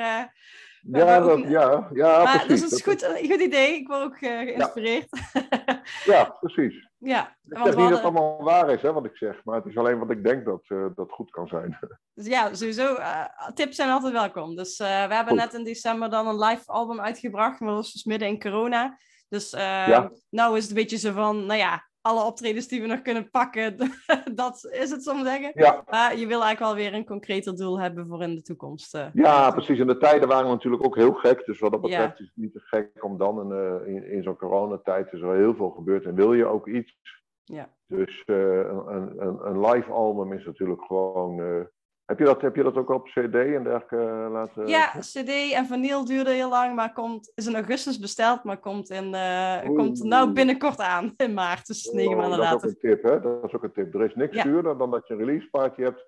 ja, 0.81 1.19
dat, 1.19 1.43
ja, 1.47 1.89
ja, 1.93 2.23
maar, 2.23 2.45
precies. 2.45 2.47
Dus 2.47 2.61
het 2.61 2.71
is 2.71 2.81
goed, 2.81 3.03
een 3.03 3.31
goed 3.31 3.41
idee. 3.41 3.73
Ik 3.73 3.87
word 3.87 4.01
ook 4.01 4.21
uh, 4.21 4.39
geïnspireerd. 4.39 5.07
Ja. 5.33 5.78
ja, 6.05 6.23
precies. 6.41 6.87
Ja, 6.97 7.35
ik 7.47 7.57
zeg 7.57 7.65
niet 7.65 7.75
dat 7.75 7.89
het 7.89 8.01
allemaal 8.01 8.43
waar 8.43 8.69
is, 8.69 8.81
hè, 8.81 8.93
wat 8.93 9.05
ik 9.05 9.17
zeg. 9.17 9.43
Maar 9.43 9.55
het 9.55 9.65
is 9.65 9.77
alleen 9.77 9.99
wat 9.99 10.11
ik 10.11 10.23
denk 10.23 10.45
dat, 10.45 10.61
uh, 10.67 10.85
dat 10.95 11.11
goed 11.11 11.31
kan 11.31 11.47
zijn. 11.47 11.79
Dus 12.13 12.27
ja, 12.35 12.53
sowieso. 12.53 12.95
Uh, 12.95 13.25
tips 13.53 13.75
zijn 13.75 13.89
altijd 13.89 14.13
welkom. 14.13 14.55
Dus 14.55 14.77
we 14.77 14.85
hebben 14.85 15.27
goed. 15.27 15.37
net 15.37 15.53
in 15.53 15.63
december 15.63 16.09
dan 16.09 16.27
een 16.27 16.39
live 16.39 16.63
album 16.65 16.99
uitgebracht. 17.01 17.59
Maar 17.59 17.69
dat 17.69 17.77
was 17.77 17.93
dus 17.93 18.03
midden 18.03 18.27
in 18.27 18.39
corona. 18.39 18.97
Dus 19.29 19.49
ja. 19.49 20.11
nou 20.29 20.57
is 20.57 20.61
het 20.61 20.71
een 20.71 20.77
beetje 20.77 20.97
zo 20.97 21.11
van, 21.11 21.45
nou 21.45 21.59
ja, 21.59 21.88
alle 22.01 22.23
optredens 22.23 22.67
die 22.67 22.81
we 22.81 22.87
nog 22.87 23.01
kunnen 23.01 23.29
pakken, 23.29 23.77
dat 24.35 24.67
is 24.71 24.91
het 24.91 25.03
soms 25.03 25.23
zeggen. 25.23 25.51
Ja. 25.53 25.83
Maar 25.89 26.17
je 26.17 26.27
wil 26.27 26.43
eigenlijk 26.43 26.59
wel 26.59 26.75
weer 26.75 26.93
een 26.93 27.05
concreter 27.05 27.55
doel 27.55 27.79
hebben 27.79 28.07
voor 28.07 28.23
in 28.23 28.35
de 28.35 28.41
toekomst. 28.41 28.95
Uh, 28.95 29.05
ja, 29.13 29.51
precies. 29.51 29.79
En 29.79 29.87
de 29.87 29.97
tijden 29.97 30.27
waren 30.27 30.49
natuurlijk 30.49 30.85
ook 30.85 30.95
heel 30.95 31.13
gek. 31.13 31.45
Dus 31.45 31.59
wat 31.59 31.71
dat 31.71 31.81
betreft 31.81 32.17
ja. 32.17 32.23
is 32.23 32.31
het 32.33 32.43
niet 32.43 32.53
te 32.53 32.59
gek 32.59 33.03
om 33.03 33.17
dan 33.17 33.53
in, 33.53 33.85
in, 33.87 34.11
in 34.11 34.23
zo'n 34.23 34.37
coronatijd 34.37 35.13
is 35.13 35.21
er 35.21 35.35
heel 35.35 35.55
veel 35.55 35.69
gebeurd. 35.69 36.05
En 36.05 36.15
wil 36.15 36.33
je 36.33 36.45
ook 36.45 36.67
iets. 36.67 36.97
Ja. 37.43 37.69
Dus 37.87 38.23
uh, 38.25 38.57
een, 38.57 39.21
een, 39.21 39.45
een, 39.45 39.65
live 39.65 39.91
album 39.91 40.33
is 40.33 40.45
natuurlijk 40.45 40.83
gewoon 40.83 41.67
heb 42.09 42.19
je 42.19 42.25
dat, 42.25 42.41
heb 42.41 42.55
je 42.55 42.63
dat 42.63 42.77
ook 42.77 42.89
op 42.89 43.05
CD 43.05 43.35
en 43.35 43.63
dergelijke 43.63 43.95
uh, 43.95 44.31
laten? 44.31 44.67
Ja, 44.67 44.91
CD 44.99 45.53
en 45.53 45.65
vinyl 45.65 46.05
duurde 46.05 46.31
heel 46.31 46.49
lang, 46.49 46.75
maar 46.75 46.93
komt, 46.93 47.31
is 47.35 47.47
in 47.47 47.55
augustus 47.55 47.99
besteld, 47.99 48.43
maar 48.43 48.57
komt, 48.57 48.89
in, 48.89 49.13
uh, 49.13 49.61
komt 49.61 50.03
nou 50.03 50.33
binnenkort 50.33 50.79
aan 50.79 51.13
in 51.17 51.33
maart, 51.33 51.67
dus 51.67 51.91
negen 51.91 52.17
maanden 52.17 52.39
later. 52.39 52.59
Dat 52.59 52.69
is 52.69 52.75
ook 52.75 52.83
een 52.83 52.89
tip, 52.89 53.03
hè? 53.03 53.21
Dat 53.21 53.43
is 53.43 53.53
ook 53.53 53.63
een 53.63 53.71
tip. 53.71 53.93
Er 53.93 54.05
is 54.05 54.15
niks 54.15 54.35
ja. 54.35 54.43
duurder 54.43 54.77
dan 54.77 54.91
dat 54.91 55.07
je 55.07 55.13
een 55.13 55.19
release 55.19 55.49
party 55.49 55.81
hebt 55.81 56.05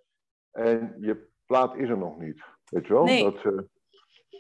en 0.52 0.96
je 1.00 1.28
plaat 1.46 1.76
is 1.76 1.90
er 1.90 1.98
nog 1.98 2.20
niet. 2.20 2.44
Weet 2.66 2.88
je 2.88 2.94
wel? 2.94 3.04
Nee. 3.04 3.24
Dat, 3.24 3.44
uh, 3.44 3.60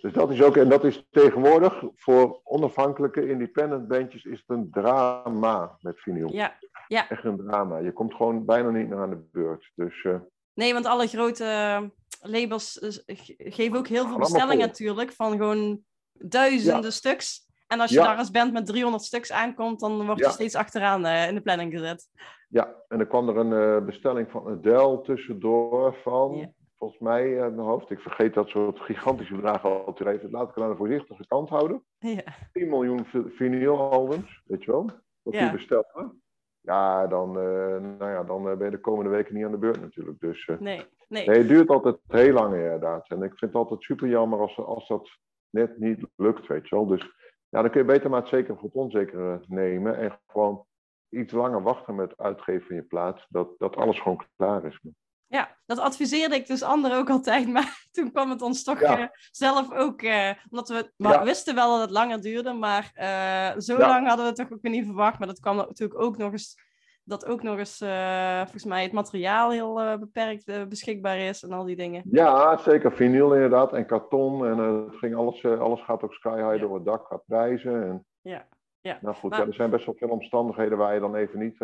dus 0.01 0.13
dat 0.13 0.31
is 0.31 0.43
ook, 0.43 0.57
en 0.57 0.69
dat 0.69 0.83
is 0.83 1.07
tegenwoordig 1.09 1.83
voor 1.95 2.39
onafhankelijke 2.43 3.29
independent 3.29 3.87
bandjes 3.87 4.23
is 4.23 4.43
het 4.45 4.57
een 4.57 4.71
drama 4.71 5.77
met 5.81 5.99
vinyl. 5.99 6.33
Ja, 6.33 6.57
ja. 6.87 7.09
Echt 7.09 7.23
een 7.23 7.37
drama. 7.37 7.77
Je 7.77 7.91
komt 7.91 8.13
gewoon 8.13 8.45
bijna 8.45 8.69
niet 8.69 8.89
naar 8.89 8.99
aan 8.99 9.09
de 9.09 9.27
beurt. 9.31 9.71
Dus... 9.75 10.07
Nee, 10.53 10.73
want 10.73 10.85
alle 10.85 11.07
grote 11.07 11.91
labels 12.21 12.95
geven 13.37 13.77
ook 13.77 13.87
heel 13.87 14.07
veel 14.07 14.17
bestellingen 14.17 14.67
natuurlijk, 14.67 15.11
van 15.11 15.31
gewoon 15.31 15.83
duizenden 16.13 16.83
ja. 16.83 16.89
stuks. 16.89 17.49
En 17.67 17.79
als 17.79 17.89
je 17.89 17.97
ja. 17.97 18.03
daar 18.05 18.17
als 18.17 18.31
band 18.31 18.53
met 18.53 18.65
300 18.65 19.03
stuks 19.03 19.31
aankomt, 19.31 19.79
dan 19.79 20.05
word 20.05 20.17
je 20.17 20.23
ja. 20.23 20.29
steeds 20.29 20.55
achteraan 20.55 21.05
uh, 21.05 21.27
in 21.27 21.35
de 21.35 21.41
planning 21.41 21.71
gezet. 21.71 22.09
Ja, 22.49 22.75
en 22.87 22.97
dan 22.97 23.07
kwam 23.07 23.29
er 23.29 23.37
een 23.37 23.79
uh, 23.79 23.85
bestelling 23.85 24.31
van 24.31 24.47
Adele 24.47 25.01
tussendoor 25.01 25.95
van, 26.03 26.53
volgens 26.77 26.99
mij 26.99 27.29
in 27.29 27.55
mijn 27.55 27.67
hoofd, 27.67 27.89
ik 27.89 27.99
vergeet 27.99 28.33
dat 28.33 28.49
soort 28.49 28.79
gigantische 28.79 29.35
bedragen 29.35 29.85
altijd 29.85 30.09
even, 30.09 30.31
laat 30.31 30.49
ik 30.49 30.55
het 30.55 30.63
aan 30.63 30.69
de 30.69 30.75
voorzichtige 30.75 31.27
kant 31.27 31.49
houden. 31.49 31.83
10 31.99 32.69
miljoen 32.69 33.05
vinylalbums, 33.35 34.41
weet 34.45 34.63
je 34.63 34.71
wel, 34.71 34.89
wat 35.21 35.33
die 35.33 35.51
bestellen 35.51 36.20
ja, 36.61 37.07
dan, 37.07 37.29
uh, 37.37 37.77
nou 37.97 38.11
ja, 38.11 38.23
dan 38.23 38.43
ben 38.43 38.65
je 38.65 38.69
de 38.69 38.79
komende 38.79 39.09
weken 39.09 39.35
niet 39.35 39.45
aan 39.45 39.51
de 39.51 39.57
beurt 39.57 39.81
natuurlijk. 39.81 40.19
Dus, 40.19 40.47
uh, 40.47 40.59
nee, 40.59 40.81
nee. 41.07 41.27
nee, 41.27 41.37
het 41.37 41.47
duurt 41.47 41.69
altijd 41.69 41.97
heel 42.07 42.33
lang 42.33 42.53
inderdaad. 42.53 43.09
En 43.09 43.23
ik 43.23 43.37
vind 43.37 43.51
het 43.51 43.55
altijd 43.55 43.81
super 43.81 44.07
jammer 44.07 44.39
als, 44.39 44.57
als 44.57 44.87
dat 44.87 45.09
net 45.49 45.77
niet 45.77 46.05
lukt, 46.15 46.47
weet 46.47 46.69
je 46.69 46.75
wel. 46.75 46.85
Dus 46.85 47.01
ja, 47.49 47.61
dan 47.61 47.71
kun 47.71 47.79
je 47.81 47.87
beter 47.87 48.09
maar 48.09 48.19
het 48.19 48.29
zeker 48.29 48.55
voor 48.55 48.63
het 48.63 48.73
onzekere 48.73 49.41
nemen. 49.47 49.97
En 49.97 50.19
gewoon 50.27 50.65
iets 51.09 51.33
langer 51.33 51.61
wachten 51.61 51.95
met 51.95 52.17
uitgeven 52.17 52.67
van 52.67 52.75
je 52.75 52.83
plaats. 52.83 53.25
Dat, 53.29 53.49
dat 53.57 53.75
alles 53.75 53.99
gewoon 53.99 54.25
klaar 54.35 54.65
is. 54.65 54.81
Ja, 55.31 55.57
dat 55.65 55.79
adviseerde 55.79 56.35
ik 56.35 56.47
dus 56.47 56.63
anderen 56.63 56.97
ook 56.97 57.09
altijd. 57.09 57.47
Maar 57.55 57.87
toen 57.91 58.11
kwam 58.11 58.29
het 58.29 58.41
ons 58.41 58.63
toch 58.63 58.79
ja. 58.79 58.99
uh, 58.99 59.07
zelf 59.31 59.71
ook. 59.71 60.01
Uh, 60.01 60.29
omdat 60.49 60.69
we, 60.69 60.91
we 60.97 61.07
ja. 61.07 61.23
wisten 61.23 61.55
wel 61.55 61.71
dat 61.71 61.81
het 61.81 61.91
langer 61.91 62.21
duurde. 62.21 62.53
Maar 62.53 62.91
uh, 62.95 63.59
zo 63.61 63.77
ja. 63.77 63.87
lang 63.87 64.07
hadden 64.07 64.25
we 64.25 64.31
het 64.31 64.35
toch 64.35 64.51
ook 64.51 64.61
niet 64.61 64.85
verwacht. 64.85 65.19
Maar 65.19 65.27
dat 65.27 65.39
kwam 65.39 65.55
natuurlijk 65.55 66.01
ook 66.01 66.17
nog 66.17 66.31
eens 66.31 66.69
dat 67.03 67.25
ook 67.25 67.43
nog 67.43 67.57
eens, 67.57 67.81
uh, 67.81 68.39
volgens 68.39 68.65
mij, 68.65 68.83
het 68.83 68.91
materiaal 68.91 69.51
heel 69.51 69.97
beperkt 69.99 70.69
beschikbaar 70.69 71.17
is 71.17 71.43
en 71.43 71.51
al 71.51 71.63
die 71.63 71.75
dingen. 71.75 72.01
Ja, 72.11 72.57
zeker. 72.57 72.91
Vinyl 72.91 73.33
inderdaad 73.33 73.73
en 73.73 73.85
karton. 73.85 74.45
En 74.45 74.57
het 74.57 74.95
ging 74.95 75.15
alles, 75.15 75.45
alles 75.45 75.81
gaat 75.81 76.03
ook 76.03 76.13
sky 76.13 76.49
high 76.49 76.61
door 76.61 76.75
het 76.75 76.85
dak 76.85 77.05
qua 77.05 77.21
prijzen. 77.27 77.83
En... 77.83 78.05
Ja. 78.21 78.47
Ja. 78.81 78.97
Nou 79.01 79.15
goed, 79.15 79.35
ja, 79.35 79.45
er 79.45 79.53
zijn 79.53 79.69
best 79.69 79.85
wel 79.85 79.95
veel 79.97 80.09
omstandigheden 80.09 80.77
waar 80.77 80.93
je 80.93 80.99
dan 80.99 81.15
even 81.15 81.39
niet, 81.39 81.57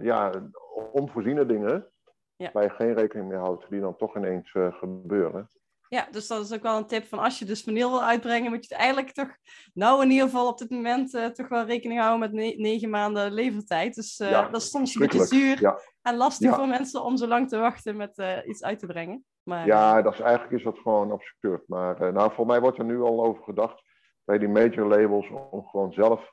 ja, 0.00 0.32
onvoorziene 0.92 1.46
dingen, 1.46 1.86
ja. 2.40 2.50
waar 2.52 2.62
je 2.62 2.70
geen 2.70 2.94
rekening 2.94 3.28
mee 3.28 3.38
houdt, 3.38 3.70
die 3.70 3.80
dan 3.80 3.96
toch 3.96 4.16
ineens 4.16 4.50
gebeuren. 4.52 5.50
Ja, 5.88 6.06
dus 6.10 6.26
dat 6.26 6.44
is 6.44 6.52
ook 6.52 6.62
wel 6.62 6.76
een 6.76 6.86
tip 6.86 7.04
van 7.04 7.18
als 7.18 7.38
je 7.38 7.44
dus 7.44 7.62
vinyl 7.62 7.90
wil 7.90 8.02
uitbrengen, 8.02 8.50
moet 8.50 8.64
je 8.64 8.74
het 8.74 8.82
eigenlijk 8.82 9.12
toch, 9.12 9.36
nou 9.74 10.02
in 10.02 10.10
ieder 10.10 10.24
geval 10.24 10.48
op 10.48 10.58
dit 10.58 10.70
moment, 10.70 11.14
uh, 11.14 11.26
toch 11.26 11.48
wel 11.48 11.64
rekening 11.64 12.00
houden 12.00 12.30
met 12.30 12.56
negen 12.58 12.90
maanden 12.90 13.32
levertijd. 13.32 13.94
Dus 13.94 14.20
uh, 14.20 14.30
dat 14.30 14.62
is 14.62 14.70
soms 14.70 14.94
een 14.94 15.00
beetje 15.00 15.24
zuur 15.24 15.80
en 16.02 16.16
lastig 16.16 16.54
voor 16.54 16.68
mensen 16.68 17.02
om 17.02 17.16
zo 17.16 17.26
lang 17.26 17.48
te 17.48 17.58
wachten 17.58 17.96
met 17.96 18.42
iets 18.46 18.62
uit 18.62 18.78
te 18.78 18.86
brengen. 18.86 19.24
Maar, 19.42 19.66
ja, 19.66 20.02
dat 20.02 20.12
is, 20.12 20.20
eigenlijk 20.20 20.52
is 20.52 20.64
dat 20.64 20.78
gewoon 20.78 21.12
absurd. 21.12 21.68
Maar 21.68 22.12
nou, 22.12 22.32
voor 22.32 22.46
mij 22.46 22.60
wordt 22.60 22.78
er 22.78 22.84
nu 22.84 23.00
al 23.00 23.24
over 23.24 23.42
gedacht 23.42 23.82
bij 24.24 24.38
die 24.38 24.48
major 24.48 24.88
labels 24.88 25.30
om 25.50 25.66
gewoon 25.66 25.92
zelf 25.92 26.32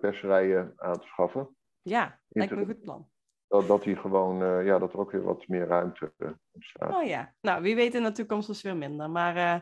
perserijen 0.00 0.72
aan 0.76 1.00
te 1.00 1.06
schaffen. 1.06 1.56
Ja, 1.82 2.20
lijkt 2.28 2.52
me 2.52 2.60
een 2.60 2.66
goed 2.66 2.80
plan 2.80 3.08
dat, 3.48 3.66
dat, 3.66 3.82
die 3.82 3.96
gewoon, 3.96 4.42
uh, 4.42 4.66
ja, 4.66 4.78
dat 4.78 4.92
er 4.92 4.98
ook 4.98 5.10
weer 5.10 5.22
wat 5.22 5.48
meer 5.48 5.66
ruimte 5.66 6.12
uh, 6.18 6.30
ontstaat. 6.52 6.94
Oh 6.94 7.04
ja, 7.04 7.32
nou 7.40 7.62
wie 7.62 7.74
weet 7.74 7.94
in 7.94 8.02
de 8.02 8.12
toekomst 8.12 8.46
dus 8.46 8.62
weer 8.62 8.76
minder. 8.76 9.10
Maar 9.10 9.36
uh, 9.36 9.60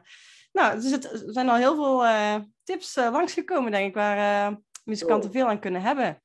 nou, 0.52 0.74
dus 0.74 0.90
het, 0.90 1.12
er 1.12 1.32
zijn 1.32 1.48
al 1.48 1.56
heel 1.56 1.74
veel 1.74 2.04
tips 2.62 2.96
langsgekomen, 2.96 3.70
denk 3.70 3.88
ik, 3.88 3.94
waar 3.94 4.56
muzikanten 4.84 5.32
veel 5.32 5.46
aan 5.46 5.60
kunnen 5.60 5.82
hebben. 5.82 6.20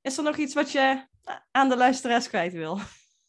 Is 0.00 0.18
er 0.18 0.24
nog 0.24 0.36
iets 0.36 0.54
wat 0.54 0.72
je 0.72 1.06
aan 1.50 1.68
de 1.68 1.76
luisteraars 1.76 2.28
kwijt 2.28 2.52
wil? 2.52 2.78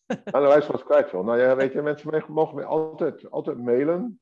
aan 0.07 0.41
de 0.41 0.47
luisteraars 0.47 0.83
kwijt 0.89 1.11
wil? 1.11 1.23
Nou 1.23 1.39
ja, 1.39 1.55
weet 1.55 1.73
je, 1.73 1.81
mensen 1.81 2.23
mogen 2.27 2.65
altijd, 2.65 3.31
altijd 3.31 3.57
mailen. 3.57 3.99
Mm 4.01 4.21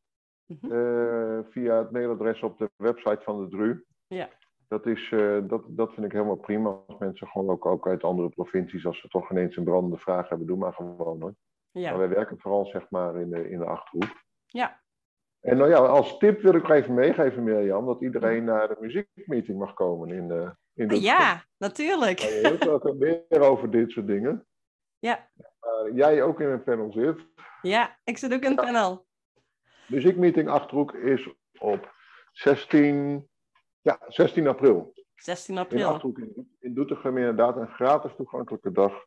via 1.49 1.77
het 1.77 1.91
mailadres 1.91 2.41
op 2.41 2.57
de 2.57 2.69
website 2.75 3.19
van 3.23 3.39
de 3.43 3.49
DRU. 3.49 3.85
Ja 4.07 4.29
dat, 4.71 4.85
is, 4.85 5.11
uh, 5.11 5.37
dat, 5.43 5.63
dat 5.67 5.93
vind 5.93 6.05
ik 6.05 6.11
helemaal 6.11 6.35
prima. 6.35 6.69
Als 6.87 6.97
mensen 6.99 7.27
gewoon 7.27 7.49
ook, 7.49 7.65
ook 7.65 7.87
uit 7.87 8.03
andere 8.03 8.29
provincies, 8.29 8.85
als 8.85 8.99
ze 8.99 9.07
toch 9.07 9.31
ineens 9.31 9.57
een 9.57 9.63
brandende 9.63 9.97
vraag 9.97 10.29
hebben, 10.29 10.47
doe 10.47 10.57
maar 10.57 10.73
gewoon 10.73 11.21
hoor. 11.21 11.35
Ja. 11.71 11.89
Maar 11.89 11.99
wij 11.99 12.09
werken 12.09 12.39
vooral 12.39 12.65
zeg 12.65 12.89
maar 12.89 13.15
in 13.15 13.29
de, 13.29 13.49
in 13.49 13.59
de 13.59 13.65
achterhoek. 13.65 14.23
Ja. 14.45 14.81
En 15.39 15.57
nou 15.57 15.69
ja, 15.69 15.77
als 15.77 16.17
tip 16.17 16.41
wil 16.41 16.53
ik 16.53 16.69
even 16.69 16.93
meegeven, 16.93 17.43
Mirjam, 17.43 17.85
dat 17.85 18.01
iedereen 18.01 18.43
naar 18.43 18.67
de 18.67 18.77
muziekmeeting 18.79 19.57
mag 19.57 19.73
komen 19.73 20.09
in 20.09 20.27
de. 20.27 20.55
In 20.73 20.87
de 20.87 21.01
ja, 21.01 21.43
natuurlijk. 21.57 22.19
Je 22.19 22.57
hoort 22.59 22.85
ook 22.85 22.97
meer 22.97 23.41
over 23.41 23.71
dit 23.71 23.91
soort 23.91 24.07
dingen. 24.07 24.47
Ja. 24.99 25.29
Uh, 25.37 25.95
jij 25.95 26.23
ook 26.23 26.39
in 26.39 26.47
een 26.47 26.63
panel 26.63 26.91
zit. 26.91 27.25
Ja, 27.61 27.99
ik 28.03 28.17
zit 28.17 28.33
ook 28.33 28.41
in 28.41 28.51
een 28.51 28.65
ja. 28.65 28.71
panel. 28.71 29.05
Muziekmeeting 29.87 30.49
Achterhoek 30.49 30.93
is 30.93 31.29
op 31.59 31.93
16 32.31 33.29
ja, 33.81 33.99
16 34.07 34.47
april. 34.47 34.93
16 35.15 35.57
april. 35.57 36.13
In, 36.15 36.55
in 36.59 36.73
Doetinchem 36.73 37.17
inderdaad 37.17 37.55
een 37.55 37.67
gratis 37.67 38.11
toegankelijke 38.15 38.71
dag. 38.71 39.05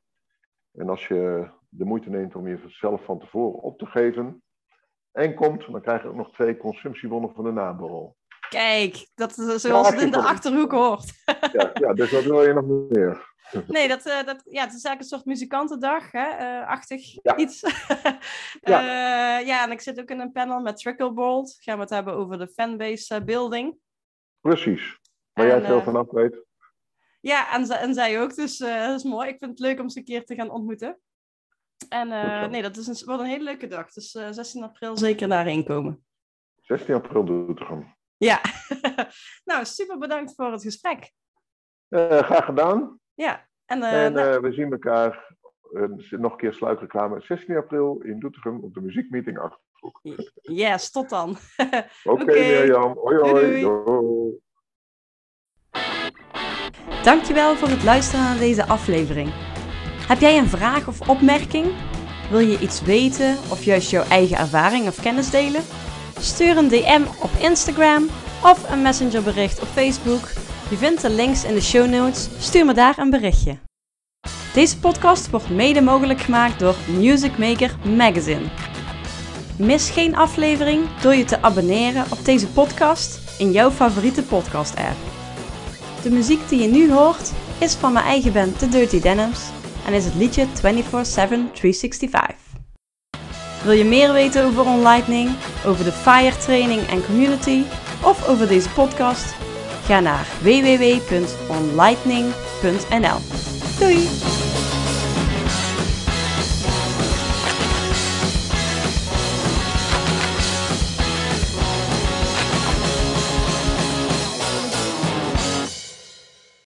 En 0.72 0.88
als 0.88 1.08
je 1.08 1.50
de 1.68 1.84
moeite 1.84 2.10
neemt 2.10 2.34
om 2.34 2.48
jezelf 2.48 3.04
van 3.04 3.18
tevoren 3.18 3.62
op 3.62 3.78
te 3.78 3.86
geven 3.86 4.42
en 5.12 5.34
komt, 5.34 5.66
dan 5.70 5.80
krijg 5.80 6.02
je 6.02 6.08
ook 6.08 6.14
nog 6.14 6.32
twee 6.32 6.56
consumptiebonnen 6.56 7.34
van 7.34 7.44
de 7.44 7.52
naborrel. 7.52 8.16
Kijk, 8.48 9.06
dat 9.14 9.38
is 9.38 9.60
zoals 9.62 9.90
het 9.90 10.00
in 10.00 10.10
de 10.10 10.22
Achterhoek 10.22 10.72
hoort. 10.72 11.12
Ja, 11.52 11.70
ja, 11.74 11.92
dus 11.92 12.10
wat 12.10 12.24
wil 12.24 12.42
je 12.42 12.52
nog 12.52 12.88
meer? 12.88 13.32
Nee, 13.66 13.88
dat, 13.88 14.06
uh, 14.06 14.24
dat, 14.24 14.42
ja, 14.44 14.64
het 14.64 14.74
is 14.74 14.84
eigenlijk 14.84 15.00
een 15.00 15.04
soort 15.04 15.24
muzikantendag, 15.24 16.12
hè? 16.12 16.58
Uh, 16.60 16.68
achtig 16.68 17.00
iets. 17.36 17.60
ja. 18.60 18.80
Uh, 19.40 19.46
ja, 19.46 19.64
en 19.64 19.70
ik 19.70 19.80
zit 19.80 20.00
ook 20.00 20.10
in 20.10 20.20
een 20.20 20.32
panel 20.32 20.60
met 20.60 20.76
Tricklebolt. 20.76 21.56
Gaan 21.60 21.74
we 21.74 21.80
het 21.80 21.90
hebben 21.90 22.14
over 22.14 22.38
de 22.38 22.48
fanbase 22.48 23.24
building. 23.24 23.76
Precies. 24.48 24.98
Waar 25.32 25.46
jij 25.46 25.62
veel 25.62 25.76
uh, 25.76 25.84
vanaf 25.84 26.10
weet. 26.10 26.42
Ja, 27.20 27.52
en, 27.52 27.68
en 27.68 27.94
zij 27.94 28.22
ook. 28.22 28.34
Dus 28.34 28.60
uh, 28.60 28.86
dat 28.86 28.98
is 28.98 29.04
mooi. 29.04 29.28
Ik 29.28 29.38
vind 29.38 29.50
het 29.50 29.60
leuk 29.60 29.80
om 29.80 29.88
ze 29.88 29.98
een 29.98 30.04
keer 30.04 30.24
te 30.24 30.34
gaan 30.34 30.50
ontmoeten. 30.50 30.98
En 31.88 32.08
uh, 32.08 32.46
nee, 32.46 32.62
dat 32.62 32.76
is 32.76 32.86
een, 32.86 33.06
wordt 33.06 33.20
een 33.20 33.28
hele 33.28 33.44
leuke 33.44 33.66
dag. 33.66 33.92
Dus 33.92 34.10
16 34.10 34.62
april 34.62 34.96
zeker 34.96 35.28
daarheen 35.28 35.64
komen. 35.64 36.04
16 36.62 36.94
april 36.94 37.24
Doetinchem. 37.24 37.96
Ja. 38.16 38.40
nou, 39.50 39.64
super 39.64 39.98
bedankt 39.98 40.34
voor 40.34 40.52
het 40.52 40.62
gesprek. 40.62 41.12
graag 41.88 42.44
gedaan. 42.44 43.00
Ja. 43.14 43.48
En, 43.64 43.82
en 43.82 44.12
nou... 44.12 44.40
we 44.40 44.52
zien 44.52 44.72
elkaar 44.72 45.36
nog 46.10 46.32
een 46.32 46.38
keer 46.38 46.54
sluikreclame. 46.54 47.20
16 47.20 47.56
april 47.56 48.00
in 48.00 48.20
Doetinchem 48.20 48.60
op 48.60 48.74
de 48.74 48.80
muziekmeeting 48.80 49.38
achter. 49.38 49.64
Yes, 50.40 50.90
tot 50.90 51.08
dan. 51.08 51.30
Oké, 52.04 52.22
okay. 52.22 52.38
Mirjam. 52.38 52.98
Hoi, 52.98 53.16
hoi. 53.16 53.60
Doei. 53.60 54.42
Dankjewel 57.02 57.56
voor 57.56 57.68
het 57.68 57.84
luisteren 57.84 58.24
naar 58.24 58.38
deze 58.38 58.66
aflevering. 58.66 59.32
Heb 60.08 60.20
jij 60.20 60.38
een 60.38 60.48
vraag 60.48 60.88
of 60.88 61.08
opmerking? 61.08 61.66
Wil 62.30 62.38
je 62.38 62.58
iets 62.58 62.82
weten 62.82 63.36
of 63.50 63.64
juist 63.64 63.90
jouw 63.90 64.04
eigen 64.04 64.36
ervaring 64.36 64.88
of 64.88 65.00
kennis 65.00 65.30
delen? 65.30 65.62
Stuur 66.18 66.56
een 66.56 66.68
DM 66.68 67.02
op 67.22 67.30
Instagram 67.40 68.08
of 68.42 68.70
een 68.70 68.82
messengerbericht 68.82 69.60
op 69.60 69.68
Facebook. 69.68 70.28
Je 70.70 70.76
vindt 70.76 71.02
de 71.02 71.10
links 71.10 71.44
in 71.44 71.54
de 71.54 71.62
show 71.62 71.90
notes. 71.90 72.28
Stuur 72.38 72.64
me 72.64 72.74
daar 72.74 72.98
een 72.98 73.10
berichtje. 73.10 73.58
Deze 74.54 74.78
podcast 74.78 75.30
wordt 75.30 75.50
mede 75.50 75.80
mogelijk 75.80 76.20
gemaakt 76.20 76.58
door 76.58 76.74
Music 76.98 77.38
Maker 77.38 77.76
Magazine. 77.96 78.73
Mis 79.58 79.90
geen 79.90 80.16
aflevering 80.16 80.84
door 81.00 81.14
je 81.14 81.24
te 81.24 81.42
abonneren 81.42 82.04
op 82.10 82.24
deze 82.24 82.46
podcast 82.46 83.20
in 83.38 83.52
jouw 83.52 83.70
favoriete 83.70 84.22
podcast-app. 84.22 84.96
De 86.02 86.10
muziek 86.10 86.48
die 86.48 86.62
je 86.62 86.68
nu 86.68 86.92
hoort 86.92 87.32
is 87.58 87.74
van 87.74 87.92
mijn 87.92 88.04
eigen 88.04 88.32
band 88.32 88.58
The 88.58 88.68
Dirty 88.68 89.00
Denims 89.00 89.40
en 89.86 89.92
is 89.92 90.04
het 90.04 90.14
liedje 90.14 90.46
24-7-365. 90.46 90.50
Wil 93.62 93.72
je 93.72 93.84
meer 93.84 94.12
weten 94.12 94.44
over 94.44 94.66
OnLightning, 94.66 95.30
over 95.66 95.84
de 95.84 95.92
FIRE 95.92 96.36
training 96.36 96.88
en 96.88 97.04
community 97.04 97.62
of 98.02 98.28
over 98.28 98.48
deze 98.48 98.68
podcast? 98.68 99.34
Ga 99.84 100.00
naar 100.00 100.26
www.onlightning.nl. 100.42 103.18
Doei! 103.78 104.08